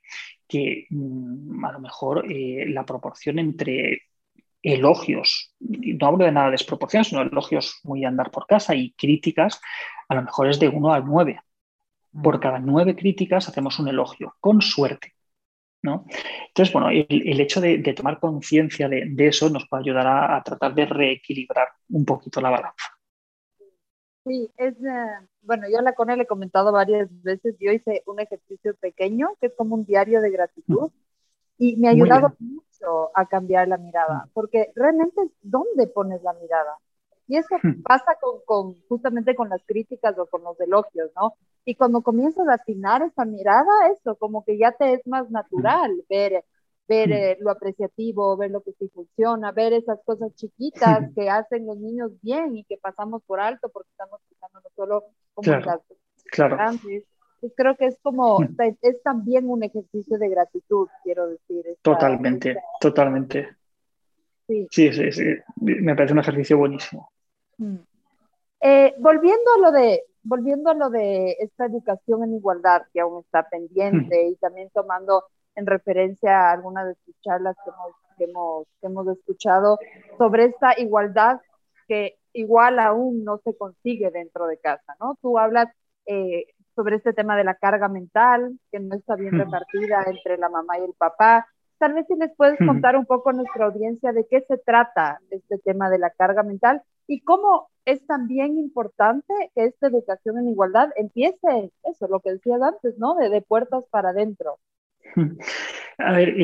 que 0.48 0.86
mm, 0.90 1.66
a 1.66 1.72
lo 1.72 1.80
mejor 1.80 2.32
eh, 2.32 2.66
la 2.68 2.86
proporción 2.86 3.40
entre 3.40 4.04
elogios, 4.62 5.56
no 5.60 6.06
hablo 6.06 6.26
de 6.26 6.32
nada 6.32 6.48
de 6.48 6.52
desproporción, 6.52 7.04
sino 7.04 7.24
elogios 7.24 7.80
muy 7.84 8.06
andar 8.06 8.30
por 8.30 8.46
casa 8.46 8.76
y 8.76 8.92
críticas, 8.92 9.60
a 10.08 10.14
lo 10.14 10.22
mejor 10.22 10.50
es 10.50 10.60
de 10.60 10.70
1 10.70 10.94
a 10.94 11.00
9. 11.00 11.40
Por 12.22 12.38
mm. 12.38 12.40
cada 12.40 12.60
nueve 12.60 12.96
críticas 12.96 13.48
hacemos 13.48 13.80
un 13.80 13.88
elogio, 13.88 14.36
con 14.40 14.62
suerte. 14.62 15.16
¿No? 15.84 16.06
Entonces, 16.48 16.74
bueno, 16.74 16.90
el, 16.90 17.40
hecho 17.40 17.62
de, 17.62 17.80
tomar 17.96 18.20
conciencia 18.20 18.88
de, 18.88 19.14
eso 19.18 19.50
nos 19.50 19.68
puede 19.68 19.84
ayudar 19.84 20.08
a 20.08 20.42
tratar 20.44 20.74
de 20.76 20.86
reequilibrar 20.86 21.68
un 21.90 22.06
poquito 22.06 22.42
la 22.42 22.50
balanza. 22.50 22.88
Sí, 24.24 24.52
es, 24.58 24.74
eh, 24.76 25.28
bueno, 25.42 25.68
yo 25.72 25.80
a 25.80 25.82
la 25.82 25.94
Cone 25.94 26.16
le 26.16 26.24
he 26.24 26.28
comentado 26.28 26.72
varias 26.72 27.10
veces, 27.24 27.56
yo 27.60 27.72
hice 27.72 28.04
un 28.06 28.20
ejercicio 28.20 28.76
pequeño 28.76 29.30
que 29.40 29.48
es 29.48 29.54
como 29.56 29.76
un 29.76 29.86
diario 29.86 30.22
de 30.22 30.30
gratitud 30.30 30.92
y 31.58 31.76
me 31.78 31.88
ha 31.88 31.92
ayudado 31.92 32.36
mucho 32.40 33.12
a 33.16 33.26
cambiar 33.26 33.68
la 33.68 33.78
mirada, 33.78 34.30
porque 34.34 34.72
realmente 34.76 35.22
es 35.22 35.32
dónde 35.42 35.88
pones 35.88 36.22
la 36.22 36.34
mirada. 36.34 36.78
Y 37.32 37.38
eso 37.38 37.48
pasa 37.86 38.18
con, 38.20 38.42
con, 38.46 38.82
justamente 38.90 39.36
con 39.36 39.48
las 39.48 39.62
críticas 39.66 40.18
o 40.18 40.26
con 40.26 40.44
los 40.44 40.60
elogios, 40.60 41.12
¿no? 41.16 41.36
Y 41.64 41.76
cuando 41.76 42.02
comienzas 42.02 42.48
a 42.50 42.56
afinar 42.56 43.02
esa 43.04 43.24
mirada, 43.24 43.72
eso, 43.94 44.16
como 44.16 44.44
que 44.44 44.58
ya 44.58 44.74
te 44.74 44.94
es 44.94 45.08
más 45.08 45.30
natural 45.30 46.04
ver 46.10 46.44
ver 46.92 47.08
mm. 47.08 47.14
eh, 47.14 47.38
lo 47.40 47.52
apreciativo, 47.52 48.36
ver 48.36 48.52
lo 48.52 48.62
que 48.62 48.74
sí 48.74 48.90
funciona, 48.94 49.54
ver 49.54 49.72
esas 49.72 50.00
cosas 50.04 50.36
chiquitas 50.36 51.00
que 51.16 51.30
hacen 51.30 51.66
los 51.66 51.78
niños 51.78 52.12
bien 52.22 52.58
y 52.58 52.66
que 52.66 52.78
pasamos 52.78 53.24
por 53.24 53.40
alto 53.40 53.70
porque 53.70 53.90
estamos 53.92 54.20
pensando 54.28 54.60
no 54.60 54.70
solo 54.76 55.04
como 55.34 55.46
claro, 55.46 55.66
las 55.66 55.82
claro. 56.32 56.56
grandes. 56.58 57.06
Pues 57.40 57.54
creo 57.56 57.76
que 57.78 57.86
es 57.86 57.98
como, 58.04 58.40
mm. 58.40 58.56
es 58.82 59.02
también 59.04 59.50
un 59.50 59.64
ejercicio 59.64 60.18
de 60.18 60.30
gratitud, 60.30 60.88
quiero 61.04 61.30
decir. 61.30 61.66
totalmente, 61.82 62.58
totalmente. 62.80 63.56
Sí. 64.48 64.68
sí. 64.70 64.92
sí, 64.92 65.12
sí, 65.12 65.24
me 65.62 65.96
parece 65.96 66.14
un 66.14 66.20
ejercicio 66.20 66.58
buenísimo. 66.58 67.11
Mm. 67.62 67.78
Eh, 68.62 68.96
volviendo 68.98 69.52
a 69.56 69.60
lo 69.60 69.72
de 69.72 70.04
volviendo 70.24 70.70
a 70.70 70.74
lo 70.74 70.90
de 70.90 71.38
esta 71.40 71.66
educación 71.66 72.24
en 72.24 72.36
igualdad 72.36 72.84
que 72.94 73.02
aún 73.02 73.22
está 73.24 73.48
pendiente 73.50 74.28
y 74.28 74.36
también 74.36 74.70
tomando 74.72 75.24
en 75.56 75.66
referencia 75.66 76.50
a 76.50 76.52
algunas 76.52 76.88
de 76.88 76.96
sus 77.06 77.20
charlas 77.22 77.56
que 77.64 77.72
hemos, 77.72 77.96
que 78.18 78.24
hemos, 78.26 78.68
que 78.80 78.88
hemos 78.88 79.08
escuchado 79.08 79.80
sobre 80.18 80.46
esta 80.46 80.80
igualdad 80.80 81.40
que 81.88 82.18
igual 82.34 82.80
aún 82.80 83.24
no 83.24 83.40
se 83.44 83.56
consigue 83.58 84.12
dentro 84.12 84.48
de 84.48 84.58
casa, 84.58 84.96
¿no? 85.00 85.18
Tú 85.22 85.38
hablas 85.38 85.68
eh, 86.06 86.46
sobre 86.76 86.96
este 86.98 87.14
tema 87.14 87.36
de 87.36 87.44
la 87.44 87.56
carga 87.56 87.90
mental, 87.90 88.58
que 88.72 88.80
no 88.80 88.96
está 88.96 89.16
bien 89.16 89.38
repartida 89.38 90.04
entre 90.08 90.38
la 90.38 90.50
mamá 90.50 90.80
y 90.80 90.84
el 90.84 90.94
papá. 90.94 91.48
Tal 91.82 91.94
vez 91.94 92.06
si 92.06 92.16
les 92.16 92.32
puedes 92.36 92.60
contar 92.60 92.96
un 92.96 93.08
poco 93.08 93.32
a 93.32 93.34
nuestra 93.34 93.66
audiencia 93.66 94.14
de 94.14 94.28
qué 94.30 94.42
se 94.48 94.60
trata 94.60 95.20
este 95.32 95.58
tema 95.58 95.90
de 95.90 95.98
la 95.98 96.12
carga 96.12 96.44
mental 96.44 96.84
y 97.08 97.22
cómo 97.22 97.72
es 97.86 98.06
también 98.06 98.60
importante 98.60 99.34
que 99.56 99.66
esta 99.66 99.88
educación 99.88 100.38
en 100.38 100.50
igualdad 100.50 100.90
empiece, 100.96 101.72
eso, 101.84 102.08
lo 102.08 102.20
que 102.20 102.34
decías 102.34 102.62
antes, 102.62 103.00
¿no? 103.00 103.16
De, 103.16 103.30
de 103.30 103.42
puertas 103.42 103.84
para 103.90 104.10
adentro. 104.10 104.60
A 105.98 106.12
ver, 106.12 106.36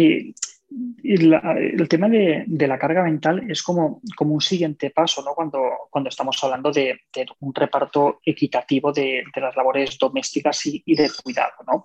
el 1.04 1.88
tema 1.88 2.10
de, 2.10 2.46
la 2.48 2.80
carga 2.80 3.04
mental 3.04 3.50
es 3.50 3.62
como, 3.62 4.02
como 4.16 4.34
un 4.34 4.42
siguiente 4.42 4.90
paso 4.90 5.22
¿no? 5.24 5.34
cuando, 5.36 5.62
cuando 5.90 6.10
estamos 6.10 6.44
hablando 6.44 6.72
de, 6.72 7.00
un 7.40 7.54
reparto 7.54 8.20
equitativo 8.26 8.92
de, 8.92 9.24
las 9.36 9.56
labores 9.56 9.98
domésticas 9.98 10.66
y, 10.66 10.84
de 10.96 11.10
cuidado. 11.24 11.54
¿no? 11.68 11.84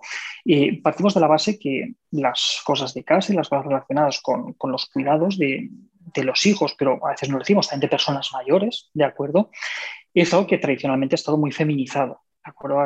partimos 0.81 1.13
de 1.13 1.19
la 1.19 1.27
base 1.27 1.59
que 1.59 1.93
las 2.11 2.61
cosas 2.65 2.93
de 2.93 3.03
casa 3.03 3.31
y 3.31 3.35
las 3.35 3.49
cosas 3.49 3.65
relacionadas 3.65 4.19
con, 4.21 4.53
con 4.53 4.71
los 4.71 4.87
cuidados 4.87 5.37
de, 5.37 5.69
los 6.23 6.45
hijos, 6.45 6.75
pero 6.77 7.05
a 7.05 7.11
veces 7.11 7.29
no 7.29 7.35
lo 7.35 7.43
decimos, 7.43 7.67
también 7.67 7.87
de 7.87 7.91
personas 7.91 8.31
mayores, 8.33 8.89
¿de 8.93 9.05
acuerdo? 9.05 9.49
Es 10.13 10.33
algo 10.33 10.47
que 10.47 10.57
tradicionalmente 10.57 11.15
ha 11.15 11.17
estado 11.17 11.37
muy 11.37 11.51
feminizado 11.51 12.22
acuerdo? 12.43 12.79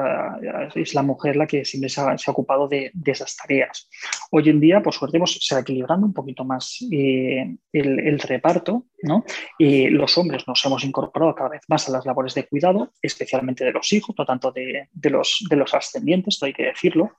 es 0.75 0.93
la 0.93 1.03
mujer 1.03 1.35
la 1.35 1.47
que 1.47 1.65
siempre 1.65 1.89
se 1.89 2.01
ha, 2.01 2.15
ocupado 2.27 2.67
de, 2.67 2.91
esas 3.05 3.35
tareas. 3.35 3.89
Hoy 4.31 4.49
en 4.49 4.59
día, 4.59 4.81
por 4.81 4.93
suerte, 4.93 5.17
pues, 5.17 5.37
se 5.41 5.55
va 5.55 5.61
equilibrando 5.61 6.05
un 6.05 6.13
poquito 6.13 6.43
más 6.43 6.77
eh, 6.91 7.55
el, 7.71 8.19
reparto, 8.19 8.85
¿no? 9.03 9.23
Y 9.57 9.89
los 9.89 10.17
hombres 10.17 10.47
nos 10.47 10.63
hemos 10.65 10.83
incorporado 10.83 11.35
cada 11.35 11.49
vez 11.49 11.61
más 11.67 11.87
a 11.87 11.91
las 11.91 12.05
labores 12.05 12.33
de 12.33 12.47
cuidado, 12.47 12.91
especialmente 13.01 13.63
de 13.63 13.71
los 13.71 13.91
hijos, 13.93 14.15
no 14.17 14.25
tanto 14.25 14.51
de, 14.51 14.89
los, 15.09 15.45
de 15.49 15.55
los 15.55 15.73
ascendientes, 15.73 16.35
esto 16.35 16.45
hay 16.45 16.53
que 16.53 16.65
decirlo. 16.65 17.11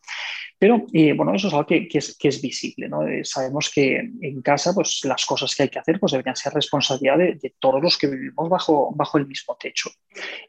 Pero 0.58 0.86
eh, 0.92 1.12
bueno, 1.12 1.34
eso 1.34 1.46
es 1.46 1.54
algo 1.54 1.66
que, 1.66 1.88
es, 1.92 2.16
que 2.18 2.28
es, 2.28 2.42
visible. 2.42 2.88
¿no? 2.88 3.06
Eh, 3.06 3.24
sabemos 3.24 3.70
que 3.72 3.96
en 3.96 4.42
casa 4.42 4.74
pues, 4.74 5.00
las 5.04 5.24
cosas 5.24 5.54
que 5.54 5.64
hay 5.64 5.68
que 5.68 5.78
hacer 5.78 6.00
pues, 6.00 6.12
deberían 6.12 6.34
ser 6.34 6.52
responsabilidad 6.52 7.18
de, 7.18 7.54
todos 7.60 7.80
los 7.80 7.96
que 7.96 8.08
vivimos 8.08 8.48
bajo, 8.48 8.92
bajo 8.94 9.18
el 9.18 9.26
mismo 9.26 9.56
techo. 9.58 9.90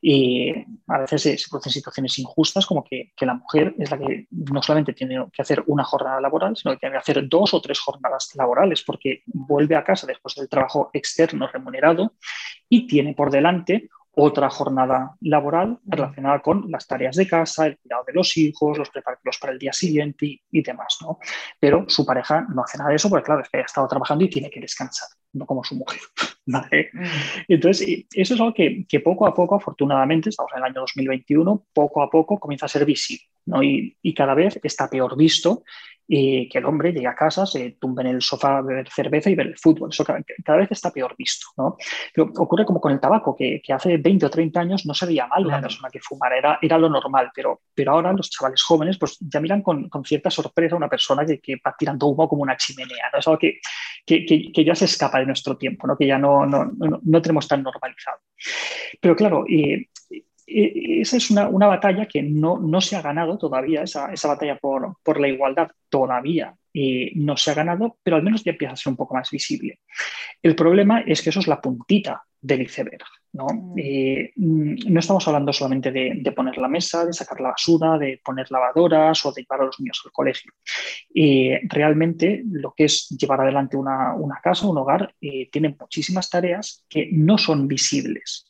Y 0.02 0.52
a 0.88 1.00
veces 1.00 1.22
se 1.22 1.50
producen 1.50 1.72
situaciones 1.80 2.18
injustas 2.20 2.66
como 2.66 2.84
que, 2.84 3.12
que, 3.16 3.26
la 3.26 3.34
mujer 3.34 3.74
es 3.78 3.92
la 3.92 3.98
que 3.98 4.28
no 4.32 4.62
solamente 4.62 4.94
tiene 4.94 5.26
que 5.34 5.42
hacer 5.42 5.64
una 5.68 5.84
jornada 5.84 6.22
laboral, 6.22 6.56
sino 6.56 6.74
que 6.74 6.80
tiene 6.80 6.94
que 6.94 7.00
hacer 7.00 7.28
dos 7.28 7.54
o 7.54 7.62
tres 7.62 7.80
jornadas 7.80 8.32
laborales 8.36 8.84
porque 8.84 9.24
vuelve 9.26 9.76
a 9.76 9.84
casa 9.84 10.08
después 10.08 10.36
del 10.36 10.50
trabajo 10.50 10.90
externo 10.94 11.48
remunerado 11.48 12.14
y 12.68 12.88
tiene 12.88 13.14
por 13.14 13.32
delante 13.32 13.90
otra 14.16 14.50
jornada 14.50 15.16
laboral 15.22 15.80
relacionada 15.86 16.42
con 16.42 16.70
las 16.70 16.88
tareas 16.88 17.16
de 17.16 17.28
casa, 17.28 17.68
el 17.68 17.78
cuidado 17.78 18.04
de 18.06 18.14
los 18.14 18.36
hijos, 18.38 18.78
los 18.78 18.90
preparativos 18.90 19.38
para 19.38 19.54
el 19.54 19.60
día 19.60 19.74
siguiente 19.74 20.42
y, 20.52 20.62
demás. 20.62 20.98
¿no? 21.02 21.20
Pero 21.60 21.86
su 21.88 22.06
pareja 22.06 22.46
no 22.54 22.64
hace 22.64 22.78
nada 22.78 22.90
de 22.90 22.98
eso 22.98 23.10
porque, 23.10 23.26
claro, 23.26 23.42
es 23.42 23.50
que 23.50 23.60
ha 23.60 23.62
estado 23.62 23.88
trabajando 23.88 24.26
y 24.26 24.30
tiene 24.30 24.50
que 24.50 24.60
descansar, 24.60 25.10
no 25.34 25.46
como 25.46 25.64
su 25.64 25.76
mujer. 25.76 26.00
¿vale? 26.46 26.90
Entonces, 27.48 28.06
eso 28.12 28.34
es 28.34 28.40
algo 28.40 28.54
que, 28.54 29.00
poco 29.04 29.28
a 29.28 29.34
poco, 29.34 29.56
afortunadamente, 29.56 30.30
estamos 30.30 30.52
en 30.54 30.60
el 30.60 30.66
año 30.66 30.82
2021, 30.82 31.68
poco 31.74 32.02
a 32.02 32.10
poco 32.10 32.40
comienza 32.40 32.66
a 32.66 32.70
ser 32.70 32.86
visible. 32.86 33.26
¿no? 33.46 33.64
Y, 33.64 33.98
y, 34.02 34.14
cada 34.14 34.34
vez 34.34 34.60
está 34.64 34.90
peor 34.90 35.16
visto 35.16 35.64
y 36.12 36.50
que 36.50 36.58
el 36.58 36.66
hombre 36.66 36.92
llegue 36.92 37.06
a 37.06 37.14
casa, 37.14 37.46
se 37.46 37.78
tumbe 37.80 38.02
en 38.02 38.08
el 38.08 38.22
sofá 38.24 38.58
a 38.58 38.62
beber 38.64 38.90
cerveza 38.90 39.30
y 39.30 39.36
ver 39.36 39.46
el 39.46 39.58
fútbol. 39.60 39.92
Eso 39.92 40.04
cada, 40.04 40.58
vez 40.58 40.72
está 40.72 40.90
peor 40.90 41.14
visto. 41.16 41.46
¿no? 41.56 41.78
Pero 42.12 42.32
ocurre 42.36 42.66
como 42.66 42.82
con 42.82 42.92
el 42.92 43.00
tabaco, 43.00 43.36
que, 43.36 43.62
que, 43.64 43.72
hace 43.72 43.98
20 43.98 44.26
o 44.26 44.30
30 44.32 44.60
años 44.60 44.86
no 44.88 44.96
se 44.96 45.06
veía 45.06 45.28
mal 45.28 45.46
una 45.46 45.62
persona 45.62 45.88
que 45.92 46.00
fumara, 46.00 46.36
era, 46.36 46.58
era 46.64 46.80
lo 46.80 46.90
normal, 46.90 47.30
pero, 47.36 47.62
pero 47.76 47.92
ahora 47.92 48.12
los 48.12 48.28
chavales 48.32 48.64
jóvenes 48.64 48.98
pues, 48.98 49.20
ya 49.20 49.40
miran 49.40 49.62
con, 49.62 49.88
con 49.88 50.04
cierta 50.04 50.32
sorpresa 50.32 50.74
a 50.74 50.80
una 50.80 50.90
persona 50.90 51.24
que, 51.28 51.40
que, 51.40 51.58
va 51.64 51.76
tirando 51.78 52.08
humo 52.08 52.28
como 52.28 52.42
una 52.42 52.58
chimenea. 52.58 53.12
¿no? 53.14 53.20
Es 53.20 53.28
algo 53.28 53.38
que, 53.38 53.60
que, 54.04 54.66
ya 54.66 54.74
se 54.74 54.86
escapa 54.86 55.20
de 55.20 55.28
nuestro 55.28 55.58
tiempo, 55.58 55.86
¿no? 55.86 55.96
que 55.96 56.08
ya 56.08 56.18
no, 56.18 56.44
no, 56.48 56.66
no, 56.66 57.00
no 57.04 57.22
tenemos 57.22 57.48
tan 57.48 57.62
normalizado. 57.62 58.18
Pero 59.00 59.16
claro, 59.16 59.46
y 59.48 59.88
esa 61.02 61.18
es 61.18 61.32
una, 61.32 61.68
batalla 61.68 62.06
que 62.06 62.22
no, 62.22 62.82
se 62.82 62.96
ha 62.96 63.02
ganado 63.02 63.38
todavía, 63.38 63.84
esa, 63.84 64.12
batalla 64.24 64.58
por, 64.58 65.20
la 65.20 65.28
igualdad 65.28 65.70
todavía 65.90 66.56
no 67.16 67.36
se 67.36 67.52
ha 67.52 67.56
ganado, 67.56 67.98
pero 68.04 68.16
al 68.16 68.24
menos 68.24 68.44
ya 68.44 68.52
empieza 68.52 68.74
a 68.74 68.78
ser 68.78 68.92
un 68.92 68.98
poco 68.98 69.16
más 69.16 69.30
visible. 69.32 69.80
El 70.42 70.56
problema 70.56 71.02
es 71.02 71.22
que 71.22 71.30
eso 71.30 71.40
es 71.40 71.48
la 71.48 71.62
puntita 71.62 72.24
del 72.42 72.62
iceberg. 72.62 73.04
No, 73.32 73.46
mm. 73.46 73.74
Eh, 73.78 74.34
mm, 74.36 74.92
no 74.92 75.00
estamos 75.00 75.28
hablando 75.28 75.54
solamente 75.54 75.92
de, 75.92 76.34
poner 76.36 76.58
la 76.58 76.68
mesa, 76.68 77.06
de 77.06 77.14
sacar 77.14 77.40
la 77.42 77.50
basura, 77.50 77.98
de 77.98 78.20
poner 78.24 78.50
lavadoras 78.52 79.26
o 79.26 79.32
de 79.32 79.42
llevar 79.44 79.62
a 79.62 79.66
los 79.66 79.80
niños 79.80 80.02
al 80.06 80.12
colegio. 80.12 80.52
Eh, 81.14 81.62
realmente 81.64 82.42
lo 82.50 82.74
que 82.76 82.86
es 82.86 83.10
llevar 83.10 83.42
adelante 83.42 83.78
una, 83.78 84.16
casa, 84.42 84.68
un 84.68 84.78
hogar, 84.78 85.14
eh, 85.22 85.50
tiene 85.52 85.76
muchísimas 85.80 86.30
tareas 86.30 86.86
que 86.90 87.10
no 87.12 87.38
son 87.38 87.68
visibles. 87.68 88.49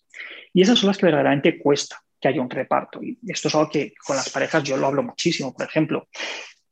Y 0.54 0.62
esas 0.62 0.80
son 0.80 0.88
las 0.88 0.98
que 0.98 1.06
verdaderamente 1.06 1.60
cuesta 1.60 1.98
que 2.20 2.28
haya 2.28 2.42
un 2.42 2.50
reparto. 2.50 3.02
Y 3.02 3.18
esto 3.28 3.48
es 3.48 3.56
algo 3.56 3.70
que 3.70 3.94
con 4.06 4.16
las 4.16 4.30
parejas 4.30 4.64
yo 4.64 4.78
lo 4.78 4.88
hablo 4.88 5.04
muchísimo. 5.04 5.54
Por 5.54 5.66
ejemplo, 5.66 6.08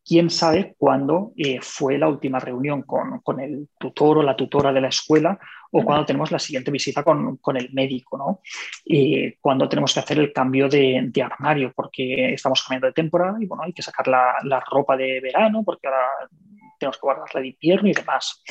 ¿quién 0.05 0.29
sabe 0.29 0.75
cuándo 0.77 1.33
eh, 1.37 1.59
fue 1.61 1.97
la 1.97 2.07
última 2.07 2.39
reunión 2.39 2.83
con, 2.83 3.39
el 3.39 3.69
tutor 3.77 4.19
o 4.19 4.23
la 4.23 4.35
tutora 4.35 4.71
de 4.71 4.81
la 4.81 4.89
escuela 4.89 5.39
o 5.71 5.83
cuándo 5.83 6.05
tenemos 6.05 6.31
la 6.31 6.39
siguiente 6.39 6.71
visita 6.71 7.03
con, 7.03 7.39
el 7.55 7.73
médico, 7.73 8.17
¿no? 8.17 8.41
Y 8.85 9.33
cuando 9.33 9.67
tenemos 9.67 9.93
que 9.93 9.99
hacer 9.99 10.17
el 10.19 10.31
cambio 10.31 10.69
de, 10.69 11.11
armario 11.21 11.73
porque 11.75 12.33
estamos 12.33 12.63
cambiando 12.63 12.87
de 12.87 12.93
temporada 12.93 13.37
y 13.39 13.45
bueno, 13.45 13.63
hay 13.63 13.73
que 13.73 13.81
sacar 13.81 14.07
la, 14.07 14.35
la 14.43 14.61
ropa 14.61 14.95
de 14.95 15.19
verano 15.19 15.63
porque 15.65 15.87
ahora 15.87 16.29
tenemos 16.77 16.97
que 16.97 17.05
guardarla 17.05 17.41
de 17.41 17.47
invierno 17.47 17.89
y 17.89 17.93
demás. 17.93 18.43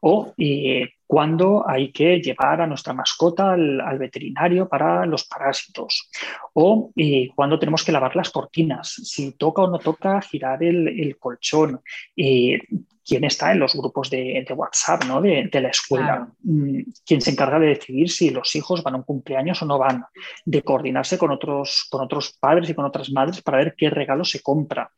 O 0.00 0.32
eh, 0.38 0.94
cuando 1.06 1.68
hay 1.68 1.92
que 1.92 2.20
llevar 2.20 2.60
a 2.60 2.66
nuestra 2.66 2.94
mascota 2.94 3.52
al, 3.52 3.98
veterinario 3.98 4.68
para 4.68 5.04
los 5.06 5.24
parásitos. 5.24 6.10
O 6.54 6.90
eh, 6.96 7.30
cuando 7.34 7.58
tenemos 7.58 7.84
que 7.84 7.92
lavar 7.92 8.16
las 8.16 8.30
cortinas, 8.30 8.88
si 8.88 9.32
toca 9.32 9.62
o 9.62 9.70
no 9.70 9.78
toca 9.78 10.20
girar 10.22 10.62
el, 10.62 11.16
colchón. 11.18 11.80
Eh, 12.16 12.60
quién 13.04 13.24
está 13.24 13.52
en 13.52 13.58
los 13.58 13.74
grupos 13.74 14.10
de, 14.10 14.44
WhatsApp 14.54 15.04
¿no? 15.04 15.20
de, 15.20 15.48
la 15.52 15.68
escuela, 15.68 16.28
mm, 16.42 16.78
quién 17.04 17.20
se 17.20 17.30
encarga 17.30 17.58
de 17.58 17.68
decidir 17.68 18.10
si 18.10 18.30
los 18.30 18.54
hijos 18.54 18.82
van 18.82 18.94
a 18.94 18.96
un 18.98 19.02
cumpleaños 19.02 19.62
o 19.62 19.66
no 19.66 19.78
van, 19.78 20.04
de 20.44 20.62
coordinarse 20.62 21.18
con 21.18 21.30
otros, 21.30 21.86
con 21.90 22.02
otros 22.02 22.36
padres 22.38 22.70
y 22.70 22.74
con 22.74 22.84
otras 22.84 23.10
madres 23.10 23.42
para 23.42 23.58
ver 23.58 23.74
qué 23.76 23.90
regalo 23.90 24.24
se 24.24 24.40
compra, 24.40 24.90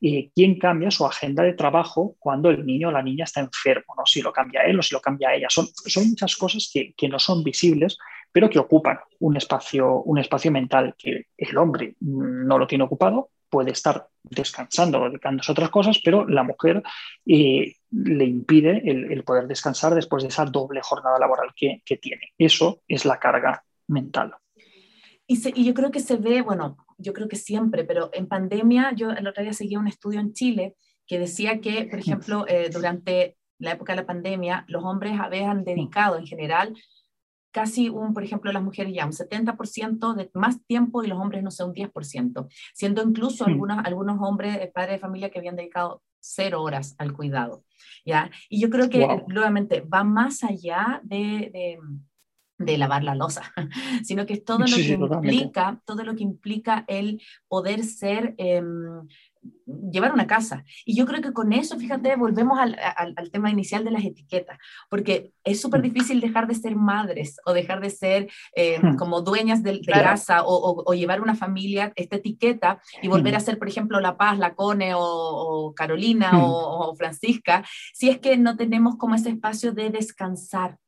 y 0.00 0.30
quién 0.30 0.58
cambia 0.58 0.90
su 0.90 1.06
agenda 1.06 1.42
de 1.42 1.54
trabajo 1.54 2.16
cuando 2.18 2.50
el 2.50 2.64
niño 2.66 2.88
o 2.88 2.92
la 2.92 3.02
niña 3.02 3.24
está 3.24 3.40
enfermo, 3.40 3.94
¿no? 3.96 4.04
si 4.06 4.22
lo 4.22 4.32
cambia 4.32 4.62
él 4.62 4.78
o 4.78 4.82
si 4.82 4.94
lo 4.94 5.00
cambia 5.00 5.34
ella. 5.34 5.48
Son, 5.48 5.66
son 5.66 6.08
muchas 6.08 6.36
cosas 6.36 6.70
que, 6.72 6.94
que 6.96 7.08
no 7.08 7.18
son 7.18 7.44
visibles, 7.44 7.98
pero 8.32 8.48
que 8.48 8.58
ocupan 8.58 8.98
un 9.20 9.36
espacio, 9.36 10.02
un 10.02 10.18
espacio 10.18 10.50
mental 10.50 10.94
que 10.98 11.26
el 11.36 11.56
hombre 11.58 11.94
no 12.00 12.58
lo 12.58 12.66
tiene 12.66 12.84
ocupado 12.84 13.30
puede 13.52 13.72
estar 13.72 14.08
descansando 14.22 14.98
o 14.98 15.10
dedicándose 15.10 15.52
a 15.52 15.52
otras 15.52 15.68
cosas, 15.68 16.00
pero 16.02 16.26
la 16.26 16.42
mujer 16.42 16.82
eh, 17.26 17.74
le 17.90 18.24
impide 18.24 18.80
el, 18.90 19.22
poder 19.24 19.46
descansar 19.46 19.94
después 19.94 20.22
de 20.22 20.30
esa 20.30 20.46
doble 20.46 20.80
jornada 20.82 21.18
laboral 21.18 21.50
que, 21.54 21.82
tiene. 22.00 22.32
Eso 22.38 22.80
es 22.88 23.04
la 23.04 23.20
carga 23.20 23.62
mental. 23.88 24.32
Y, 25.26 25.64
yo 25.64 25.74
creo 25.74 25.90
que 25.90 26.00
se 26.00 26.16
ve, 26.16 26.40
bueno, 26.40 26.78
yo 26.96 27.12
creo 27.12 27.28
que 27.28 27.36
siempre, 27.36 27.84
pero 27.84 28.08
en 28.14 28.26
pandemia, 28.26 28.92
yo 28.96 29.10
el 29.10 29.26
otro 29.26 29.42
día 29.42 29.52
seguía 29.52 29.78
un 29.78 29.88
estudio 29.88 30.20
en 30.20 30.32
Chile 30.32 30.74
que 31.06 31.18
decía 31.18 31.60
que, 31.60 31.84
por 31.84 31.98
ejemplo, 31.98 32.46
eh, 32.48 32.70
durante 32.72 33.36
la 33.58 33.72
época 33.72 33.92
de 33.92 34.00
la 34.00 34.06
pandemia, 34.06 34.64
los 34.68 34.82
hombres 34.82 35.20
habían 35.20 35.62
dedicado 35.62 36.16
en 36.16 36.26
general 36.26 36.74
casi 37.52 37.88
un, 37.88 38.14
por 38.14 38.24
ejemplo, 38.24 38.50
las 38.52 38.62
mujeres 38.62 38.92
ya 38.94 39.06
un 39.06 39.12
70% 39.12 40.14
de 40.14 40.30
más 40.34 40.64
tiempo 40.64 41.04
y 41.04 41.06
los 41.06 41.18
hombres 41.18 41.42
no 41.42 41.50
sé, 41.50 41.64
un 41.64 41.74
10%, 41.74 42.48
siendo 42.74 43.02
incluso 43.02 43.44
algunos, 43.46 43.78
algunos 43.84 44.18
hombres, 44.20 44.56
eh, 44.56 44.70
padres 44.74 44.96
de 44.96 44.98
familia 44.98 45.30
que 45.30 45.38
habían 45.38 45.56
dedicado 45.56 46.02
cero 46.18 46.62
horas 46.62 46.94
al 46.98 47.12
cuidado. 47.12 47.64
¿ya? 48.04 48.30
Y 48.48 48.60
yo 48.60 48.70
creo 48.70 48.88
que 48.88 49.06
nuevamente 49.28 49.80
va 49.82 50.04
más 50.04 50.44
allá 50.44 51.00
de, 51.04 51.78
de 52.64 52.78
lavar 52.78 53.04
la 53.04 53.14
losa, 53.14 53.42
sino 54.04 54.26
que 54.26 54.34
es 54.34 54.44
todo 54.44 54.60
lo 54.60 54.76
que 54.76 54.92
implica, 54.92 55.80
todo 55.84 56.04
lo 56.04 56.14
que 56.14 56.22
implica 56.22 56.84
el 56.88 57.20
poder 57.48 57.84
ser 57.84 58.34
em, 58.38 59.06
llevar 59.90 60.12
una 60.12 60.26
casa. 60.26 60.64
Y 60.84 60.96
yo 60.96 61.06
creo 61.06 61.20
que 61.20 61.32
con 61.32 61.52
eso, 61.52 61.78
fíjate, 61.78 62.16
volvemos 62.16 62.58
al, 62.58 62.76
al, 62.96 63.30
tema 63.30 63.50
inicial 63.50 63.84
de 63.84 63.90
las 63.90 64.04
etiquetas, 64.04 64.58
porque 64.88 65.32
es 65.44 65.60
súper 65.60 65.82
difícil 65.82 66.20
dejar 66.20 66.46
de 66.46 66.54
ser 66.54 66.76
madres 66.76 67.36
o 67.44 67.52
dejar 67.52 67.80
de 67.80 67.90
ser 67.90 68.30
eh, 68.54 68.80
como 68.98 69.22
dueñas 69.22 69.62
de, 69.62 69.80
casa 69.80 70.44
o, 70.44 70.84
o, 70.86 70.94
llevar 70.94 71.20
una 71.20 71.34
familia, 71.34 71.92
esta 71.96 72.16
etiqueta, 72.16 72.80
y 73.00 73.08
volver 73.08 73.34
a 73.34 73.40
ser, 73.40 73.58
por 73.58 73.68
ejemplo, 73.68 74.00
La 74.00 74.16
Paz, 74.16 74.38
La 74.38 74.54
Cone 74.54 74.92
o, 74.94 75.72
Carolina 75.74 76.32
o, 76.34 76.94
Francisca, 76.94 77.64
si 77.94 78.08
es 78.08 78.18
que 78.18 78.36
no 78.36 78.56
tenemos 78.56 78.96
como 78.96 79.14
ese 79.14 79.30
espacio 79.30 79.72
de 79.72 79.90
descansar, 79.90 80.78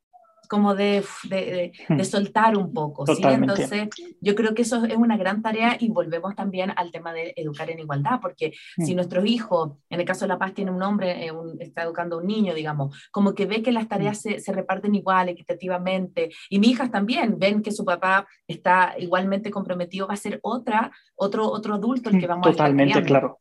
como 0.47 0.75
de, 0.75 1.03
de, 1.29 1.71
de, 1.89 1.95
hmm. 1.95 2.03
soltar 2.03 2.57
un 2.57 2.73
poco. 2.73 3.05
¿sí? 3.05 3.21
Entonces, 3.23 3.89
yo 4.21 4.35
creo 4.35 4.53
que 4.53 4.63
eso 4.63 4.83
es 4.85 4.95
una 4.95 5.17
gran 5.17 5.41
tarea 5.41 5.77
y 5.79 5.89
volvemos 5.89 6.35
también 6.35 6.71
al 6.75 6.91
tema 6.91 7.13
de 7.13 7.33
educar 7.35 7.69
en 7.69 7.79
igualdad, 7.79 8.19
porque 8.21 8.53
si 8.77 8.93
hmm. 8.93 8.95
nuestros 8.95 9.25
hijos, 9.25 9.73
en 9.89 9.99
el 9.99 10.05
caso 10.05 10.25
de 10.25 10.29
La 10.29 10.39
Paz, 10.39 10.53
tiene 10.53 10.71
un 10.71 10.81
hombre, 10.83 11.27
eh, 11.27 11.31
está 11.59 11.83
educando 11.83 12.17
a 12.17 12.19
un 12.19 12.27
niño, 12.27 12.53
digamos, 12.53 12.95
como 13.11 13.33
que 13.33 13.45
ve 13.45 13.61
que 13.61 13.71
las 13.71 13.87
tareas 13.87 14.17
hmm. 14.19 14.21
se, 14.21 14.39
se, 14.39 14.53
reparten 14.53 14.95
igual, 14.95 15.29
equitativamente, 15.29 16.29
y 16.49 16.59
mis 16.59 16.71
hijas 16.71 16.91
también 16.91 17.37
ven 17.37 17.61
que 17.61 17.71
su 17.71 17.85
papá 17.85 18.27
está 18.47 18.95
igualmente 18.97 19.51
comprometido, 19.51 20.07
va 20.07 20.13
a 20.13 20.17
ser 20.17 20.39
otra, 20.41 20.91
otro, 21.15 21.45
otro 21.49 21.75
adulto 21.75 22.09
el 22.09 22.19
que 22.19 22.27
vamos 22.27 22.47
Totalmente, 22.47 22.93
a 22.93 23.01
Totalmente, 23.01 23.07
claro. 23.07 23.39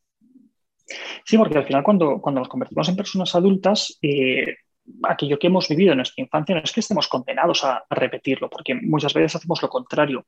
Sí, 1.25 1.39
porque 1.39 1.59
al 1.59 1.65
final 1.65 1.83
cuando, 1.83 2.21
cuando 2.21 2.41
nos 2.41 2.49
convertimos 2.49 2.89
en 2.89 2.97
personas 2.97 3.35
adultas, 3.35 3.99
eh, 4.03 4.57
aquello 5.03 5.39
que 5.39 5.47
hemos 5.47 5.69
vivido 5.69 5.93
en 5.93 5.99
nuestra 5.99 6.23
infancia 6.23 6.55
no 6.55 6.63
es 6.63 6.73
que 6.73 6.81
estemos 6.81 7.09
condenados 7.09 7.65
a, 7.65 7.85
repetirlo, 7.91 8.51
porque 8.51 8.75
muchas 8.75 9.15
veces 9.15 9.37
hacemos 9.37 9.63
lo 9.63 9.69
contrario, 9.69 10.27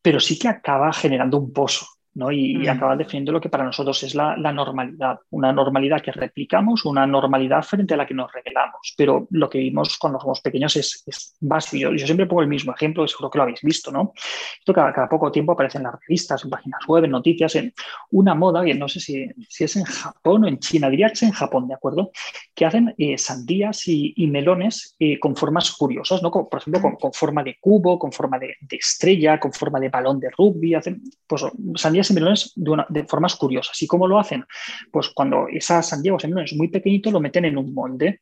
pero 0.00 0.20
sí 0.20 0.38
que 0.38 0.48
acaba 0.48 0.92
generando 0.92 1.38
un 1.38 1.52
pozo. 1.52 1.86
Y, 2.14 2.58
mm. 2.58 2.68
acaba 2.68 2.96
definiendo 2.96 3.32
lo 3.32 3.40
que 3.40 3.48
para 3.48 3.64
nosotros 3.64 4.02
es 4.02 4.14
la, 4.14 4.36
normalidad, 4.36 5.18
una 5.30 5.52
normalidad 5.52 6.02
que 6.02 6.12
replicamos, 6.12 6.84
una 6.84 7.06
normalidad 7.06 7.62
frente 7.62 7.94
a 7.94 7.96
la 7.96 8.06
que 8.06 8.12
nos 8.12 8.30
revelamos. 8.30 8.94
Pero 8.96 9.26
lo 9.30 9.48
que 9.48 9.58
vimos 9.58 9.96
cuando 9.96 10.20
somos 10.20 10.40
pequeños 10.42 10.76
es, 10.76 11.02
es 11.06 11.36
básico. 11.40 11.92
Yo, 11.92 12.06
siempre 12.06 12.26
pongo 12.26 12.42
el 12.42 12.48
mismo 12.48 12.74
ejemplo, 12.74 13.06
seguro 13.08 13.30
que 13.30 13.38
lo 13.38 13.42
habéis 13.44 13.62
visto, 13.62 13.90
¿no? 13.90 14.12
Esto 14.58 14.74
cada, 14.74 14.92
cada, 14.92 15.08
poco 15.08 15.32
tiempo 15.32 15.52
aparece 15.52 15.78
en 15.78 15.84
las 15.84 15.94
revistas, 16.00 16.44
en 16.44 16.50
páginas 16.50 16.80
web, 16.86 17.04
en 17.04 17.12
noticias, 17.12 17.54
en 17.56 17.72
una 18.10 18.34
moda, 18.34 18.68
y 18.68 18.74
no 18.74 18.88
sé 18.88 19.00
si, 19.00 19.26
si 19.48 19.64
es 19.64 19.76
en 19.76 19.84
Japón 19.84 20.44
o 20.44 20.48
en 20.48 20.58
China, 20.58 20.90
diría 20.90 21.08
que 21.08 21.14
es 21.14 21.22
en 21.22 21.32
Japón, 21.32 21.66
¿de 21.66 21.74
acuerdo? 21.74 22.10
Que 22.54 22.66
hacen 22.66 22.94
eh, 22.98 23.16
sandías 23.16 23.88
y, 23.88 24.14
melones 24.32 24.96
eh, 24.98 25.18
con 25.18 25.36
formas 25.36 25.70
curiosas, 25.72 26.22
¿no? 26.22 26.30
por 26.30 26.58
ejemplo, 26.58 26.96
con, 26.98 27.12
forma 27.12 27.42
de 27.42 27.56
cubo, 27.60 27.98
con 27.98 28.12
forma 28.12 28.38
de, 28.38 28.56
de, 28.60 28.76
estrella, 28.76 29.38
con 29.38 29.52
forma 29.52 29.78
de 29.78 29.90
balón 29.90 30.18
de 30.20 30.30
rugby, 30.30 30.74
hacen 30.74 31.02
pues, 31.26 31.44
sandías 31.76 32.01
melones 32.10 32.52
de, 32.56 33.04
formas 33.04 33.36
curiosas. 33.36 33.80
¿Y 33.82 33.86
cómo 33.86 34.06
lo 34.06 34.18
hacen? 34.18 34.44
Pues 34.90 35.10
cuando 35.10 35.46
esa 35.48 35.82
sandía 35.82 36.14
o 36.14 36.16
ese 36.16 36.28
melón 36.28 36.44
es 36.44 36.54
muy 36.54 36.68
pequeñito, 36.68 37.10
lo 37.10 37.20
meten 37.20 37.44
en 37.44 37.56
un 37.56 37.72
molde. 37.72 38.20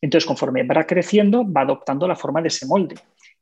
Entonces, 0.00 0.26
conforme 0.26 0.64
va 0.64 0.84
creciendo, 0.84 1.50
va 1.50 1.62
adoptando 1.62 2.06
la 2.06 2.16
forma 2.16 2.42
de 2.42 2.48
ese 2.48 2.66
molde. 2.66 2.96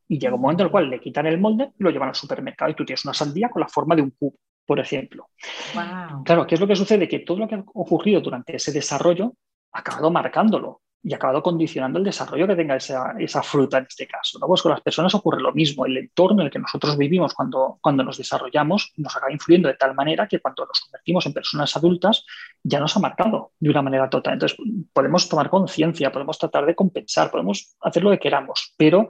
Y 0.08 0.18
llega 0.18 0.34
un 0.34 0.40
momento 0.40 0.62
en 0.62 0.66
el 0.66 0.70
cual 0.70 0.90
le 0.90 1.00
quitan 1.00 1.26
el 1.26 1.38
molde 1.38 1.70
y 1.78 1.82
lo 1.82 1.90
llevan 1.90 2.10
al 2.10 2.14
supermercado 2.14 2.70
y 2.70 2.74
tú 2.74 2.84
tienes 2.84 3.04
una 3.04 3.14
sandía 3.14 3.48
con 3.48 3.60
la 3.60 3.68
forma 3.68 3.94
de 3.94 4.02
un 4.02 4.10
cubo, 4.10 4.36
por 4.66 4.78
ejemplo. 4.78 5.28
Claro, 6.24 6.46
¿qué 6.46 6.54
es 6.56 6.60
lo 6.60 6.66
que 6.66 6.76
sucede? 6.76 7.08
Que 7.08 7.20
todo 7.20 7.38
lo 7.38 7.48
que 7.48 7.54
ha 7.54 7.64
ocurrido 7.74 8.20
durante 8.20 8.56
ese 8.56 8.72
desarrollo 8.72 9.34
ha 9.72 9.80
acabado 9.80 10.10
marcándolo 10.10 10.82
y 11.02 11.14
acabado 11.14 11.42
condicionando 11.42 11.98
el 11.98 12.04
desarrollo 12.04 12.46
que 12.46 12.56
tenga 12.56 12.76
esa, 12.76 13.14
esa, 13.18 13.42
fruta 13.42 13.78
en 13.78 13.86
este 13.88 14.06
caso. 14.06 14.38
¿no? 14.38 14.46
Pues 14.46 14.60
con 14.60 14.70
las 14.70 14.82
personas 14.82 15.14
ocurre 15.14 15.40
lo 15.40 15.52
mismo. 15.52 15.86
El 15.86 15.96
entorno 15.96 16.42
en 16.42 16.46
el 16.46 16.52
que 16.52 16.58
nosotros 16.58 16.96
vivimos 16.98 17.32
cuando, 17.32 17.78
cuando 17.80 18.02
nos 18.02 18.18
desarrollamos 18.18 18.92
nos 18.96 19.16
acaba 19.16 19.32
influyendo 19.32 19.68
de 19.68 19.74
tal 19.74 19.94
manera 19.94 20.28
que 20.28 20.40
cuando 20.40 20.66
nos 20.66 20.80
convertimos 20.80 21.24
en 21.24 21.32
personas 21.32 21.74
adultas 21.76 22.24
ya 22.62 22.80
nos 22.80 22.94
ha 22.96 23.00
marcado 23.00 23.52
de 23.58 23.70
una 23.70 23.82
manera 23.82 24.10
total. 24.10 24.34
Entonces 24.34 24.58
podemos 24.92 25.28
tomar 25.28 25.48
conciencia, 25.48 26.12
podemos 26.12 26.38
tratar 26.38 26.66
de 26.66 26.74
compensar, 26.74 27.30
podemos 27.30 27.76
hacer 27.80 28.02
lo 28.02 28.10
que 28.10 28.18
queramos, 28.18 28.74
pero 28.76 29.08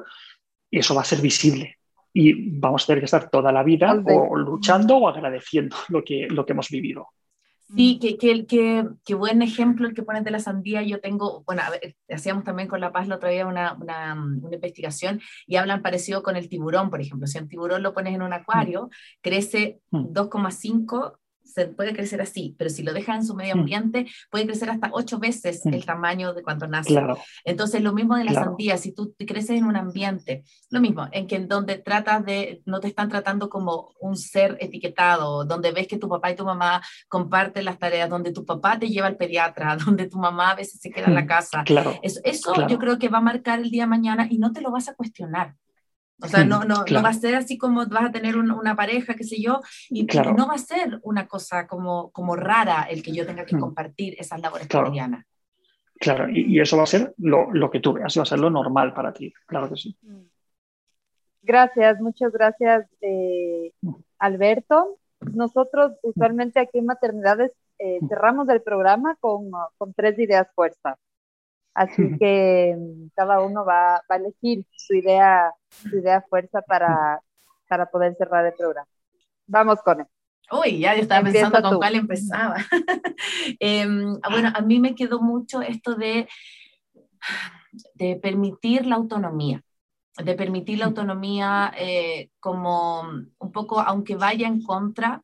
eso 0.71 0.95
va 0.95 1.01
a 1.01 1.05
ser 1.05 1.21
visible. 1.21 1.77
Y 2.13 2.51
vamos 2.59 2.85
a 2.85 2.87
tener 2.87 3.01
que 3.01 3.07
estar 3.07 3.31
toda 3.31 3.53
la 3.53 3.63
vida 3.63 3.93
o 3.93 4.37
luchando 4.37 4.97
o 4.97 5.09
agradeciendo 5.09 5.77
lo 5.89 6.05
que, 6.05 6.29
lo 6.29 6.47
que 6.47 6.53
hemos 6.53 6.69
vivido. 6.69 7.09
Sí, 7.77 7.99
que, 8.01 8.19
que, 8.19 8.47
que, 8.47 8.85
que, 9.05 9.15
buen 9.15 9.43
ejemplo 9.43 9.87
el 9.87 9.95
que 9.95 10.03
pones 10.03 10.25
de 10.25 10.31
la 10.31 10.41
sandía. 10.41 10.83
Yo 10.83 11.01
tengo, 11.01 11.45
bueno, 11.45 11.63
hacíamos 12.09 12.45
también 12.45 12.69
con 12.69 12.81
La 12.81 12.93
Paz 12.93 13.07
la 13.07 13.17
otra 13.17 13.31
día 13.31 13.47
una, 13.47 13.75
una, 13.75 14.15
una, 14.15 14.55
investigación 14.55 15.21
y 15.47 15.57
hablan 15.57 15.83
parecido 15.83 16.23
con 16.23 16.37
el 16.37 16.49
tiburón, 16.49 16.91
por 16.91 17.01
ejemplo. 17.01 17.27
Si 17.27 17.39
un 17.39 17.49
tiburón 17.49 17.83
lo 17.83 17.95
pones 17.95 18.15
en 18.15 18.23
un 18.23 18.33
acuario, 18.33 18.87
mm. 18.87 18.91
crece 19.21 19.81
2,5 19.93 21.13
mm 21.13 21.20
se 21.53 21.67
puede 21.67 21.95
crecer 21.95 22.21
así, 22.21 22.55
pero 22.59 22.71
si 22.71 22.83
lo 22.83 22.93
deja 22.93 23.15
en 23.15 23.25
su 23.25 23.35
medio 23.35 23.57
mm. 23.57 23.61
ambiente, 23.61 24.07
puede 24.31 24.47
crecer 24.47 24.71
hasta 24.71 24.91
ocho 24.93 25.19
veces 25.19 25.65
mm. 25.65 25.75
el 25.75 25.85
tamaño 25.85 26.33
de 26.35 26.43
cuando 26.43 26.67
nace. 26.67 27.01
Entonces, 27.45 27.83
lo 27.83 27.93
mismo 27.93 28.17
de 28.17 28.25
la 28.25 28.35
sandía, 28.35 28.77
si 28.77 28.93
tú 28.93 29.15
creces 29.19 29.51
en 29.51 29.65
un 29.65 29.77
ambiente, 29.77 30.45
lo 30.71 30.81
mismo, 30.81 31.09
en 31.13 31.27
que 31.27 31.37
en 31.37 31.49
donde 31.49 31.79
tratas 31.79 32.25
de, 32.25 32.63
no 32.67 32.81
te 32.81 32.89
están 32.89 33.09
tratando 33.09 33.49
como 33.49 33.91
un 34.01 34.17
ser 34.17 34.57
etiquetado, 34.61 35.45
donde 35.45 35.73
ves 35.73 35.87
que 35.87 35.99
tu 35.99 36.09
papá 36.09 36.31
y 36.31 36.37
tu 36.37 36.45
mamá 36.45 36.83
comparten 37.09 37.65
las 37.65 37.79
tareas, 37.79 38.09
donde 38.09 38.33
tu 38.33 38.45
papá 38.45 38.79
te 38.79 38.89
lleva 38.89 39.07
al 39.07 39.17
pediatra, 39.17 39.77
donde 39.85 40.09
tu 40.09 40.19
mamá 40.19 40.51
a 40.53 40.55
veces 40.57 40.81
se 40.81 40.91
queda 40.91 41.07
en 41.07 41.15
la 41.15 41.23
mm, 41.23 41.27
casa. 41.27 41.65
Claro. 41.65 41.99
Eso, 42.03 42.21
eso 42.25 42.69
yo 42.69 42.79
creo 42.79 42.99
que 42.99 43.09
va 43.09 43.19
a 43.19 43.23
marcar 43.23 43.61
el 43.61 43.71
día 43.71 43.85
de 43.85 43.89
mañana 43.89 44.27
y 44.31 44.39
no 44.39 44.53
te 44.53 44.61
lo 44.61 44.71
vas 44.71 44.89
a 44.89 44.95
cuestionar. 44.95 45.55
O 46.23 46.29
sea, 46.29 46.45
no, 46.45 46.65
no, 46.65 46.85
no, 46.89 47.03
va 47.03 47.09
a 47.09 47.15
ser 47.15 47.35
así 47.35 47.59
como 47.59 47.87
vas 47.87 48.05
a 48.05 48.13
tener 48.13 48.37
una 48.37 48.77
pareja, 48.77 49.15
qué 49.15 49.25
sé 49.25 49.41
yo, 49.41 49.61
y 49.89 50.05
no 50.05 50.47
va 50.47 50.55
a 50.55 50.59
ser 50.59 51.01
una 51.03 51.27
cosa 51.27 51.67
como, 51.67 52.11
como 52.11 52.37
rara 52.37 52.83
el 52.91 53.03
que 53.03 53.13
yo 53.13 53.27
tenga 53.27 53.45
que 53.45 53.59
compartir 53.59 54.15
esas 54.19 54.41
labores 54.41 54.69
cotidianas. 54.69 55.25
Claro, 55.99 56.31
y, 56.31 56.59
eso 56.59 56.79
va 56.79 56.85
a 56.85 56.87
ser 56.87 57.15
lo, 57.19 57.53
lo, 57.53 57.71
que 57.71 57.81
tú 57.81 57.93
veas, 57.93 58.17
va 58.17 58.23
a 58.23 58.27
ser 58.27 58.39
lo 58.39 58.49
normal 58.49 58.95
para 58.95 59.13
ti, 59.13 59.33
claro 59.47 59.69
que 59.69 59.77
sí. 59.77 59.95
Mm. 60.01 60.23
Gracias, 61.43 62.01
muchas 62.01 62.33
gracias, 62.33 62.87
eh, 63.01 63.73
Alberto. 64.19 64.99
Nosotros 65.21 65.93
usualmente 66.03 66.61
aquí 66.61 66.79
en 66.79 66.87
Maternidades 66.87 67.53
eh, 67.79 67.99
cerramos 68.09 68.49
el 68.49 68.63
programa 68.63 69.17
con, 69.21 69.51
con 69.77 69.93
tres 69.95 70.19
ideas 70.19 70.49
fuerzas. 70.55 70.97
Así 71.75 72.03
que 72.21 72.77
mm, 72.77 73.09
cada 73.15 73.41
uno 73.41 73.65
va, 73.65 74.03
va, 74.11 74.15
a 74.15 74.17
elegir 74.17 74.65
su 74.77 74.95
idea, 74.95 75.53
su 75.69 75.99
idea 75.99 76.25
fuerza 76.29 76.63
para, 76.63 77.21
para 77.69 77.87
poder 77.87 78.15
cerrar 78.17 78.47
el 78.47 78.55
programa. 78.55 78.89
Vamos 79.47 79.81
con 79.83 80.01
él. 80.01 80.07
Uy, 80.51 80.81
ya 80.81 80.95
yo 80.97 81.03
estaba 81.03 81.23
pensando 81.23 81.63
con 81.63 81.77
cuál 81.77 81.95
empezaba. 81.95 82.57
Em, 83.61 84.19
bueno, 84.31 84.53
a 84.55 84.61
mí 84.63 84.81
me 84.81 84.95
quedó 84.95 85.21
mucho 85.21 85.63
esto 85.63 85.95
de, 85.95 86.29
de 87.95 88.17
permitir 88.17 88.87
la 88.87 88.97
autonomía, 88.97 89.63
de 90.17 90.35
permitir 90.35 90.79
la 90.79 90.87
autonomía 90.87 91.73
eh, 91.77 92.31
como 92.41 93.03
un 93.03 93.53
poco, 93.53 93.81
aunque 93.81 94.17
vaya 94.17 94.49
en 94.49 94.63
contra 94.63 95.23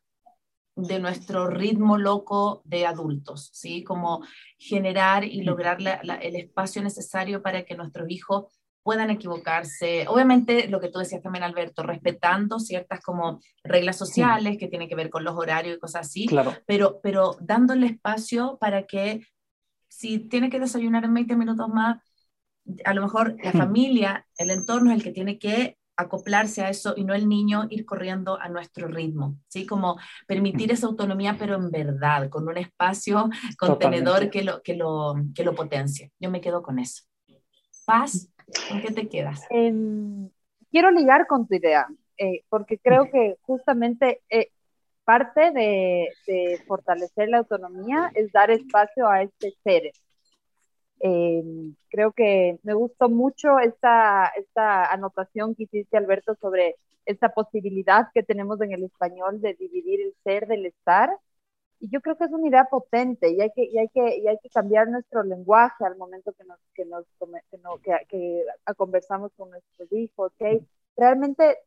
de 0.77 0.99
nuestro 0.99 1.47
ritmo 1.47 1.97
loco 1.97 2.61
de 2.63 2.85
adultos, 2.85 3.49
¿sí? 3.51 3.83
Como 3.83 4.23
generar 4.57 5.23
y 5.23 5.41
lograr 5.41 5.79
el 6.21 6.35
espacio 6.35 6.83
necesario 6.83 7.41
para 7.41 7.63
que 7.63 7.75
nuestros 7.75 8.09
hijos 8.09 8.45
puedan 8.83 9.09
equivocarse. 9.09 10.05
Obviamente, 10.07 10.69
lo 10.69 10.79
que 10.79 10.89
tú 10.89 10.99
decías 10.99 11.21
también, 11.21 11.43
Alberto, 11.43 11.83
respetando 11.83 12.59
ciertas 12.59 13.01
como 13.01 13.41
reglas 13.63 13.97
sociales 13.97 14.57
que 14.57 14.67
tienen 14.67 14.87
que 14.87 14.95
ver 14.95 15.09
con 15.09 15.23
los 15.23 15.35
horarios 15.35 15.75
y 15.75 15.79
cosas 15.79 16.07
así, 16.07 16.25
claro. 16.27 16.53
pero, 16.65 16.99
pero 17.01 17.35
dándole 17.41 17.87
espacio 17.87 18.57
para 18.61 18.83
que 18.83 19.25
si 19.89 20.19
tiene 20.19 20.49
que 20.49 20.59
desayunar 20.59 21.03
en 21.03 21.13
20 21.13 21.35
minutos 21.35 21.67
más, 21.69 21.97
a 22.85 22.93
lo 22.93 23.01
mejor 23.01 23.35
la 23.43 23.51
familia, 23.51 24.27
el 24.37 24.51
entorno 24.51 24.91
es 24.91 24.97
el 24.97 25.03
que 25.03 25.11
tiene 25.11 25.39
que 25.39 25.76
acoplarse 25.97 26.63
a 26.63 26.69
eso 26.69 26.93
y 26.95 27.03
no 27.03 27.13
el 27.13 27.27
niño 27.27 27.67
ir 27.69 27.85
corriendo 27.85 28.39
a 28.39 28.49
nuestro 28.49 28.87
ritmo, 28.87 29.37
¿sí? 29.47 29.65
Como 29.65 29.97
permitir 30.27 30.71
esa 30.71 30.87
autonomía, 30.87 31.35
pero 31.37 31.55
en 31.55 31.71
verdad, 31.71 32.29
con 32.29 32.47
un 32.47 32.57
espacio 32.57 33.29
contenedor 33.57 34.29
que 34.29 34.43
lo, 34.43 34.61
que, 34.61 34.75
lo, 34.75 35.15
que 35.35 35.43
lo 35.43 35.55
potencie. 35.55 36.11
Yo 36.19 36.29
me 36.29 36.41
quedo 36.41 36.61
con 36.61 36.79
eso. 36.79 37.03
Paz, 37.85 38.29
¿Con 38.69 38.81
qué 38.81 38.91
te 38.91 39.09
quedas? 39.09 39.45
Em, 39.49 40.29
quiero 40.71 40.91
ligar 40.91 41.27
con 41.27 41.47
tu 41.47 41.55
idea, 41.55 41.87
eh, 42.17 42.43
porque 42.49 42.77
creo 42.77 43.09
que 43.11 43.37
justamente 43.41 44.21
eh, 44.29 44.51
parte 45.03 45.51
de, 45.51 46.61
fortalecer 46.67 47.29
la 47.29 47.39
autonomía 47.39 48.11
es 48.13 48.31
dar 48.31 48.51
espacio 48.51 49.07
a 49.07 49.21
este 49.21 49.53
ser. 49.63 49.91
Em, 50.99 51.75
creo 51.89 52.11
que 52.11 52.59
me 52.63 52.73
gustó 52.73 53.09
mucho 53.09 53.59
esta, 53.59 54.27
esta 54.37 54.91
anotación 54.91 55.55
que 55.55 55.63
hiciste, 55.63 55.97
Alberto, 55.97 56.35
sobre 56.41 56.75
esta 57.05 57.29
posibilidad 57.29 58.07
que 58.13 58.23
tenemos 58.23 58.59
en 58.61 58.73
el 58.73 58.83
español 58.83 59.41
de 59.41 59.53
dividir 59.55 60.01
el 60.01 60.15
ser 60.23 60.47
del 60.47 60.65
estar 60.65 61.09
y 61.79 61.89
yo 61.89 62.01
creo 62.01 62.17
que 62.17 62.25
es 62.25 62.31
una 62.31 62.47
idea 62.47 62.65
potente 62.65 63.29
y 63.29 63.41
hay 63.41 63.51
que, 63.55 63.63
y 63.65 63.77
hay 63.77 63.87
que, 63.89 64.17
y 64.17 64.27
hay 64.27 64.37
que 64.41 64.49
cambiar 64.49 64.87
nuestro 64.87 65.23
lenguaje 65.23 65.85
al 65.85 65.95
momento 65.97 66.33
que 66.33 66.43
nos, 66.43 66.57
que 66.73 66.85
nos 66.85 67.05
que, 67.81 67.93
que, 68.09 68.43
conversamos 68.75 69.31
con 69.37 69.51
nuestros 69.51 69.91
hijos, 69.91 70.31
que 70.39 70.61
realmente 70.95 71.57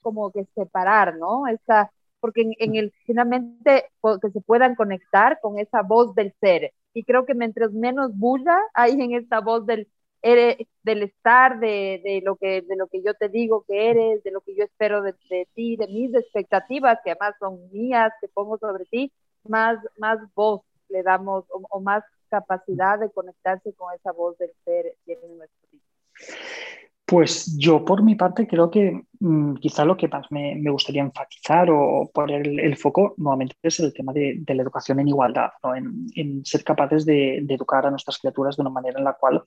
como 0.00 0.30
que 0.32 0.44
separar, 0.54 1.16
¿no? 1.16 1.46
Esa, 1.46 1.92
porque 2.20 2.42
en, 2.42 2.54
en, 2.58 2.76
el 2.76 2.92
finalmente 3.06 3.90
que 4.20 4.30
se 4.30 4.40
puedan 4.40 4.74
conectar 4.74 5.38
con 5.40 5.58
esa 5.58 5.82
voz 5.82 6.14
del 6.14 6.34
ser. 6.40 6.72
Y 6.92 7.04
creo 7.04 7.26
que 7.26 7.34
mientras 7.34 7.72
menos 7.72 8.16
bulla 8.16 8.58
hay 8.74 8.92
en 8.92 9.14
esta 9.14 9.40
voz 9.40 9.66
del, 9.66 9.88
del 10.22 11.02
estar, 11.02 11.60
de, 11.60 12.00
de, 12.04 12.20
lo 12.24 12.36
que, 12.36 12.62
de 12.62 12.76
lo 12.76 12.88
que 12.88 13.02
yo 13.02 13.14
te 13.14 13.28
digo 13.28 13.64
que 13.66 13.90
eres, 13.90 14.22
de 14.22 14.30
lo 14.30 14.40
que 14.40 14.54
yo 14.54 14.64
espero 14.64 15.02
de, 15.02 15.14
de 15.28 15.48
ti, 15.54 15.76
de 15.76 15.86
mis 15.86 16.14
expectativas, 16.14 16.98
que 17.04 17.12
además 17.12 17.34
son 17.38 17.70
mías, 17.70 18.12
que 18.20 18.28
pongo 18.28 18.58
sobre 18.58 18.84
ti, 18.86 19.12
más, 19.44 19.78
más 19.98 20.18
voz 20.34 20.62
le 20.88 21.02
damos 21.02 21.44
o, 21.48 21.80
más 21.80 22.04
capacidad 22.28 22.98
de 22.98 23.10
conectarse 23.10 23.72
con 23.74 23.94
esa 23.94 24.12
voz 24.12 24.36
del 24.38 24.50
ser 24.64 24.94
en 25.06 25.38
nuestro 25.38 25.68
vida. 25.70 25.84
Pues 27.10 27.56
yo 27.58 27.84
por 27.84 28.04
mi 28.04 28.14
parte 28.14 28.46
creo 28.46 28.70
que 28.70 29.02
mm, 29.18 29.54
quizá 29.56 29.84
lo 29.84 29.96
que 29.96 30.06
más 30.06 30.30
me, 30.30 30.54
me 30.54 30.70
gustaría 30.70 31.02
enfatizar 31.02 31.68
o 31.68 32.08
poner 32.14 32.46
el, 32.46 32.76
foco 32.76 33.14
nuevamente 33.16 33.56
es 33.60 33.80
el 33.80 33.92
tema 33.92 34.12
de, 34.12 34.40
la 34.46 34.62
educación 34.62 35.00
en 35.00 35.08
igualdad, 35.08 35.50
¿no? 35.64 35.74
en, 35.74 36.44
ser 36.44 36.62
capaces 36.62 37.04
de, 37.04 37.38
educar 37.38 37.84
a 37.84 37.90
nuestras 37.90 38.16
criaturas 38.18 38.56
de 38.56 38.60
una 38.62 38.70
manera 38.70 39.00
en 39.00 39.04
la 39.04 39.14
cual 39.14 39.42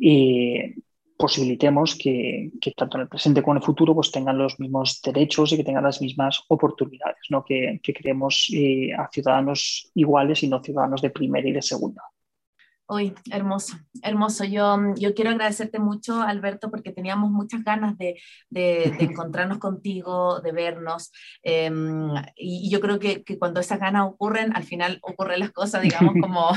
eh, 0.00 0.76
posibilitemos 1.16 1.96
que, 1.96 2.52
tanto 2.76 2.98
en 2.98 3.02
el 3.02 3.08
presente 3.08 3.42
como 3.42 3.54
en 3.54 3.62
el 3.62 3.66
futuro 3.66 3.96
pues 3.96 4.12
tengan 4.12 4.38
los 4.38 4.60
mismos 4.60 5.00
derechos 5.02 5.52
y 5.52 5.56
que 5.56 5.64
tengan 5.64 5.82
las 5.82 6.00
mismas 6.00 6.44
oportunidades, 6.46 7.18
¿no? 7.30 7.44
que, 7.44 7.80
que 7.82 7.94
creemos 7.94 8.46
eh, 8.54 8.92
a 8.96 9.08
ciudadanos 9.12 9.90
iguales 9.94 10.44
y 10.44 10.48
no 10.48 10.62
ciudadanos 10.62 11.02
de 11.02 11.10
primera 11.10 11.48
y 11.48 11.52
de 11.52 11.62
segunda. 11.62 12.00
Uy, 12.90 13.14
hermoso, 13.30 13.76
hermoso. 14.02 14.44
Yo, 14.44 14.78
yo 14.96 15.12
quiero 15.12 15.28
agradecerte 15.28 15.78
mucho, 15.78 16.22
Alberto, 16.22 16.70
porque 16.70 16.90
teníamos 16.90 17.30
muchas 17.30 17.62
ganas 17.62 17.98
de, 17.98 18.18
de, 18.48 18.84
encontrarnos 19.00 19.58
contigo, 19.58 20.40
de 20.40 20.52
vernos. 20.52 21.12
Em, 21.42 22.14
y, 22.34 22.70
yo 22.70 22.80
creo 22.80 22.98
que, 22.98 23.22
que, 23.24 23.38
cuando 23.38 23.60
esas 23.60 23.78
ganas 23.78 24.06
ocurren, 24.06 24.56
al 24.56 24.64
final 24.64 25.00
ocurren 25.02 25.40
las 25.40 25.50
cosas, 25.50 25.82
digamos, 25.82 26.14
como, 26.22 26.48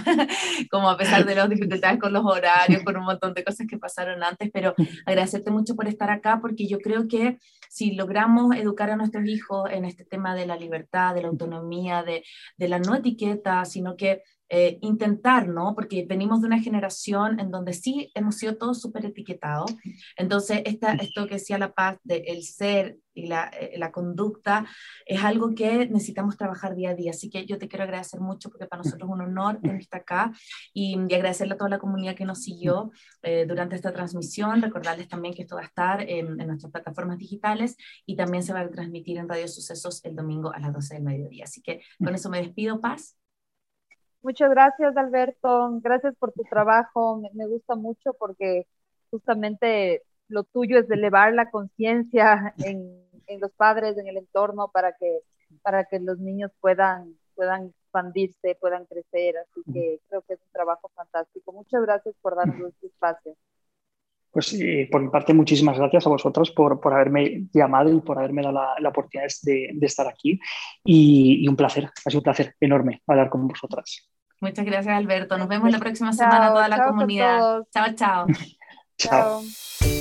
como 0.71 0.89
a 0.89 0.97
pesar 0.97 1.25
de 1.25 1.35
las 1.35 1.49
dificultades 1.49 1.99
con 1.99 2.13
los 2.13 2.23
horarios, 2.23 2.81
con 2.83 2.95
un 2.95 3.03
montón 3.03 3.33
de 3.33 3.43
cosas 3.43 3.67
que 3.67 3.77
pasaron 3.77 4.23
antes. 4.23 4.49
Pero 4.53 4.73
agradecerte 5.05 5.51
mucho 5.51 5.75
por 5.75 5.89
estar 5.89 6.09
acá, 6.09 6.39
porque 6.39 6.65
yo 6.65 6.79
creo 6.79 7.09
que 7.09 7.39
si 7.69 7.91
logramos 7.91 8.55
educar 8.55 8.89
a 8.89 8.95
nuestros 8.95 9.27
hijos 9.27 9.69
en 9.69 9.83
este 9.83 10.05
tema 10.05 10.33
de 10.33 10.45
la 10.45 10.55
libertad, 10.55 11.13
de 11.13 11.23
la 11.23 11.27
autonomía, 11.27 12.03
de, 12.03 12.23
de 12.55 12.67
la 12.69 12.79
no 12.79 12.95
etiqueta, 12.95 13.65
sino 13.65 13.97
que 13.97 14.23
eh, 14.53 14.79
intentar, 14.81 15.47
¿no? 15.47 15.73
Porque 15.73 16.05
venimos 16.05 16.41
de 16.41 16.47
una 16.47 16.59
generación 16.59 17.39
en 17.39 17.51
donde 17.51 17.71
sí 17.71 18.11
hemos 18.15 18.35
sido 18.35 18.57
todos 18.57 18.81
súper 18.81 19.05
etiquetados. 19.05 19.73
Entonces, 20.17 20.61
esta, 20.65 20.91
esto 20.95 21.25
que 21.25 21.35
decía 21.35 21.57
La 21.57 21.71
Paz 21.71 21.99
del 22.03 22.23
el 22.27 22.43
ser 22.43 22.97
y 23.13 23.27
la, 23.27 23.49
eh, 23.57 23.77
la, 23.77 23.93
conducta 23.93 24.65
es 25.05 25.23
algo 25.23 25.55
que 25.55 25.87
necesitamos 25.87 26.35
trabajar 26.35 26.75
día 26.75 26.89
a 26.89 26.95
día. 26.95 27.11
Así 27.11 27.29
que 27.29 27.45
yo 27.45 27.57
te 27.57 27.69
quiero 27.69 27.85
agradecer 27.85 28.19
mucho 28.19 28.49
porque 28.49 28.67
para 28.67 28.83
nosotros 28.83 29.07
es 29.09 29.13
un 29.13 29.21
honor 29.21 29.59
estar 29.79 30.01
acá 30.01 30.33
y, 30.73 30.97
agradecerle 30.97 31.53
a 31.53 31.57
toda 31.57 31.69
la 31.69 31.79
comunidad 31.79 32.15
que 32.15 32.25
nos 32.25 32.43
siguió 32.43 32.91
eh, 33.21 33.45
durante 33.47 33.77
esta 33.77 33.93
transmisión. 33.93 34.61
Recordarles 34.61 35.07
también 35.07 35.33
que 35.33 35.43
esto 35.43 35.55
va 35.55 35.61
a 35.61 35.65
estar 35.65 36.01
en, 36.01 36.41
en, 36.41 36.47
nuestras 36.47 36.73
plataformas 36.73 37.17
digitales 37.17 37.77
y 38.05 38.17
también 38.17 38.43
se 38.43 38.51
va 38.51 38.59
a 38.59 38.69
transmitir 38.69 39.17
en 39.17 39.29
Radio 39.29 39.47
Sucesos 39.47 40.03
el 40.03 40.13
domingo 40.13 40.53
a 40.53 40.59
las 40.59 40.73
12 40.73 40.95
del 40.95 41.03
mediodía. 41.03 41.45
Así 41.45 41.61
que 41.61 41.81
con 41.97 42.13
eso 42.13 42.29
me 42.29 42.41
despido, 42.41 42.81
Paz. 42.81 43.20
Muchas 44.23 44.49
gracias, 44.51 44.95
Alberto. 44.97 45.79
Gracias 45.81 46.15
por 46.17 46.31
tu 46.31 46.43
trabajo. 46.43 47.21
Me, 47.33 47.47
gusta 47.47 47.75
mucho 47.75 48.13
porque 48.13 48.67
justamente 49.09 50.03
lo 50.27 50.43
tuyo 50.43 50.77
es 50.77 50.89
elevar 50.89 51.33
la 51.33 51.49
conciencia 51.49 52.53
en, 53.27 53.39
los 53.39 53.51
padres, 53.53 53.97
en 53.97 54.07
el 54.07 54.17
entorno, 54.17 54.69
para 54.69 54.93
que, 54.93 55.21
para 55.63 55.85
que 55.85 55.99
los 55.99 56.19
niños 56.19 56.51
puedan, 56.59 57.15
puedan 57.35 57.67
expandirse, 57.67 58.57
puedan 58.59 58.85
crecer. 58.85 59.37
Así 59.37 59.61
que 59.73 59.99
creo 60.07 60.21
que 60.21 60.33
es 60.33 60.39
un 60.39 60.51
trabajo 60.51 60.91
fantástico. 60.95 61.51
Muchas 61.51 61.81
gracias 61.81 62.15
por 62.21 62.35
darnos 62.35 62.69
este 62.69 62.87
espacio. 62.87 63.35
Pues 64.31 64.53
eh, 64.53 64.87
por 64.89 65.01
mi 65.01 65.09
parte, 65.09 65.33
muchísimas 65.33 65.77
gracias 65.77 66.07
a 66.07 66.09
vosotros 66.09 66.51
por, 66.51 66.79
por 66.79 66.93
haberme 66.93 67.47
llamado 67.53 67.91
y 67.91 67.99
por 67.99 68.17
haberme 68.17 68.41
dado 68.41 68.53
la, 68.53 68.75
la 68.79 68.89
oportunidad 68.89 69.27
de, 69.43 69.71
de, 69.73 69.85
estar 69.85 70.07
aquí. 70.07 70.39
Y, 70.85 71.43
y, 71.43 71.47
un 71.47 71.55
placer, 71.57 71.85
ha 72.05 72.09
sido 72.09 72.19
un 72.19 72.23
placer 72.23 72.55
enorme 72.59 73.01
hablar 73.07 73.29
con 73.29 73.47
vosotras. 73.47 74.09
Muchas 74.39 74.65
gracias, 74.65 74.97
Alberto. 74.97 75.37
Nos 75.37 75.47
vemos 75.47 75.69
la 75.69 75.79
próxima 75.79 76.13
semana, 76.13 76.49
toda 76.49 76.67
la 76.67 76.83
comunidad. 76.85 77.63
Chao, 77.71 77.93
chao. 77.95 78.25
chao. 78.97 79.41